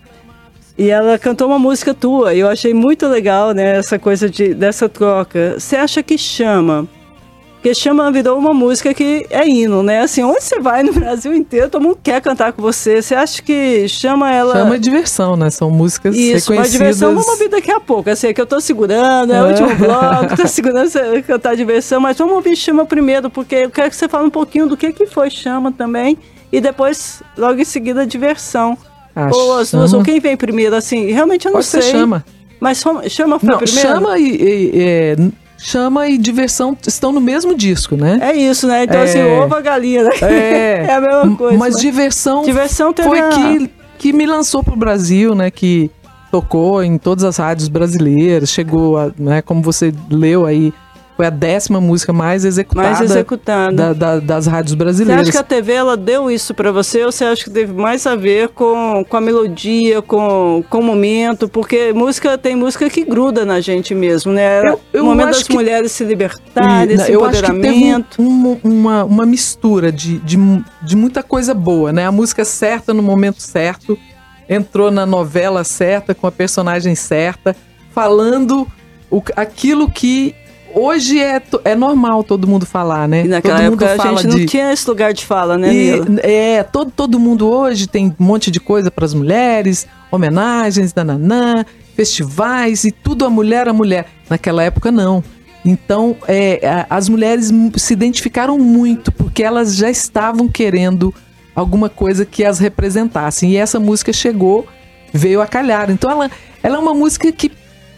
e 0.77 0.89
ela 0.89 1.19
cantou 1.19 1.47
uma 1.47 1.59
música 1.59 1.93
tua 1.93 2.33
e 2.33 2.39
eu 2.39 2.47
achei 2.47 2.73
muito 2.73 3.05
legal, 3.05 3.51
né, 3.51 3.77
essa 3.77 3.99
coisa 3.99 4.29
de, 4.29 4.53
dessa 4.53 4.88
troca. 4.88 5.55
Você 5.59 5.75
acha 5.75 6.01
que 6.01 6.17
chama? 6.17 6.88
Porque 7.66 7.74
chama 7.74 8.11
virou 8.11 8.38
uma 8.38 8.53
música 8.53 8.93
que 8.93 9.26
é 9.28 9.47
hino, 9.47 9.82
né? 9.82 10.01
Assim, 10.01 10.22
onde 10.24 10.43
você 10.43 10.59
vai 10.59 10.84
no 10.84 10.93
Brasil 10.93 11.34
inteiro, 11.34 11.68
todo 11.68 11.82
mundo 11.82 11.97
quer 12.03 12.22
cantar 12.22 12.53
com 12.53 12.61
você. 12.61 13.01
Você 13.01 13.16
acha 13.16 13.41
que 13.41 13.88
chama 13.88 14.32
ela. 14.32 14.53
Chama 14.53 14.78
diversão, 14.78 15.36
né? 15.36 15.49
São 15.49 15.72
músicas 15.72 16.16
Isso, 16.16 16.51
reconhecidas. 16.51 16.72
diversão 16.72 17.09
vamos 17.16 17.28
ouvir 17.28 17.49
daqui 17.49 17.72
a 17.72 17.80
pouco. 17.80 18.07
Assim, 18.07 18.28
é 18.28 18.34
que 18.36 18.39
eu 18.39 18.45
tô 18.45 18.61
segurando, 18.61 19.34
é 19.34 19.41
o 19.41 19.47
É. 19.47 19.49
último 19.49 19.74
bloco, 19.84 20.38
tô 20.38 20.47
segurando 20.47 20.88
você 20.89 21.24
cantar 21.24 21.55
diversão, 21.55 21.99
mas 21.99 22.16
vamos 22.20 22.36
ouvir 22.36 22.55
Chama 22.55 22.86
primeiro, 22.86 23.32
porque 23.32 23.55
eu 23.55 23.72
quero 23.72 23.89
que 23.89 23.95
você 23.95 24.07
fale 24.07 24.28
um 24.28 24.30
pouquinho 24.30 24.68
do 24.68 24.78
que, 24.78 24.91
que 24.93 25.07
foi 25.07 25.32
Chama 25.32 25.72
também, 25.72 26.20
e 26.51 26.61
depois, 26.61 27.24
logo 27.36 27.59
em 27.59 27.66
seguida, 27.66 28.05
diversão. 28.05 28.78
Ah, 29.16 29.30
ou 29.34 29.57
as 29.57 29.72
duas, 29.72 29.91
ou 29.91 30.03
quem 30.03 30.20
vem 30.20 30.38
primeiro, 30.38 30.76
assim, 30.76 31.07
realmente 31.11 31.47
eu 31.47 31.51
não 31.51 31.57
Pode 31.57 31.66
sei. 31.66 31.82
ser 31.82 31.91
chama. 31.93 32.24
Mas 32.59 32.84
chama, 33.09 33.39
foi 33.39 33.49
Não, 33.49 33.57
primeiro? 33.57 33.89
chama 33.89 34.20
e, 34.20 34.24
e- 34.36 34.72
é, 34.76 35.16
chama 35.66 36.07
e 36.07 36.18
diversão 36.18 36.78
estão 36.88 37.11
no 37.11 37.20
mesmo 37.22 37.55
disco, 37.55 37.95
né? 37.95 38.20
É 38.22 38.36
isso, 38.36 38.68
né? 38.68 38.84
Então, 38.84 38.99
É. 38.99 39.03
assim, 39.03 39.22
ovo 39.22 39.55
a 39.55 39.61
galinha, 39.61 40.03
né? 40.03 40.09
É, 40.22 40.86
É 40.89 40.93
a 40.93 41.01
mesma 41.01 41.36
coisa. 41.36 41.57
Mas 41.57 41.76
diversão, 41.78 42.43
Diversão 42.43 42.93
teve 42.93 43.07
foi 43.09 43.20
a- 43.20 43.30
que, 43.30 43.70
que 43.97 44.13
me 44.13 44.26
lançou 44.26 44.63
pro 44.63 44.76
Brasil, 44.76 45.34
né? 45.34 45.49
Que 45.49 45.89
tocou 46.32 46.84
em 46.84 46.97
todas 46.97 47.24
as 47.24 47.38
rádios 47.38 47.68
brasileiras, 47.68 48.49
chegou, 48.49 48.97
a, 48.97 49.11
né? 49.18 49.41
Como 49.41 49.61
você 49.61 49.93
leu 50.09 50.45
aí, 50.45 50.74
foi 51.16 51.26
a 51.28 51.30
décima 51.30 51.80
música 51.80 52.11
mais 52.11 52.43
executada, 52.43 52.89
mais 52.89 53.01
executada. 53.01 53.72
da- 53.74 53.93
da- 53.93 54.20
das 54.20 54.47
rádios 54.47 54.72
Você 54.74 54.78
brasileiras. 54.78 55.22
acha 55.24 55.32
que 55.32 55.38
a 55.38 55.43
TV 55.43 55.72
ela 55.74 55.95
deu 55.95 56.30
isso 56.30 56.53
pra 56.53 56.72
você 56.74 57.05
ou 57.05 57.11
você 57.11 57.24
acha 57.24 57.43
que 57.45 57.49
teve 57.49 57.72
mais 57.74 58.05
a 58.05 58.16
ver 58.18 58.49
com, 58.49 59.05
com 59.07 59.16
a 59.18 59.22
melodia, 59.22 60.01
com, 60.01 60.61
com 60.70 60.80
o 60.80 60.84
momento? 60.84 61.47
Porque 61.47 61.93
música 61.93 62.38
tem 62.38 62.55
música 62.55 62.89
que 62.89 63.05
gruda 63.05 63.45
na 63.45 63.61
gente 63.61 63.95
mesmo, 63.95 64.34
né? 64.34 64.59
Eu- 64.70 64.82
eu 64.91 65.03
o 65.03 65.05
momento 65.07 65.28
das 65.28 65.43
que- 65.43 65.53
mulheres 65.53 65.91
se 65.93 66.03
libertarem, 66.03 66.91
E, 66.95 66.99
esse 66.99 67.11
eu 67.13 67.24
acho 67.24 67.41
que 67.41 67.47
teve 67.47 67.68
empoderamento. 67.68 68.22
um- 68.22 68.59
uma, 68.63 69.03
uma 69.05 69.26
mistura 69.26 69.91
de, 69.93 70.18
de, 70.20 70.38
de 70.82 70.95
muita 70.97 71.24
coisa 71.24 71.53
boa, 71.53 71.93
né? 71.93 72.05
A 72.05 72.11
música 72.11 72.43
certa 72.43 72.93
no 72.93 73.01
momento 73.01 73.41
certo, 73.41 73.97
entrou 74.49 74.91
na 74.91 75.05
novela 75.05 75.63
certa, 75.63 76.13
com 76.13 76.28
a 76.28 76.32
personagem 76.32 76.93
certa, 76.93 77.55
falando 77.93 78.68
o, 79.09 79.22
aquilo 79.36 79.89
que 79.89 80.36
hoje 80.76 81.19
é, 81.19 81.41
é 81.63 81.76
normal 81.76 82.23
todo 82.23 82.47
mundo 82.47 82.65
falar, 82.65 83.07
né? 83.07 83.26
E 83.26 83.28
naquela 83.28 83.55
todo 83.59 83.71
mundo 83.71 83.84
época 83.84 84.03
a 84.03 84.15
gente 84.15 84.28
não 84.28 84.36
de- 84.38 84.45
tinha 84.45 84.71
esse 84.71 84.88
lugar 84.89 85.13
de 85.13 85.26
fala, 85.26 85.57
né, 85.57 85.73
e, 85.73 86.01
é, 86.21 86.63
todo, 86.63 86.91
todo 86.91 87.19
mundo 87.19 87.47
hoje 87.47 87.88
tem 87.88 88.13
um 88.19 88.23
monte 88.23 88.51
de 88.51 88.59
coisa 88.59 88.91
para 88.91 89.05
as 89.05 89.13
mulheres, 89.13 89.88
homenagens, 90.11 90.93
nananã, 90.93 91.65
festivais 91.95 92.84
e 92.84 92.91
tudo 92.91 93.26
a 93.26 93.30
mulher 93.30 93.67
a 93.67 93.73
mulher. 93.73 94.05
Naquela 94.30 94.61
época, 94.63 94.91
não. 94.91 95.23
Então, 95.63 96.15
é, 96.28 96.86
as 96.89 97.09
mulheres 97.09 97.51
se 97.78 97.93
identificaram 97.93 98.59
muito 98.59 99.11
porque 99.11 99.41
elas 99.41 99.76
já 99.76 99.89
estavam 99.89 100.47
querendo 100.47 101.11
alguma 101.55 101.89
coisa 101.89 102.23
que 102.26 102.43
as 102.45 102.59
representasse. 102.59 103.47
E 103.47 103.57
essa 103.57 103.80
música 103.80 104.13
chegou, 104.13 104.67
veio 105.11 105.41
a 105.41 105.47
calhar. 105.47 105.89
Então, 105.89 106.11
ela, 106.11 106.30
ela 106.61 106.76
é 106.76 106.80
uma 106.80 106.93
música 106.93 107.32
que 107.32 107.51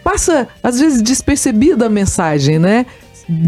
passa, 0.08 0.48
às 0.62 0.80
vezes, 0.80 1.02
despercebida 1.02 1.84
a 1.84 1.88
mensagem, 1.90 2.58
né? 2.58 2.86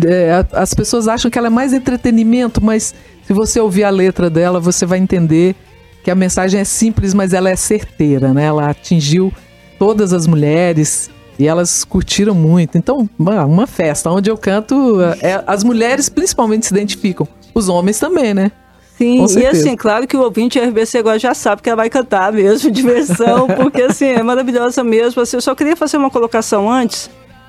É, 0.06 0.44
as 0.52 0.74
pessoas 0.74 1.08
acham 1.08 1.30
que 1.30 1.38
ela 1.38 1.46
é 1.46 1.50
mais 1.50 1.72
entretenimento, 1.72 2.62
mas 2.62 2.94
se 3.22 3.32
você 3.32 3.58
ouvir 3.58 3.84
a 3.84 3.88
letra 3.88 4.28
dela, 4.28 4.60
você 4.60 4.84
vai 4.84 4.98
entender 4.98 5.56
que 6.04 6.10
a 6.10 6.14
mensagem 6.14 6.60
é 6.60 6.64
simples, 6.64 7.14
mas 7.14 7.32
ela 7.32 7.48
é 7.48 7.56
certeira, 7.56 8.34
né? 8.34 8.44
Ela 8.44 8.68
atingiu 8.68 9.32
todas 9.78 10.12
as 10.12 10.26
mulheres 10.26 11.08
e 11.38 11.46
elas 11.46 11.82
curtiram 11.82 12.34
muito. 12.34 12.76
Então, 12.76 13.08
uma 13.18 13.66
festa 13.66 14.10
onde 14.10 14.30
eu 14.30 14.36
canto, 14.36 15.00
é, 15.22 15.42
as 15.46 15.64
mulheres 15.64 16.10
principalmente 16.10 16.66
se 16.66 16.74
identificam, 16.74 17.26
os 17.54 17.70
homens 17.70 17.98
também, 17.98 18.34
né? 18.34 18.52
Sim, 19.00 19.24
e 19.38 19.46
assim, 19.46 19.74
claro 19.76 20.06
que 20.06 20.14
o 20.14 20.20
ouvinte 20.20 20.60
RBC 20.60 20.98
agora 20.98 21.18
já 21.18 21.32
sabe 21.32 21.62
que 21.62 21.70
ela 21.70 21.76
vai 21.76 21.88
cantar 21.88 22.30
mesmo, 22.30 22.70
diversão, 22.70 23.46
porque 23.56 23.80
assim, 23.80 24.08
é 24.08 24.22
maravilhosa 24.22 24.84
mesmo. 24.84 25.22
Assim, 25.22 25.38
eu 25.38 25.40
só 25.40 25.54
queria 25.54 25.74
fazer 25.74 25.96
uma 25.96 26.10
colocação 26.10 26.70
antes 26.70 27.08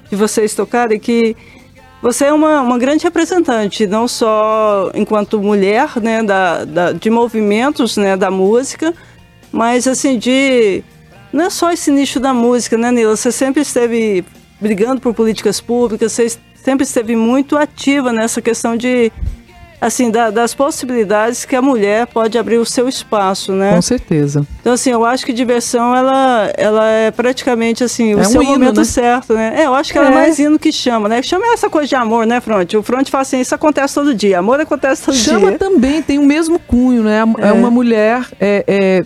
de 0.10 0.16
vocês 0.16 0.56
tocarem 0.56 0.98
que 0.98 1.36
você 2.02 2.26
é 2.26 2.34
uma, 2.34 2.62
uma 2.62 2.80
grande 2.80 3.04
representante, 3.04 3.86
não 3.86 4.08
só 4.08 4.92
enquanto 4.96 5.42
mulher, 5.42 5.90
né, 6.02 6.24
da, 6.24 6.64
da, 6.64 6.92
de 6.94 7.10
movimentos, 7.10 7.98
né, 7.98 8.16
da 8.16 8.32
música, 8.32 8.94
mas 9.52 9.88
assim, 9.88 10.18
de... 10.18 10.82
Não 11.34 11.46
é 11.46 11.50
só 11.50 11.70
esse 11.70 11.92
nicho 11.92 12.18
da 12.18 12.34
música, 12.34 12.78
né, 12.78 12.92
Nila? 12.92 13.18
Você 13.18 13.32
sempre 13.32 13.62
esteve 13.62 14.24
brigando 14.60 15.02
por 15.02 15.14
políticas 15.14 15.60
públicas, 15.60 16.14
você 16.14 16.32
sempre 16.56 16.86
esteve 16.86 17.14
muito 17.14 17.58
ativa 17.58 18.14
nessa 18.14 18.42
questão 18.42 18.78
de 18.78 19.12
assim, 19.82 20.12
da, 20.12 20.30
das 20.30 20.54
possibilidades 20.54 21.44
que 21.44 21.56
a 21.56 21.62
mulher 21.62 22.06
pode 22.06 22.38
abrir 22.38 22.58
o 22.58 22.66
seu 22.66 22.88
espaço, 22.88 23.52
né? 23.52 23.74
Com 23.74 23.82
certeza. 23.82 24.46
Então, 24.62 24.74
assim, 24.74 24.92
eu 24.92 25.04
acho 25.04 25.26
que 25.26 25.34
diversão, 25.34 25.96
ela, 25.96 26.54
ela 26.56 26.88
é 26.88 27.10
praticamente, 27.10 27.84
assim, 27.84 28.12
é 28.12 28.16
o 28.16 28.20
um 28.20 28.24
seu 28.24 28.44
hino, 28.44 28.52
momento 28.52 28.78
né? 28.78 28.84
certo, 28.84 29.34
né? 29.34 29.56
É, 29.58 29.66
eu 29.66 29.74
acho 29.74 29.92
que 29.92 29.98
é. 29.98 30.02
ela 30.02 30.12
é 30.12 30.14
mais 30.14 30.38
hino 30.38 30.60
que 30.60 30.72
chama, 30.72 31.10
né? 31.10 31.24
Chama 31.24 31.52
essa 31.52 31.68
coisa 31.68 31.88
de 31.88 31.96
amor, 31.96 32.28
né, 32.28 32.40
Fronte? 32.40 32.78
O 32.78 32.84
Fronte 32.84 33.10
fala 33.10 33.24
assim, 33.24 33.40
isso 33.40 33.56
acontece 33.56 33.96
todo 33.96 34.14
dia, 34.14 34.38
amor 34.38 34.60
acontece 34.60 35.04
todo 35.04 35.16
chama 35.16 35.40
dia. 35.40 35.48
Chama 35.48 35.58
também, 35.58 36.02
tem 36.04 36.20
o 36.20 36.26
mesmo 36.26 36.60
cunho, 36.60 37.02
né? 37.02 37.24
É, 37.40 37.48
é 37.48 37.52
uma 37.52 37.72
mulher 37.72 38.28
é, 38.40 38.64
é, 38.68 39.06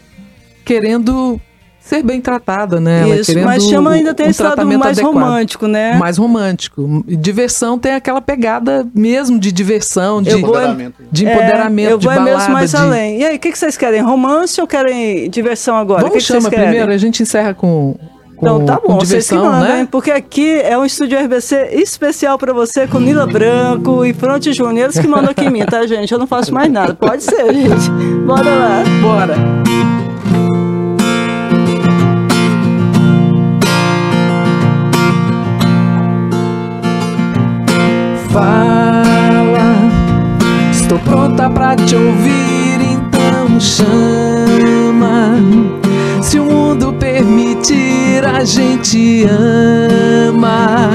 querendo 0.66 1.40
ser 1.86 2.02
bem 2.02 2.20
tratada, 2.20 2.80
né? 2.80 3.08
Isso, 3.20 3.38
mas 3.40 3.64
chama 3.64 3.92
ainda 3.92 4.14
tem 4.14 4.26
um 4.26 4.30
esse 4.30 4.42
lado 4.42 4.66
mais 4.66 4.98
adequado. 4.98 5.14
romântico, 5.14 5.68
né? 5.68 5.96
Mais 5.96 6.18
romântico. 6.18 7.04
Diversão 7.08 7.78
tem 7.78 7.94
aquela 7.94 8.20
pegada 8.20 8.88
mesmo 8.94 9.40
de 9.40 9.52
diversão, 9.52 10.22
de 10.22 10.36
empoderamento, 10.36 10.96
de, 11.12 11.26
empoderamento, 11.26 11.88
é, 11.88 11.94
eu 11.94 12.00
vou 12.00 12.12
de 12.12 12.18
balada. 12.18 12.38
mesmo 12.38 12.54
mais 12.54 12.72
de... 12.72 12.78
além. 12.78 13.20
E 13.20 13.26
aí, 13.26 13.36
o 13.36 13.40
que, 13.40 13.52
que 13.52 13.58
vocês 13.58 13.78
querem? 13.78 14.02
Romance 14.02 14.60
ou 14.60 14.66
querem 14.66 15.30
diversão 15.30 15.78
agora? 15.78 16.02
Vamos 16.02 16.18
que 16.18 16.22
que 16.22 16.26
chama 16.26 16.50
primeiro, 16.50 16.92
a 16.92 16.98
gente 16.98 17.22
encerra 17.22 17.54
com 17.54 17.96
com, 18.36 18.46
então 18.48 18.66
tá 18.66 18.76
bom, 18.76 18.98
diversão, 18.98 19.00
vocês 19.00 19.30
que 19.30 19.36
mandam, 19.36 19.62
né? 19.62 19.88
Porque 19.90 20.12
aqui 20.12 20.60
é 20.60 20.78
um 20.78 20.84
estúdio 20.84 21.18
RBC 21.18 21.70
especial 21.74 22.38
para 22.38 22.52
você 22.52 22.86
com 22.86 23.00
Nila 23.00 23.26
Branco 23.26 24.04
e 24.04 24.14
Fronte 24.14 24.52
Júnior, 24.52 24.86
eles 24.86 25.00
que 25.00 25.08
mandam 25.08 25.32
aqui 25.32 25.46
em 25.46 25.50
mim, 25.50 25.66
tá, 25.66 25.86
gente? 25.88 26.12
Eu 26.12 26.20
não 26.20 26.28
faço 26.28 26.54
mais 26.54 26.70
nada. 26.70 26.94
Pode 26.94 27.24
ser, 27.24 27.54
gente. 27.54 27.90
Bora 28.26 28.50
lá. 28.50 28.84
Bora. 29.02 30.05
Pra 41.54 41.76
te 41.76 41.96
ouvir, 41.96 42.80
então 42.82 43.60
chama. 43.60 45.36
Se 46.22 46.40
o 46.40 46.46
mundo 46.46 46.92
permitir, 46.94 48.26
a 48.26 48.44
gente 48.44 49.26
ama. 49.30 50.90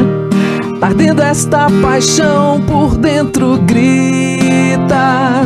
Ardendo 0.82 1.22
esta 1.22 1.68
paixão 1.80 2.60
por 2.66 2.96
dentro, 2.96 3.58
grita. 3.58 5.42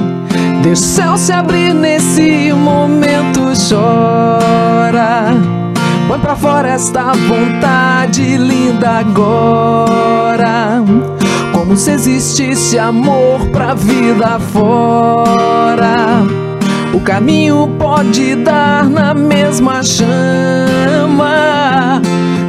Deixa 0.63 0.83
o 0.83 0.87
céu 0.87 1.17
se 1.17 1.33
abrir 1.33 1.75
nesse 1.75 2.53
momento, 2.53 3.53
chora. 3.69 5.35
Põe 6.09 6.19
pra 6.19 6.35
fora 6.35 6.71
esta 6.71 7.13
vontade 7.13 8.37
linda 8.37 8.99
agora. 9.01 10.83
Como 11.65 11.79
se 11.79 11.93
existisse 11.93 12.79
amor 12.79 13.41
pra 13.51 13.73
vida 13.73 14.39
fora. 14.53 16.23
O 16.93 17.01
caminho 17.01 17.67
pode 17.79 18.35
dar 18.37 18.85
na 18.85 19.15
mesma 19.15 19.83
chama. 19.83 21.33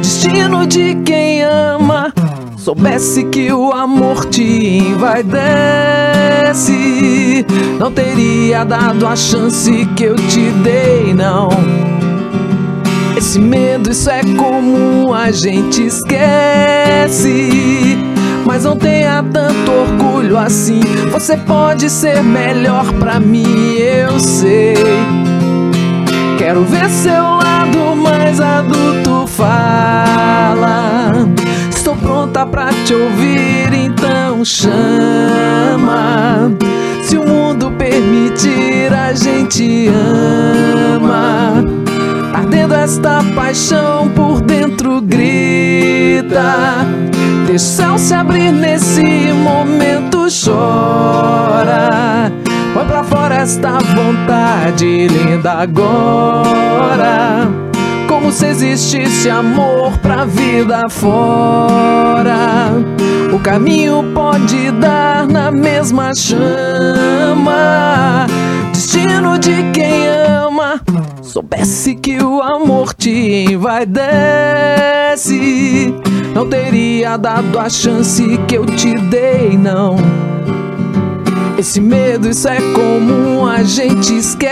Destino 0.02 0.66
de 0.66 0.96
quem 0.96 1.42
ama. 1.42 2.12
Soubesse 2.58 3.24
que 3.24 3.50
o 3.50 3.72
amor 3.72 4.26
te 4.26 4.42
invadece, 4.42 5.16
não 7.78 7.90
teria 7.90 8.64
dado 8.64 9.06
a 9.06 9.16
chance 9.16 9.88
que 9.96 10.04
eu 10.04 10.16
te 10.16 10.50
dei, 10.62 11.14
não. 11.14 11.48
Esse 13.16 13.38
medo, 13.38 13.90
isso 13.92 14.10
é 14.10 14.20
comum, 14.36 15.14
a 15.14 15.30
gente 15.30 15.86
esquece. 15.86 17.46
Mas 18.46 18.62
não 18.64 18.76
tenha 18.76 19.24
tanto 19.24 19.70
orgulho 19.72 20.38
assim. 20.38 20.80
Você 21.10 21.36
pode 21.36 21.90
ser 21.90 22.22
melhor 22.22 22.92
pra 22.94 23.18
mim, 23.18 23.74
eu 23.74 24.20
sei. 24.20 24.76
Quero 26.38 26.64
ver 26.64 26.88
seu 26.88 27.22
lado 27.22 27.96
mais 27.96 28.40
adulto 28.40 29.26
fala. 29.26 31.12
Estou 31.74 31.96
pronta 31.96 32.46
pra 32.46 32.68
te 32.84 32.94
ouvir, 32.94 33.72
então 33.74 34.44
chama. 34.44 34.76
Se 37.02 37.18
o 37.18 37.26
mundo 37.26 37.72
permitir, 37.72 38.92
a 38.92 39.12
gente 39.12 39.88
ama. 39.88 41.64
Ardendo 42.34 42.74
esta 42.74 43.22
paixão 43.34 44.08
por 44.14 44.40
dentro, 44.40 45.00
grita. 45.00 46.86
Deixa 47.46 47.92
o 47.92 47.98
se 47.98 48.12
abrir 48.12 48.52
nesse 48.52 49.32
momento, 49.32 50.26
chora. 50.44 52.30
Põe 52.74 52.84
pra 52.84 53.02
fora 53.04 53.36
esta 53.36 53.78
vontade 53.78 55.08
linda 55.08 55.52
agora. 55.52 57.48
Como 58.06 58.30
se 58.30 58.46
existisse 58.46 59.30
amor 59.30 59.96
pra 59.98 60.24
vida 60.26 60.82
fora. 60.90 62.72
O 63.32 63.38
caminho 63.38 64.04
pode 64.14 64.70
dar 64.72 65.26
na 65.26 65.50
mesma 65.50 66.14
chama. 66.14 66.36
Destino 68.72 69.38
de 69.38 69.62
quem 69.72 70.06
ama. 70.08 70.80
Soubesse 71.26 71.94
que 71.96 72.22
o 72.22 72.40
amor 72.40 72.94
te 72.94 73.46
invadece 73.50 73.96
não 76.32 76.46
teria 76.46 77.16
dado 77.16 77.58
a 77.58 77.68
chance 77.68 78.38
que 78.46 78.56
eu 78.56 78.64
te 78.64 78.94
dei, 78.94 79.56
não. 79.58 79.96
Esse 81.58 81.80
medo, 81.80 82.28
isso 82.28 82.46
é 82.46 82.60
comum, 82.72 83.46
a 83.46 83.62
gente 83.62 84.16
esquece. 84.16 84.46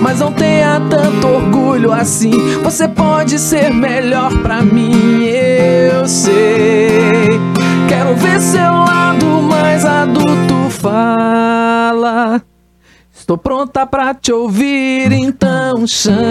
Mas 0.00 0.20
não 0.20 0.32
tenha 0.32 0.80
tanto 0.88 1.26
orgulho 1.26 1.92
assim. 1.92 2.30
Você 2.62 2.86
pode 2.88 3.38
ser 3.38 3.74
melhor 3.74 4.32
pra 4.38 4.62
mim, 4.62 5.24
eu 5.24 6.06
sei. 6.06 7.28
Quero 7.88 8.14
ver 8.14 8.40
seu 8.40 8.62
lado 8.62 9.26
mais 9.42 9.84
adulto 9.84 10.70
fala. 10.70 12.40
Estou 13.28 13.36
pronta 13.36 13.86
pra 13.86 14.14
te 14.14 14.32
ouvir, 14.32 15.12
então 15.12 15.86
chama. 15.86 16.22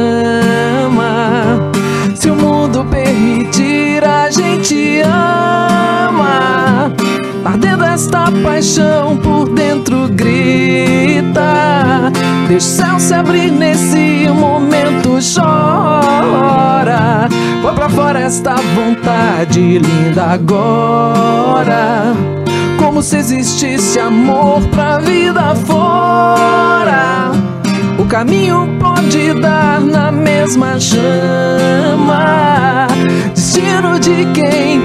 Se 2.16 2.28
o 2.28 2.36
mundo 2.36 2.84
permitir, 2.86 4.04
a 4.04 4.32
gente 4.32 5.02
ama. 5.06 6.92
Ardendo 7.46 7.84
esta 7.84 8.32
paixão 8.44 9.16
por 9.16 9.48
dentro, 9.50 10.08
grita. 10.08 12.12
Deixa 12.48 12.66
o 12.66 12.72
céu 12.72 13.00
se 13.00 13.14
abrir 13.14 13.52
nesse 13.52 14.28
momento, 14.30 15.20
chora. 15.36 17.30
Põe 17.62 17.76
pra 17.76 17.90
fora 17.90 18.22
esta 18.22 18.56
vontade 18.56 19.78
linda 19.78 20.32
agora. 20.32 22.16
Como 22.78 23.02
se 23.02 23.18
existisse 23.18 24.00
amor 24.00 24.62
pra 24.70 25.00
vida 25.00 25.56
fora. 25.56 27.32
O 27.98 28.06
caminho 28.06 28.70
pode 28.80 29.34
dar 29.34 29.82
na 29.82 30.12
mesma 30.12 30.80
chama. 30.80 32.18
Destino 33.34 34.00
de 34.00 34.26
quem 34.34 34.82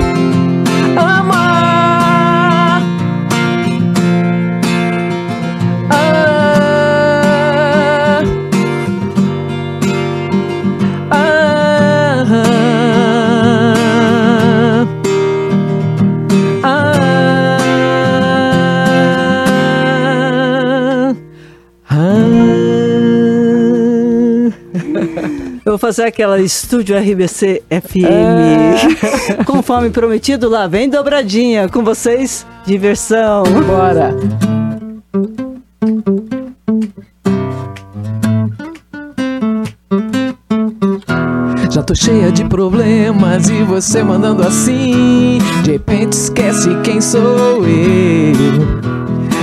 fazer 25.78 26.04
aquela 26.04 26.40
estúdio 26.40 26.96
RBC 26.96 27.62
FM. 27.70 28.04
É. 29.38 29.44
Conforme 29.44 29.90
prometido, 29.90 30.48
lá 30.48 30.66
vem 30.66 30.88
dobradinha 30.88 31.68
com 31.68 31.82
vocês, 31.84 32.46
diversão. 32.66 33.44
Bora! 33.66 34.14
Já 41.72 41.82
tô 41.82 41.94
cheia 41.94 42.30
de 42.30 42.44
problemas 42.44 43.48
e 43.48 43.62
você 43.62 44.02
mandando 44.02 44.46
assim. 44.46 45.38
De 45.62 45.72
repente 45.72 46.12
esquece 46.12 46.68
quem 46.84 47.00
sou 47.00 47.64
eu. 47.66 48.34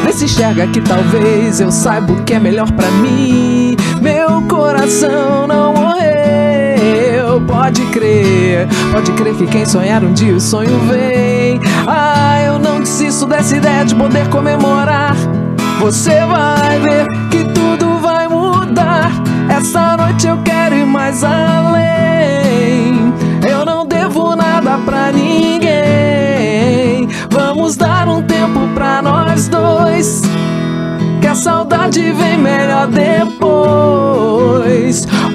Vê 0.06 0.14
se 0.14 0.26
enxerga 0.26 0.68
que 0.68 0.80
talvez 0.80 1.60
eu 1.60 1.72
saiba 1.72 2.14
o 2.14 2.24
que 2.24 2.36
é 2.36 2.40
melhor 2.40 2.72
pra 2.74 2.92
mim. 2.92 3.76
Meu 4.00 4.44
coração 4.48 5.48
não. 5.48 5.79
Pode 7.70 7.86
crer, 7.92 8.68
pode 8.92 9.12
crer 9.12 9.36
que 9.36 9.46
quem 9.46 9.64
sonhar 9.64 10.04
um 10.04 10.12
dia 10.12 10.34
o 10.34 10.40
sonho 10.40 10.76
vem. 10.88 11.60
Ah, 11.86 12.42
eu 12.42 12.58
não 12.58 12.80
desisto 12.80 13.28
dessa 13.28 13.56
ideia 13.56 13.86
de 13.86 13.94
poder 13.94 14.28
comemorar. 14.30 15.16
Você 15.80 16.26
vai 16.26 16.80
ver 16.80 17.06
que 17.30 17.44
tudo 17.54 18.00
vai 18.00 18.28
mudar. 18.28 19.12
Essa 19.48 19.96
noite 19.96 20.26
eu 20.26 20.40
quero 20.40 20.74
ir 20.74 20.86
mais 20.88 21.24
além. 21.24 23.14
Eu 23.48 23.64
não 23.64 23.86
devo 23.86 24.36
nada 24.36 24.80
pra 24.84 25.12
ninguém. 25.12 27.08
Vamos 27.30 27.76
dar 27.76 28.08
um 28.08 28.24
tempo 28.24 28.68
pra 28.74 29.00
nós 29.04 29.48
dois. 29.48 30.24
Que 31.22 31.28
a 31.28 31.36
saudade 31.36 32.02
vem 32.14 32.36
melhor 32.36 32.88
depois. 32.88 33.79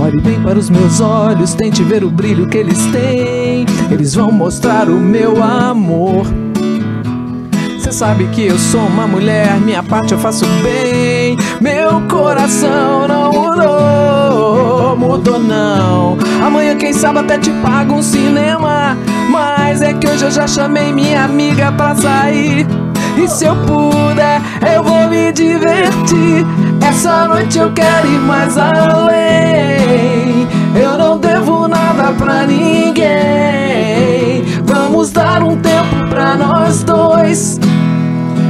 Olhe 0.05 0.21
bem 0.21 0.39
para 0.43 0.59
os 0.59 0.69
meus 0.69 1.01
olhos, 1.01 1.55
tente 1.55 1.83
ver 1.83 2.05
o 2.05 2.11
brilho 2.11 2.47
que 2.47 2.59
eles 2.59 2.77
têm. 2.93 3.65
Eles 3.91 4.15
vão 4.15 4.31
mostrar 4.31 4.91
o 4.91 5.01
meu 5.01 5.43
amor. 5.43 6.27
Cê 7.81 7.91
sabe 7.91 8.27
que 8.27 8.43
eu 8.43 8.59
sou 8.59 8.83
uma 8.83 9.07
mulher, 9.07 9.59
minha 9.61 9.83
parte 9.83 10.13
eu 10.13 10.19
faço 10.19 10.45
bem. 10.63 11.39
Meu 11.59 12.03
coração 12.03 13.09
não 13.09 13.33
mudou, 13.33 14.95
mudou 14.99 15.39
não. 15.39 16.19
Amanhã, 16.45 16.77
quem 16.77 16.93
sabe, 16.93 17.21
até 17.21 17.39
te 17.39 17.51
pago 17.63 17.95
um 17.95 18.03
cinema. 18.03 18.99
Mas 19.31 19.81
é 19.81 19.95
que 19.95 20.07
hoje 20.07 20.27
eu 20.27 20.31
já 20.31 20.47
chamei 20.47 20.93
minha 20.93 21.25
amiga 21.25 21.73
pra 21.73 21.95
sair. 21.95 22.67
E 23.17 23.27
se 23.27 23.47
eu 23.47 23.57
puder, 23.65 24.34
eu 24.75 24.83
vou 24.83 25.09
me 25.09 25.31
divertir. 25.33 26.45
Essa 26.81 27.29
noite 27.29 27.59
eu 27.59 27.73
quero 27.73 28.07
ir 28.09 28.19
mais 28.19 28.59
além. 28.59 30.49
Eu 30.75 30.99
não 30.99 31.17
devo 31.19 31.69
nada 31.69 32.13
pra 32.13 32.45
ninguém. 32.45 33.05
Vamos 34.65 35.13
dar 35.13 35.43
um 35.43 35.57
tempo 35.57 36.09
pra 36.11 36.35
nós 36.37 36.83
dois. 36.83 37.61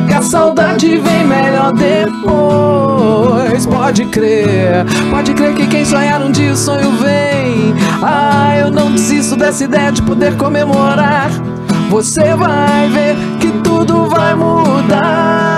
Que 0.09 0.15
a 0.15 0.23
saudade 0.23 0.97
vem 0.97 1.27
melhor 1.27 1.73
depois. 1.73 3.67
Pode 3.67 4.07
crer, 4.07 4.87
pode 5.11 5.35
crer 5.35 5.55
que 5.55 5.67
quem 5.67 5.85
sonhar 5.85 6.23
um 6.23 6.31
dia 6.31 6.53
o 6.53 6.57
sonho 6.57 6.91
vem. 6.93 7.75
Ah, 8.03 8.57
eu 8.59 8.71
não 8.71 8.91
desisto 8.93 9.37
dessa 9.37 9.65
ideia 9.65 9.93
de 9.93 10.01
poder 10.03 10.37
comemorar. 10.37 11.31
Você 11.91 12.35
vai 12.35 12.89
ver 12.89 13.15
que 13.41 13.51
tudo 13.63 14.09
vai 14.09 14.35
mudar. 14.35 15.54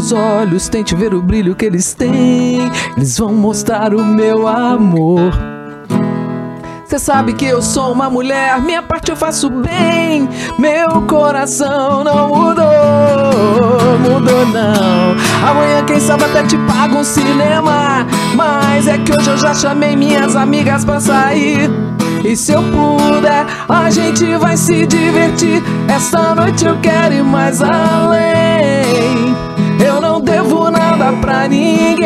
Meus 0.00 0.12
olhos, 0.12 0.68
tente 0.70 0.94
ver 0.94 1.12
o 1.12 1.20
brilho 1.20 1.54
que 1.54 1.66
eles 1.66 1.92
têm. 1.92 2.72
Eles 2.96 3.18
vão 3.18 3.34
mostrar 3.34 3.94
o 3.94 4.02
meu 4.02 4.48
amor. 4.48 5.30
Cê 6.86 6.98
sabe 6.98 7.34
que 7.34 7.44
eu 7.44 7.60
sou 7.60 7.92
uma 7.92 8.08
mulher, 8.08 8.58
minha 8.62 8.82
parte 8.82 9.10
eu 9.10 9.16
faço 9.16 9.50
bem. 9.50 10.26
Meu 10.58 11.02
coração 11.02 12.02
não 12.02 12.28
mudou, 12.28 12.64
mudou 14.00 14.46
não. 14.46 15.48
Amanhã, 15.50 15.84
quem 15.86 16.00
sabe, 16.00 16.24
até 16.24 16.44
te 16.44 16.56
pago 16.56 16.96
um 16.96 17.04
cinema. 17.04 18.06
Mas 18.34 18.88
é 18.88 18.96
que 18.96 19.12
hoje 19.12 19.28
eu 19.28 19.36
já 19.36 19.52
chamei 19.52 19.94
minhas 19.94 20.34
amigas 20.34 20.82
pra 20.82 20.98
sair. 20.98 21.70
E 22.24 22.34
se 22.34 22.52
eu 22.52 22.62
puder, 22.62 23.46
a 23.68 23.90
gente 23.90 24.34
vai 24.38 24.56
se 24.56 24.86
divertir. 24.86 25.62
Essa 25.88 26.34
noite 26.34 26.64
eu 26.64 26.78
quero 26.80 27.14
ir 27.14 27.22
mais 27.22 27.60
além. 27.60 28.49
Pra 31.20 31.48
ninguém. 31.48 32.00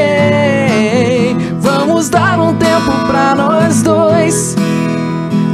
Vamos 1.61 2.09
dar 2.09 2.39
um 2.41 2.55
tempo 2.55 2.91
pra 3.07 3.35
nós 3.35 3.83
dois. 3.83 4.57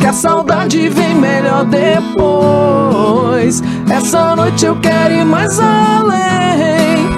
Que 0.01 0.07
a 0.07 0.13
saudade 0.13 0.89
vem 0.89 1.15
melhor 1.15 1.65
depois. 1.65 3.63
Essa 3.91 4.37
noite 4.37 4.65
eu 4.65 4.77
quero 4.77 5.15
ir 5.15 5.25
mais 5.25 5.59
além. 5.59 7.09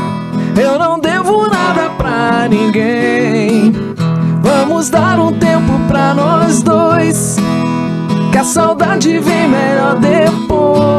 Eu 0.57 0.79
não 0.79 0.99
devo 0.99 1.47
nada 1.49 1.91
pra 1.97 2.49
ninguém. 2.49 3.73
Vamos 4.43 4.91
dar 4.91 5.19
um 5.19 5.33
tempo 5.33 5.79
pra 5.87 6.15
nós 6.15 6.63
dois. 6.63 7.37
Que 8.31 8.39
a 8.39 8.45
saudade 8.45 9.19
vem 9.19 9.49
melhor 9.49 9.99
depois. 9.99 10.92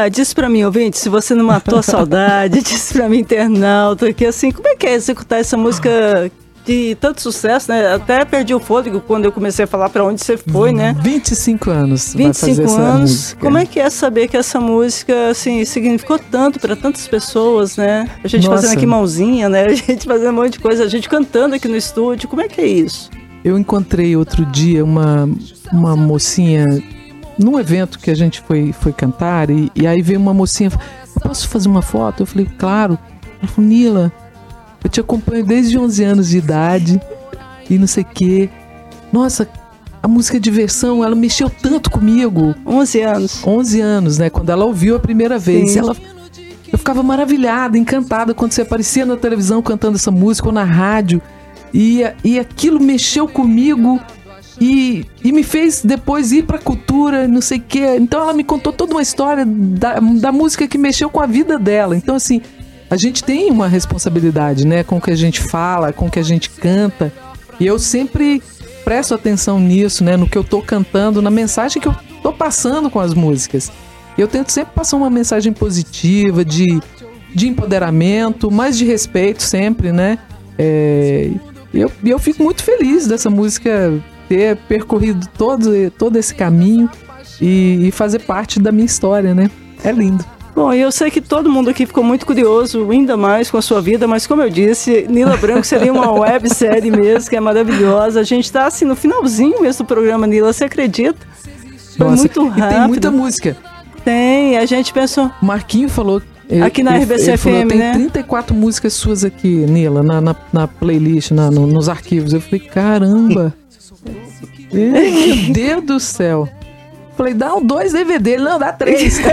Ah, 0.00 0.08
diz 0.08 0.32
pra 0.32 0.48
mim, 0.48 0.64
ouvinte, 0.64 0.98
se 0.98 1.10
você 1.10 1.34
não 1.34 1.44
matou 1.44 1.78
a 1.78 1.82
saudade, 1.82 2.60
diz 2.64 2.90
pra 2.90 3.06
mim, 3.06 3.18
internauta, 3.18 4.10
que 4.14 4.24
assim, 4.24 4.50
como 4.50 4.66
é 4.66 4.74
que 4.74 4.86
é 4.86 4.94
executar 4.94 5.40
essa 5.40 5.58
música 5.58 6.32
de 6.64 6.94
tanto 6.94 7.20
sucesso, 7.20 7.70
né? 7.70 7.92
Até 7.92 8.24
perdi 8.24 8.54
o 8.54 8.60
fôlego 8.60 8.98
quando 9.00 9.26
eu 9.26 9.32
comecei 9.32 9.66
a 9.66 9.68
falar 9.68 9.90
pra 9.90 10.02
onde 10.02 10.24
você 10.24 10.38
foi, 10.38 10.72
né? 10.72 10.96
25 11.02 11.70
anos. 11.70 12.14
vai 12.14 12.32
fazer 12.32 12.46
25 12.52 12.62
essa 12.62 12.80
anos. 12.80 13.10
música. 13.10 13.40
Como 13.42 13.58
é 13.58 13.66
que 13.66 13.78
é 13.78 13.90
saber 13.90 14.28
que 14.28 14.38
essa 14.38 14.58
música, 14.58 15.28
assim, 15.28 15.62
significou 15.66 16.18
tanto 16.18 16.58
pra 16.58 16.74
tantas 16.74 17.06
pessoas, 17.06 17.76
né? 17.76 18.08
A 18.24 18.28
gente 18.28 18.46
Nossa. 18.46 18.62
fazendo 18.62 18.78
aqui 18.78 18.86
mãozinha, 18.86 19.50
né? 19.50 19.66
A 19.68 19.74
gente 19.74 20.06
fazendo 20.06 20.30
um 20.30 20.36
monte 20.36 20.52
de 20.54 20.60
coisa, 20.60 20.84
a 20.84 20.88
gente 20.88 21.10
cantando 21.10 21.54
aqui 21.54 21.68
no 21.68 21.76
estúdio. 21.76 22.26
Como 22.26 22.40
é 22.40 22.48
que 22.48 22.60
é 22.62 22.66
isso? 22.66 23.10
Eu 23.44 23.58
encontrei 23.58 24.16
outro 24.16 24.46
dia 24.46 24.82
uma, 24.82 25.28
uma 25.70 25.94
mocinha 25.94 26.64
num 27.40 27.58
evento 27.58 27.98
que 27.98 28.10
a 28.10 28.14
gente 28.14 28.40
foi, 28.42 28.72
foi 28.72 28.92
cantar 28.92 29.50
e, 29.50 29.72
e 29.74 29.86
aí 29.86 30.02
veio 30.02 30.20
uma 30.20 30.34
mocinha, 30.34 30.70
eu 31.14 31.20
posso 31.22 31.48
fazer 31.48 31.68
uma 31.68 31.82
foto? 31.82 32.22
Eu 32.22 32.26
falei, 32.26 32.46
claro. 32.58 32.98
Ela 33.38 33.50
falou, 33.50 33.68
Nila, 33.68 34.12
eu 34.84 34.90
te 34.90 35.00
acompanho 35.00 35.44
desde 35.44 35.78
11 35.78 36.04
anos 36.04 36.28
de 36.28 36.38
idade 36.38 37.00
e 37.68 37.78
não 37.78 37.86
sei 37.86 38.02
o 38.02 38.06
quê. 38.06 38.50
Nossa, 39.10 39.48
a 40.02 40.06
música 40.06 40.38
Diversão, 40.38 41.02
ela 41.02 41.14
mexeu 41.14 41.48
tanto 41.48 41.90
comigo. 41.90 42.54
11 42.66 43.00
anos. 43.00 43.46
11 43.46 43.80
anos, 43.80 44.18
né? 44.18 44.28
Quando 44.28 44.50
ela 44.50 44.64
ouviu 44.64 44.96
a 44.96 45.00
primeira 45.00 45.38
vez. 45.38 45.76
Ela, 45.76 45.96
eu 46.70 46.78
ficava 46.78 47.02
maravilhada, 47.02 47.76
encantada 47.76 48.34
quando 48.34 48.52
você 48.52 48.62
aparecia 48.62 49.04
na 49.04 49.16
televisão 49.16 49.62
cantando 49.62 49.96
essa 49.96 50.10
música 50.10 50.48
ou 50.48 50.54
na 50.54 50.64
rádio. 50.64 51.20
E, 51.72 52.02
e 52.22 52.38
aquilo 52.38 52.80
mexeu 52.80 53.26
comigo 53.26 54.00
e, 54.60 55.06
e 55.24 55.32
me 55.32 55.42
fez 55.42 55.82
depois 55.82 56.32
ir 56.32 56.44
pra 56.44 56.58
cultura, 56.58 57.26
não 57.26 57.40
sei 57.40 57.58
o 57.58 57.62
quê. 57.66 57.96
Então 57.98 58.20
ela 58.20 58.34
me 58.34 58.44
contou 58.44 58.72
toda 58.72 58.92
uma 58.92 59.00
história 59.00 59.46
da, 59.46 59.98
da 59.98 60.30
música 60.30 60.68
que 60.68 60.76
mexeu 60.76 61.08
com 61.08 61.20
a 61.20 61.26
vida 61.26 61.58
dela. 61.58 61.96
Então, 61.96 62.14
assim, 62.14 62.42
a 62.90 62.96
gente 62.96 63.24
tem 63.24 63.50
uma 63.50 63.66
responsabilidade, 63.66 64.66
né? 64.66 64.84
Com 64.84 64.98
o 64.98 65.00
que 65.00 65.10
a 65.10 65.16
gente 65.16 65.40
fala, 65.40 65.94
com 65.94 66.06
o 66.06 66.10
que 66.10 66.18
a 66.18 66.22
gente 66.22 66.50
canta. 66.50 67.10
E 67.58 67.66
eu 67.66 67.78
sempre 67.78 68.42
presto 68.84 69.14
atenção 69.14 69.58
nisso, 69.58 70.04
né? 70.04 70.14
No 70.16 70.28
que 70.28 70.36
eu 70.36 70.44
tô 70.44 70.60
cantando, 70.60 71.22
na 71.22 71.30
mensagem 71.30 71.80
que 71.80 71.88
eu 71.88 71.96
tô 72.22 72.30
passando 72.30 72.90
com 72.90 73.00
as 73.00 73.14
músicas. 73.14 73.72
Eu 74.18 74.28
tento 74.28 74.52
sempre 74.52 74.74
passar 74.74 74.98
uma 74.98 75.08
mensagem 75.08 75.54
positiva, 75.54 76.44
de, 76.44 76.82
de 77.34 77.48
empoderamento, 77.48 78.50
mas 78.50 78.76
de 78.76 78.84
respeito 78.84 79.42
sempre, 79.42 79.90
né? 79.90 80.18
É, 80.58 81.30
eu, 81.72 81.90
eu 82.04 82.18
fico 82.18 82.42
muito 82.42 82.62
feliz 82.62 83.06
dessa 83.06 83.30
música 83.30 84.02
ter 84.30 84.56
percorrido 84.68 85.26
todo, 85.36 85.90
todo 85.98 86.16
esse 86.16 86.32
caminho 86.32 86.88
e, 87.40 87.88
e 87.88 87.90
fazer 87.90 88.20
parte 88.20 88.60
da 88.60 88.70
minha 88.70 88.86
história, 88.86 89.34
né? 89.34 89.50
É 89.82 89.90
lindo. 89.90 90.24
Bom, 90.54 90.72
eu 90.72 90.92
sei 90.92 91.10
que 91.10 91.20
todo 91.20 91.50
mundo 91.50 91.68
aqui 91.70 91.84
ficou 91.84 92.04
muito 92.04 92.24
curioso, 92.24 92.88
ainda 92.90 93.16
mais 93.16 93.50
com 93.50 93.56
a 93.56 93.62
sua 93.62 93.80
vida, 93.80 94.06
mas 94.06 94.26
como 94.26 94.42
eu 94.42 94.48
disse, 94.50 95.04
Nila 95.08 95.36
Branco 95.36 95.64
seria 95.66 95.92
uma 95.92 96.10
websérie 96.14 96.90
mesmo, 96.92 97.28
que 97.28 97.34
é 97.36 97.40
maravilhosa. 97.40 98.20
A 98.20 98.22
gente 98.22 98.44
está 98.44 98.66
assim 98.66 98.84
no 98.84 98.94
finalzinho 98.94 99.60
mesmo 99.62 99.84
do 99.84 99.88
programa, 99.88 100.26
Nila, 100.28 100.52
você 100.52 100.64
acredita? 100.64 101.18
Foi 101.96 102.06
Nossa, 102.06 102.22
muito 102.22 102.46
rápido. 102.46 102.68
Tem 102.78 102.88
muita 102.88 103.10
música. 103.10 103.56
Tem, 104.04 104.56
a 104.58 104.64
gente 104.66 104.92
pensou. 104.92 105.30
Marquinho 105.42 105.88
falou. 105.88 106.22
ele- 106.48 106.62
Aqui 106.62 106.82
na 106.82 106.96
RBC 106.98 107.28
ele 107.30 107.36
falou, 107.36 107.60
FM, 107.62 107.68
tem 107.68 107.78
né? 107.78 107.92
34 107.94 108.54
músicas 108.54 108.92
suas 108.92 109.24
aqui, 109.24 109.48
Nila, 109.48 110.02
na, 110.02 110.20
na, 110.20 110.36
na 110.52 110.68
playlist, 110.68 111.30
na- 111.32 111.50
no- 111.50 111.66
nos 111.66 111.88
arquivos. 111.88 112.32
Eu 112.32 112.40
falei, 112.40 112.60
caramba! 112.60 113.54
Meu 114.72 115.52
Deus 115.52 115.84
do 115.84 116.00
céu! 116.00 116.48
Falei, 117.16 117.34
dá 117.34 117.54
um 117.54 117.62
dois 117.64 117.92
DVD. 117.92 118.36
Não, 118.38 118.58
dá 118.58 118.72
três. 118.72 119.20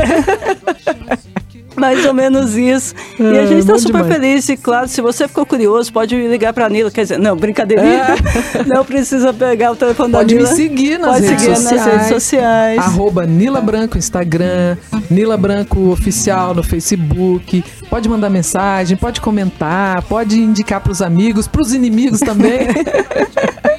Mais 1.76 2.04
ou 2.08 2.14
menos 2.14 2.56
isso. 2.58 2.96
e 3.20 3.24
a 3.24 3.42
Ah, 3.44 3.46
gente 3.46 3.60
está 3.60 3.78
super 3.78 4.02
demais. 4.02 4.16
feliz. 4.16 4.50
E 4.50 4.58
claro, 4.58 4.88
se 4.88 5.00
você 5.00 5.28
ficou 5.28 5.46
curioso, 5.46 5.94
pode 5.94 6.16
ligar 6.28 6.52
para 6.52 6.66
a 6.66 6.70
Nila. 6.70 6.90
Quer 6.90 7.04
dizer, 7.04 7.20
não, 7.20 7.38
brincadeirinha. 7.38 8.16
Não 8.66 8.84
precisa 8.84 9.32
pegar 9.32 9.72
o 9.72 9.76
telefone 9.76 10.12
da 10.12 10.18
É. 10.18 10.22
Pode 10.22 10.34
me 10.36 10.42
Nila. 10.42 10.56
seguir 10.56 10.98
nas 10.98 11.12
Pode 11.14 11.28
redes 11.28 11.42
seguir 11.44 11.56
sociais. 11.56 11.86
nas 11.86 11.94
redes 11.94 12.08
sociais. 12.08 12.80
Arroba 12.80 13.26
Nila 13.28 13.62
Branco 13.62 13.96
Instagram, 13.96 14.76
Nila 15.10 15.38
Branco 15.38 15.92
Oficial 15.92 16.56
no 16.56 16.64
Facebook. 16.64 17.64
Pode 17.92 18.10
mandar 18.10 18.32
mensagem, 18.32 18.98
pode 18.98 19.22
comentar, 19.22 20.02
pode 20.04 20.42
indicar 20.42 20.82
pros 20.82 21.00
amigos, 21.00 21.48
pros 21.48 21.74
inimigos 21.76 22.22
também. 22.22 22.58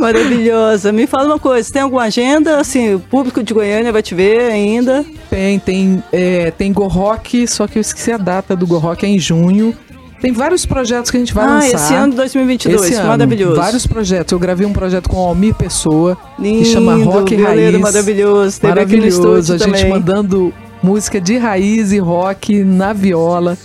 Maravilhosa. 0.00 0.92
Me 0.92 1.06
fala 1.06 1.26
uma 1.26 1.38
coisa, 1.38 1.72
tem 1.72 1.82
alguma 1.82 2.02
agenda? 2.04 2.58
Assim, 2.58 2.94
o 2.94 3.00
público 3.00 3.42
de 3.42 3.52
Goiânia 3.54 3.92
vai 3.92 4.02
te 4.02 4.14
ver 4.14 4.50
ainda? 4.50 5.04
tem, 5.30 5.58
tem, 5.58 6.04
é, 6.12 6.50
tem 6.50 6.72
Go 6.72 6.88
Rock, 6.88 7.46
só 7.46 7.66
que 7.66 7.78
eu 7.78 7.80
esqueci 7.80 8.12
a 8.12 8.16
data 8.16 8.56
do 8.56 8.66
Go 8.66 8.78
Rock, 8.78 9.06
é 9.06 9.08
em 9.08 9.18
junho. 9.18 9.74
Tem 10.20 10.32
vários 10.32 10.66
projetos 10.66 11.10
que 11.10 11.16
a 11.16 11.20
gente 11.20 11.32
vai 11.32 11.46
ah, 11.46 11.54
lançar. 11.54 11.76
esse 11.76 11.94
ano 11.94 12.10
de 12.10 12.16
2022. 12.18 12.82
Esse 12.82 12.94
ano, 12.94 13.08
maravilhoso. 13.08 13.56
Vários 13.56 13.86
projetos. 13.86 14.32
Eu 14.32 14.38
gravei 14.38 14.66
um 14.66 14.72
projeto 14.72 15.08
com 15.08 15.16
o 15.16 15.26
Almir 15.26 15.54
Pessoa, 15.54 16.18
Lindo, 16.38 16.58
que 16.58 16.64
chama 16.66 16.94
Rock 16.96 17.34
Raiz. 17.36 17.78
maravilhoso. 17.78 18.60
Teve 18.60 18.74
Maravilhoso. 18.74 19.54
A 19.54 19.56
gente 19.56 19.66
também. 19.66 19.88
mandando 19.88 20.52
música 20.82 21.18
de 21.18 21.38
raiz 21.38 21.92
e 21.92 21.98
rock 21.98 22.62
na 22.62 22.92
viola, 22.92 23.56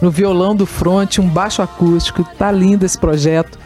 no 0.00 0.10
violão 0.10 0.54
do 0.54 0.64
front, 0.64 1.18
um 1.18 1.28
baixo 1.28 1.60
acústico. 1.60 2.24
Tá 2.38 2.52
lindo 2.52 2.86
esse 2.86 2.98
projeto. 2.98 3.58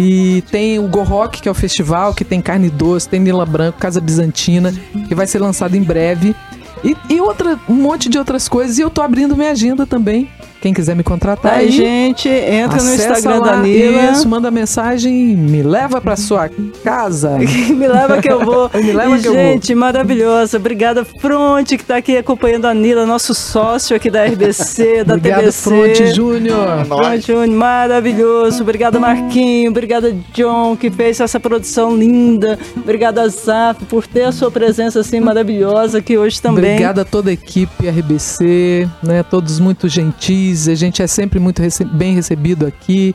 E 0.00 0.44
tem 0.48 0.78
o 0.78 0.86
Go 0.86 1.02
Rock, 1.02 1.42
que 1.42 1.48
é 1.48 1.50
o 1.50 1.54
festival, 1.54 2.14
que 2.14 2.24
tem 2.24 2.40
carne 2.40 2.70
doce, 2.70 3.08
tem 3.08 3.18
Nila 3.18 3.44
Branco, 3.44 3.80
Casa 3.80 4.00
Bizantina, 4.00 4.72
que 5.08 5.12
vai 5.12 5.26
ser 5.26 5.40
lançado 5.40 5.74
em 5.74 5.82
breve. 5.82 6.36
E, 6.84 6.96
e 7.10 7.20
outra, 7.20 7.58
um 7.68 7.74
monte 7.74 8.08
de 8.08 8.16
outras 8.16 8.48
coisas. 8.48 8.78
E 8.78 8.80
eu 8.80 8.90
tô 8.90 9.02
abrindo 9.02 9.36
minha 9.36 9.50
agenda 9.50 9.84
também. 9.84 10.30
Quem 10.60 10.74
quiser 10.74 10.96
me 10.96 11.04
contratar 11.04 11.52
Aí, 11.54 11.66
aí, 11.66 11.70
gente, 11.70 12.28
entra 12.28 12.82
no 12.82 12.94
Instagram 12.94 13.38
lá, 13.38 13.52
da 13.52 13.56
Nila. 13.58 14.10
Isso, 14.10 14.28
manda 14.28 14.50
mensagem, 14.50 15.36
me 15.36 15.62
leva 15.62 16.00
pra 16.00 16.16
sua 16.16 16.50
casa. 16.82 17.38
Me 17.78 17.86
leva 17.86 18.20
que 18.20 18.30
eu 18.30 18.44
vou. 18.44 18.68
Me 18.74 18.92
leva 18.92 19.16
E, 19.16 19.20
que 19.20 19.28
eu 19.28 19.32
vou. 19.32 19.42
gente, 19.42 19.74
maravilhosa. 19.74 20.56
Obrigada, 20.56 21.04
Fronte, 21.04 21.76
que 21.76 21.82
está 21.82 21.96
aqui 21.96 22.16
acompanhando 22.16 22.66
a 22.66 22.74
Nila, 22.74 23.06
nosso 23.06 23.34
sócio 23.34 23.94
aqui 23.94 24.10
da 24.10 24.24
RBC, 24.24 25.04
da 25.04 25.14
Obrigado, 25.18 25.40
TBC. 25.42 25.62
Fronte 25.70 26.14
Júnior. 26.14 26.84
Fronte 26.86 27.26
Júnior, 27.28 27.48
maravilhoso. 27.56 28.62
Obrigada, 28.62 28.98
Marquinho. 28.98 29.70
Obrigada, 29.70 30.14
John, 30.34 30.76
que 30.76 30.90
fez 30.90 31.20
essa 31.20 31.38
produção 31.38 31.96
linda. 31.96 32.58
Obrigada, 32.76 33.28
Zaf, 33.28 33.84
por 33.84 34.06
ter 34.06 34.24
a 34.24 34.32
sua 34.32 34.50
presença 34.50 35.00
assim 35.00 35.20
maravilhosa 35.20 35.98
aqui 35.98 36.18
hoje 36.18 36.40
também. 36.42 36.72
Obrigada 36.72 37.02
a 37.02 37.04
toda 37.04 37.30
a 37.30 37.32
equipe 37.32 37.88
RBC, 37.88 38.88
né? 39.02 39.22
Todos 39.22 39.60
muito 39.60 39.88
gentis. 39.88 40.47
A 40.68 40.74
gente 40.74 41.02
é 41.02 41.06
sempre 41.06 41.38
muito 41.38 41.60
rece- 41.60 41.84
bem 41.84 42.14
recebido 42.14 42.66
aqui. 42.66 43.14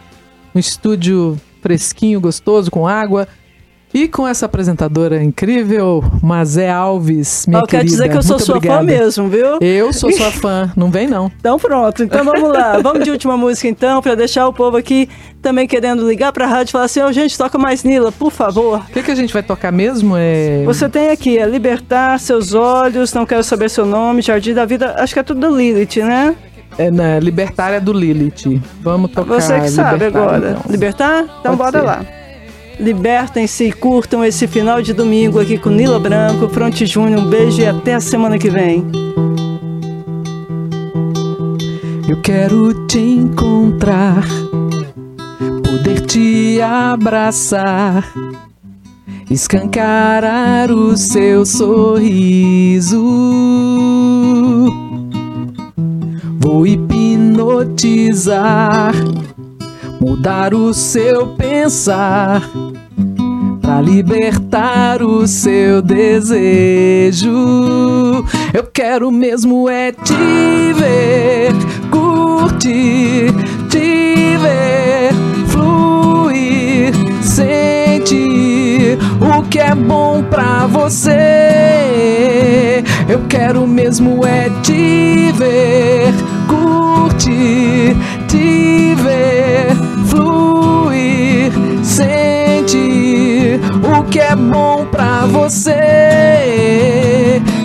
Um 0.54 0.60
estúdio 0.60 1.38
fresquinho, 1.62 2.20
gostoso, 2.22 2.70
com 2.70 2.88
água. 2.88 3.28
E 3.96 4.08
com 4.08 4.28
essa 4.28 4.48
apresentadora 4.48 5.22
incrível, 5.24 6.04
Mazé 6.20 6.68
Alves, 6.68 7.46
minha 7.46 7.60
quero 7.62 7.70
querida. 7.84 7.92
dizer 7.92 8.10
que 8.10 8.18
eu 8.18 8.24
sou 8.24 8.40
sua 8.40 8.56
obrigada. 8.58 8.80
fã 8.80 8.84
mesmo, 8.88 9.28
viu? 9.30 9.60
Eu 9.62 9.94
sou 9.94 10.12
sua 10.12 10.32
fã, 10.32 10.74
não 10.76 10.90
vem 10.90 11.08
não. 11.08 11.32
Então 11.40 11.60
pronto, 11.60 12.04
então 12.04 12.26
vamos 12.26 12.50
lá. 12.52 12.80
Vamos 12.82 13.04
de 13.04 13.12
última 13.12 13.38
música 13.38 13.68
então, 13.68 14.02
para 14.02 14.16
deixar 14.16 14.48
o 14.48 14.52
povo 14.54 14.78
aqui 14.78 15.08
também 15.44 15.68
querendo 15.68 16.08
ligar 16.10 16.34
para 16.34 16.46
a 16.46 16.48
rádio 16.48 16.72
e 16.72 16.74
falar 16.74 16.86
assim, 16.86 17.02
ô 17.04 17.12
gente, 17.12 17.38
toca 17.38 17.56
mais 17.60 17.84
Nila, 17.84 18.12
por 18.12 18.32
favor. 18.32 18.80
O 18.80 18.92
que, 18.92 19.04
que 19.04 19.12
a 19.12 19.16
gente 19.16 19.32
vai 19.32 19.44
tocar 19.44 19.72
mesmo? 19.72 20.16
É... 20.18 20.64
Você 20.66 20.90
tem 20.90 21.12
aqui, 21.12 21.38
é 21.38 21.46
Libertar 21.46 22.20
Seus 22.20 22.56
Olhos, 22.56 23.14
Não 23.14 23.28
Quero 23.28 23.44
Saber 23.44 23.70
Seu 23.70 23.86
Nome, 23.86 24.24
Jardim 24.24 24.56
da 24.56 24.66
Vida, 24.66 24.96
acho 24.98 25.14
que 25.14 25.20
é 25.20 25.24
tudo 25.24 25.40
da 25.40 25.50
Lilith, 25.50 25.98
né? 25.98 26.36
É 26.78 26.90
na 26.92 27.20
Libertária 27.20 27.80
do 27.80 27.94
Lilith. 27.94 28.62
Vamos 28.82 29.12
tocar 29.12 29.36
Você 29.42 29.60
que 29.60 29.70
sabe 29.70 30.06
agora. 30.06 30.58
então. 30.60 30.72
Libertar? 30.72 31.24
Então 31.40 31.56
Pode 31.58 31.72
bora 31.72 31.80
ser. 31.80 31.86
lá. 31.86 32.06
Libertem-se 32.80 33.66
e 33.66 33.72
curtam 33.72 34.24
esse 34.26 34.48
final 34.48 34.82
de 34.82 34.94
domingo 34.94 35.40
aqui 35.40 35.58
com 35.58 35.70
Nila 35.70 36.00
Branco, 36.00 36.50
Fronte 36.50 36.86
Júnior. 36.86 37.22
Um 37.22 37.26
beijo 37.30 37.62
e 37.62 37.66
até 37.68 37.94
a 37.94 38.00
semana 38.00 38.38
que 38.40 38.50
vem. 38.50 38.84
Eu 42.10 42.20
quero 42.22 42.88
te 42.88 43.00
encontrar, 43.00 44.24
poder 45.64 46.02
te 46.02 46.60
abraçar, 46.62 48.04
escancarar 49.30 50.72
o 50.72 50.98
seu 50.98 51.46
sorriso. 51.46 53.04
Vou 56.54 56.68
hipnotizar, 56.68 57.74
mudar 60.00 60.54
o 60.54 60.72
seu 60.72 61.30
pensar. 61.30 62.48
Pra 63.60 63.82
libertar 63.82 65.02
o 65.02 65.26
seu 65.26 65.82
desejo, 65.82 67.28
eu 68.54 68.64
quero 68.72 69.12
mesmo 69.12 69.68
é 69.68 69.92
te 69.92 70.74
ver, 70.76 71.52
curtir, 71.90 73.34
te 73.68 74.38
ver, 74.38 75.12
fluir, 75.48 76.94
sentir 77.24 79.00
o 79.20 79.42
que 79.50 79.58
é 79.58 79.74
bom 79.74 80.22
pra 80.30 80.68
você. 80.68 81.14
Eu 83.10 83.22
quero 83.28 83.66
mesmo 83.68 84.24
é 84.24 84.52
te 84.62 85.32
ver, 85.32 86.14
curtir, 86.54 87.96
te 88.28 88.96
ver, 88.96 89.76
fluir, 90.08 91.52
sentir 91.84 93.60
o 93.84 94.04
que 94.04 94.20
é 94.20 94.36
bom 94.36 94.86
pra 94.92 95.26
você. 95.26 95.82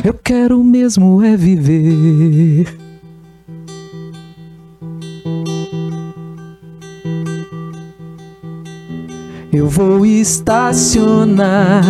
Eu 0.04 0.14
quero 0.14 0.62
mesmo 0.64 1.22
é 1.22 1.36
viver. 1.36 2.66
Eu 9.52 9.66
vou 9.66 10.04
estacionar, 10.06 11.82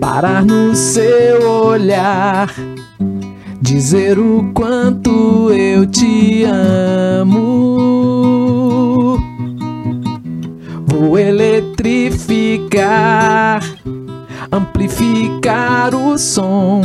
parar 0.00 0.44
no 0.44 0.74
seu 0.74 1.50
olhar, 1.50 2.48
dizer 3.60 4.18
o 4.18 4.50
quanto 4.54 5.52
eu 5.52 5.84
te 5.86 6.44
amo. 6.44 7.36
Vou 10.86 11.18
eletrificar, 11.18 13.62
amplificar 14.50 15.94
o 15.94 16.16
som 16.18 16.80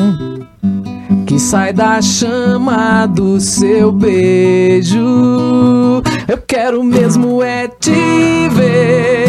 que 1.32 1.40
sai 1.40 1.72
da 1.72 2.02
chama 2.02 3.06
do 3.06 3.40
seu 3.40 3.92
beijo. 3.92 6.04
Eu 6.28 6.38
quero 6.46 6.84
mesmo 6.84 7.42
é 7.42 7.70
te 7.70 8.50
ver, 8.50 9.21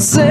você. 0.00 0.22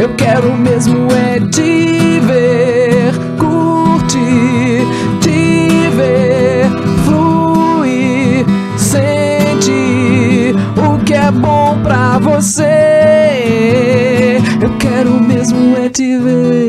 Eu 0.00 0.08
quero 0.16 0.52
mesmo 0.56 1.08
é 1.12 1.38
te 1.38 2.18
ver, 2.20 3.12
curtir, 3.38 4.84
te 5.20 5.88
ver, 5.96 6.68
fluir, 7.04 8.44
sentir 8.76 10.56
o 10.76 10.98
que 11.04 11.14
é 11.14 11.30
bom 11.30 11.78
pra 11.84 12.18
você. 12.18 12.64
Eu 14.60 14.76
quero 14.78 15.12
mesmo 15.22 15.76
é 15.76 15.88
te 15.88 16.18
ver. 16.18 16.67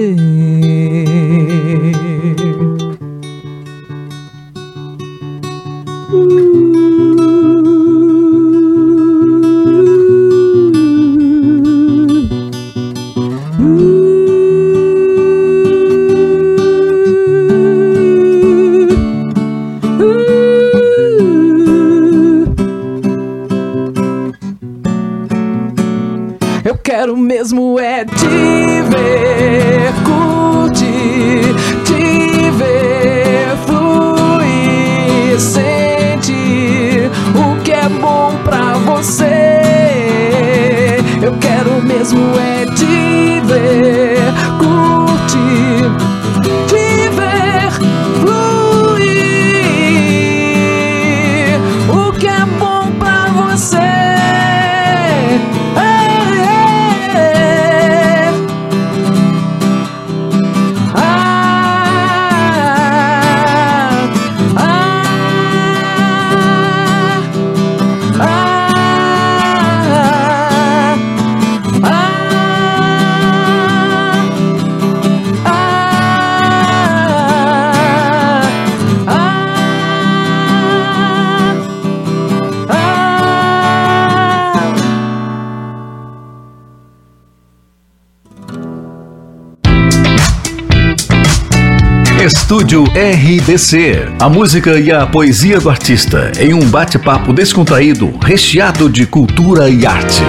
RDC. 92.77 94.13
A 94.19 94.29
música 94.29 94.79
e 94.79 94.91
a 94.91 95.07
poesia 95.07 95.59
do 95.59 95.71
artista 95.71 96.31
em 96.39 96.53
um 96.53 96.59
bate-papo 96.69 97.33
descontraído, 97.33 98.13
recheado 98.21 98.87
de 98.87 99.07
cultura 99.07 99.67
e 99.67 99.87
arte. 99.87 100.21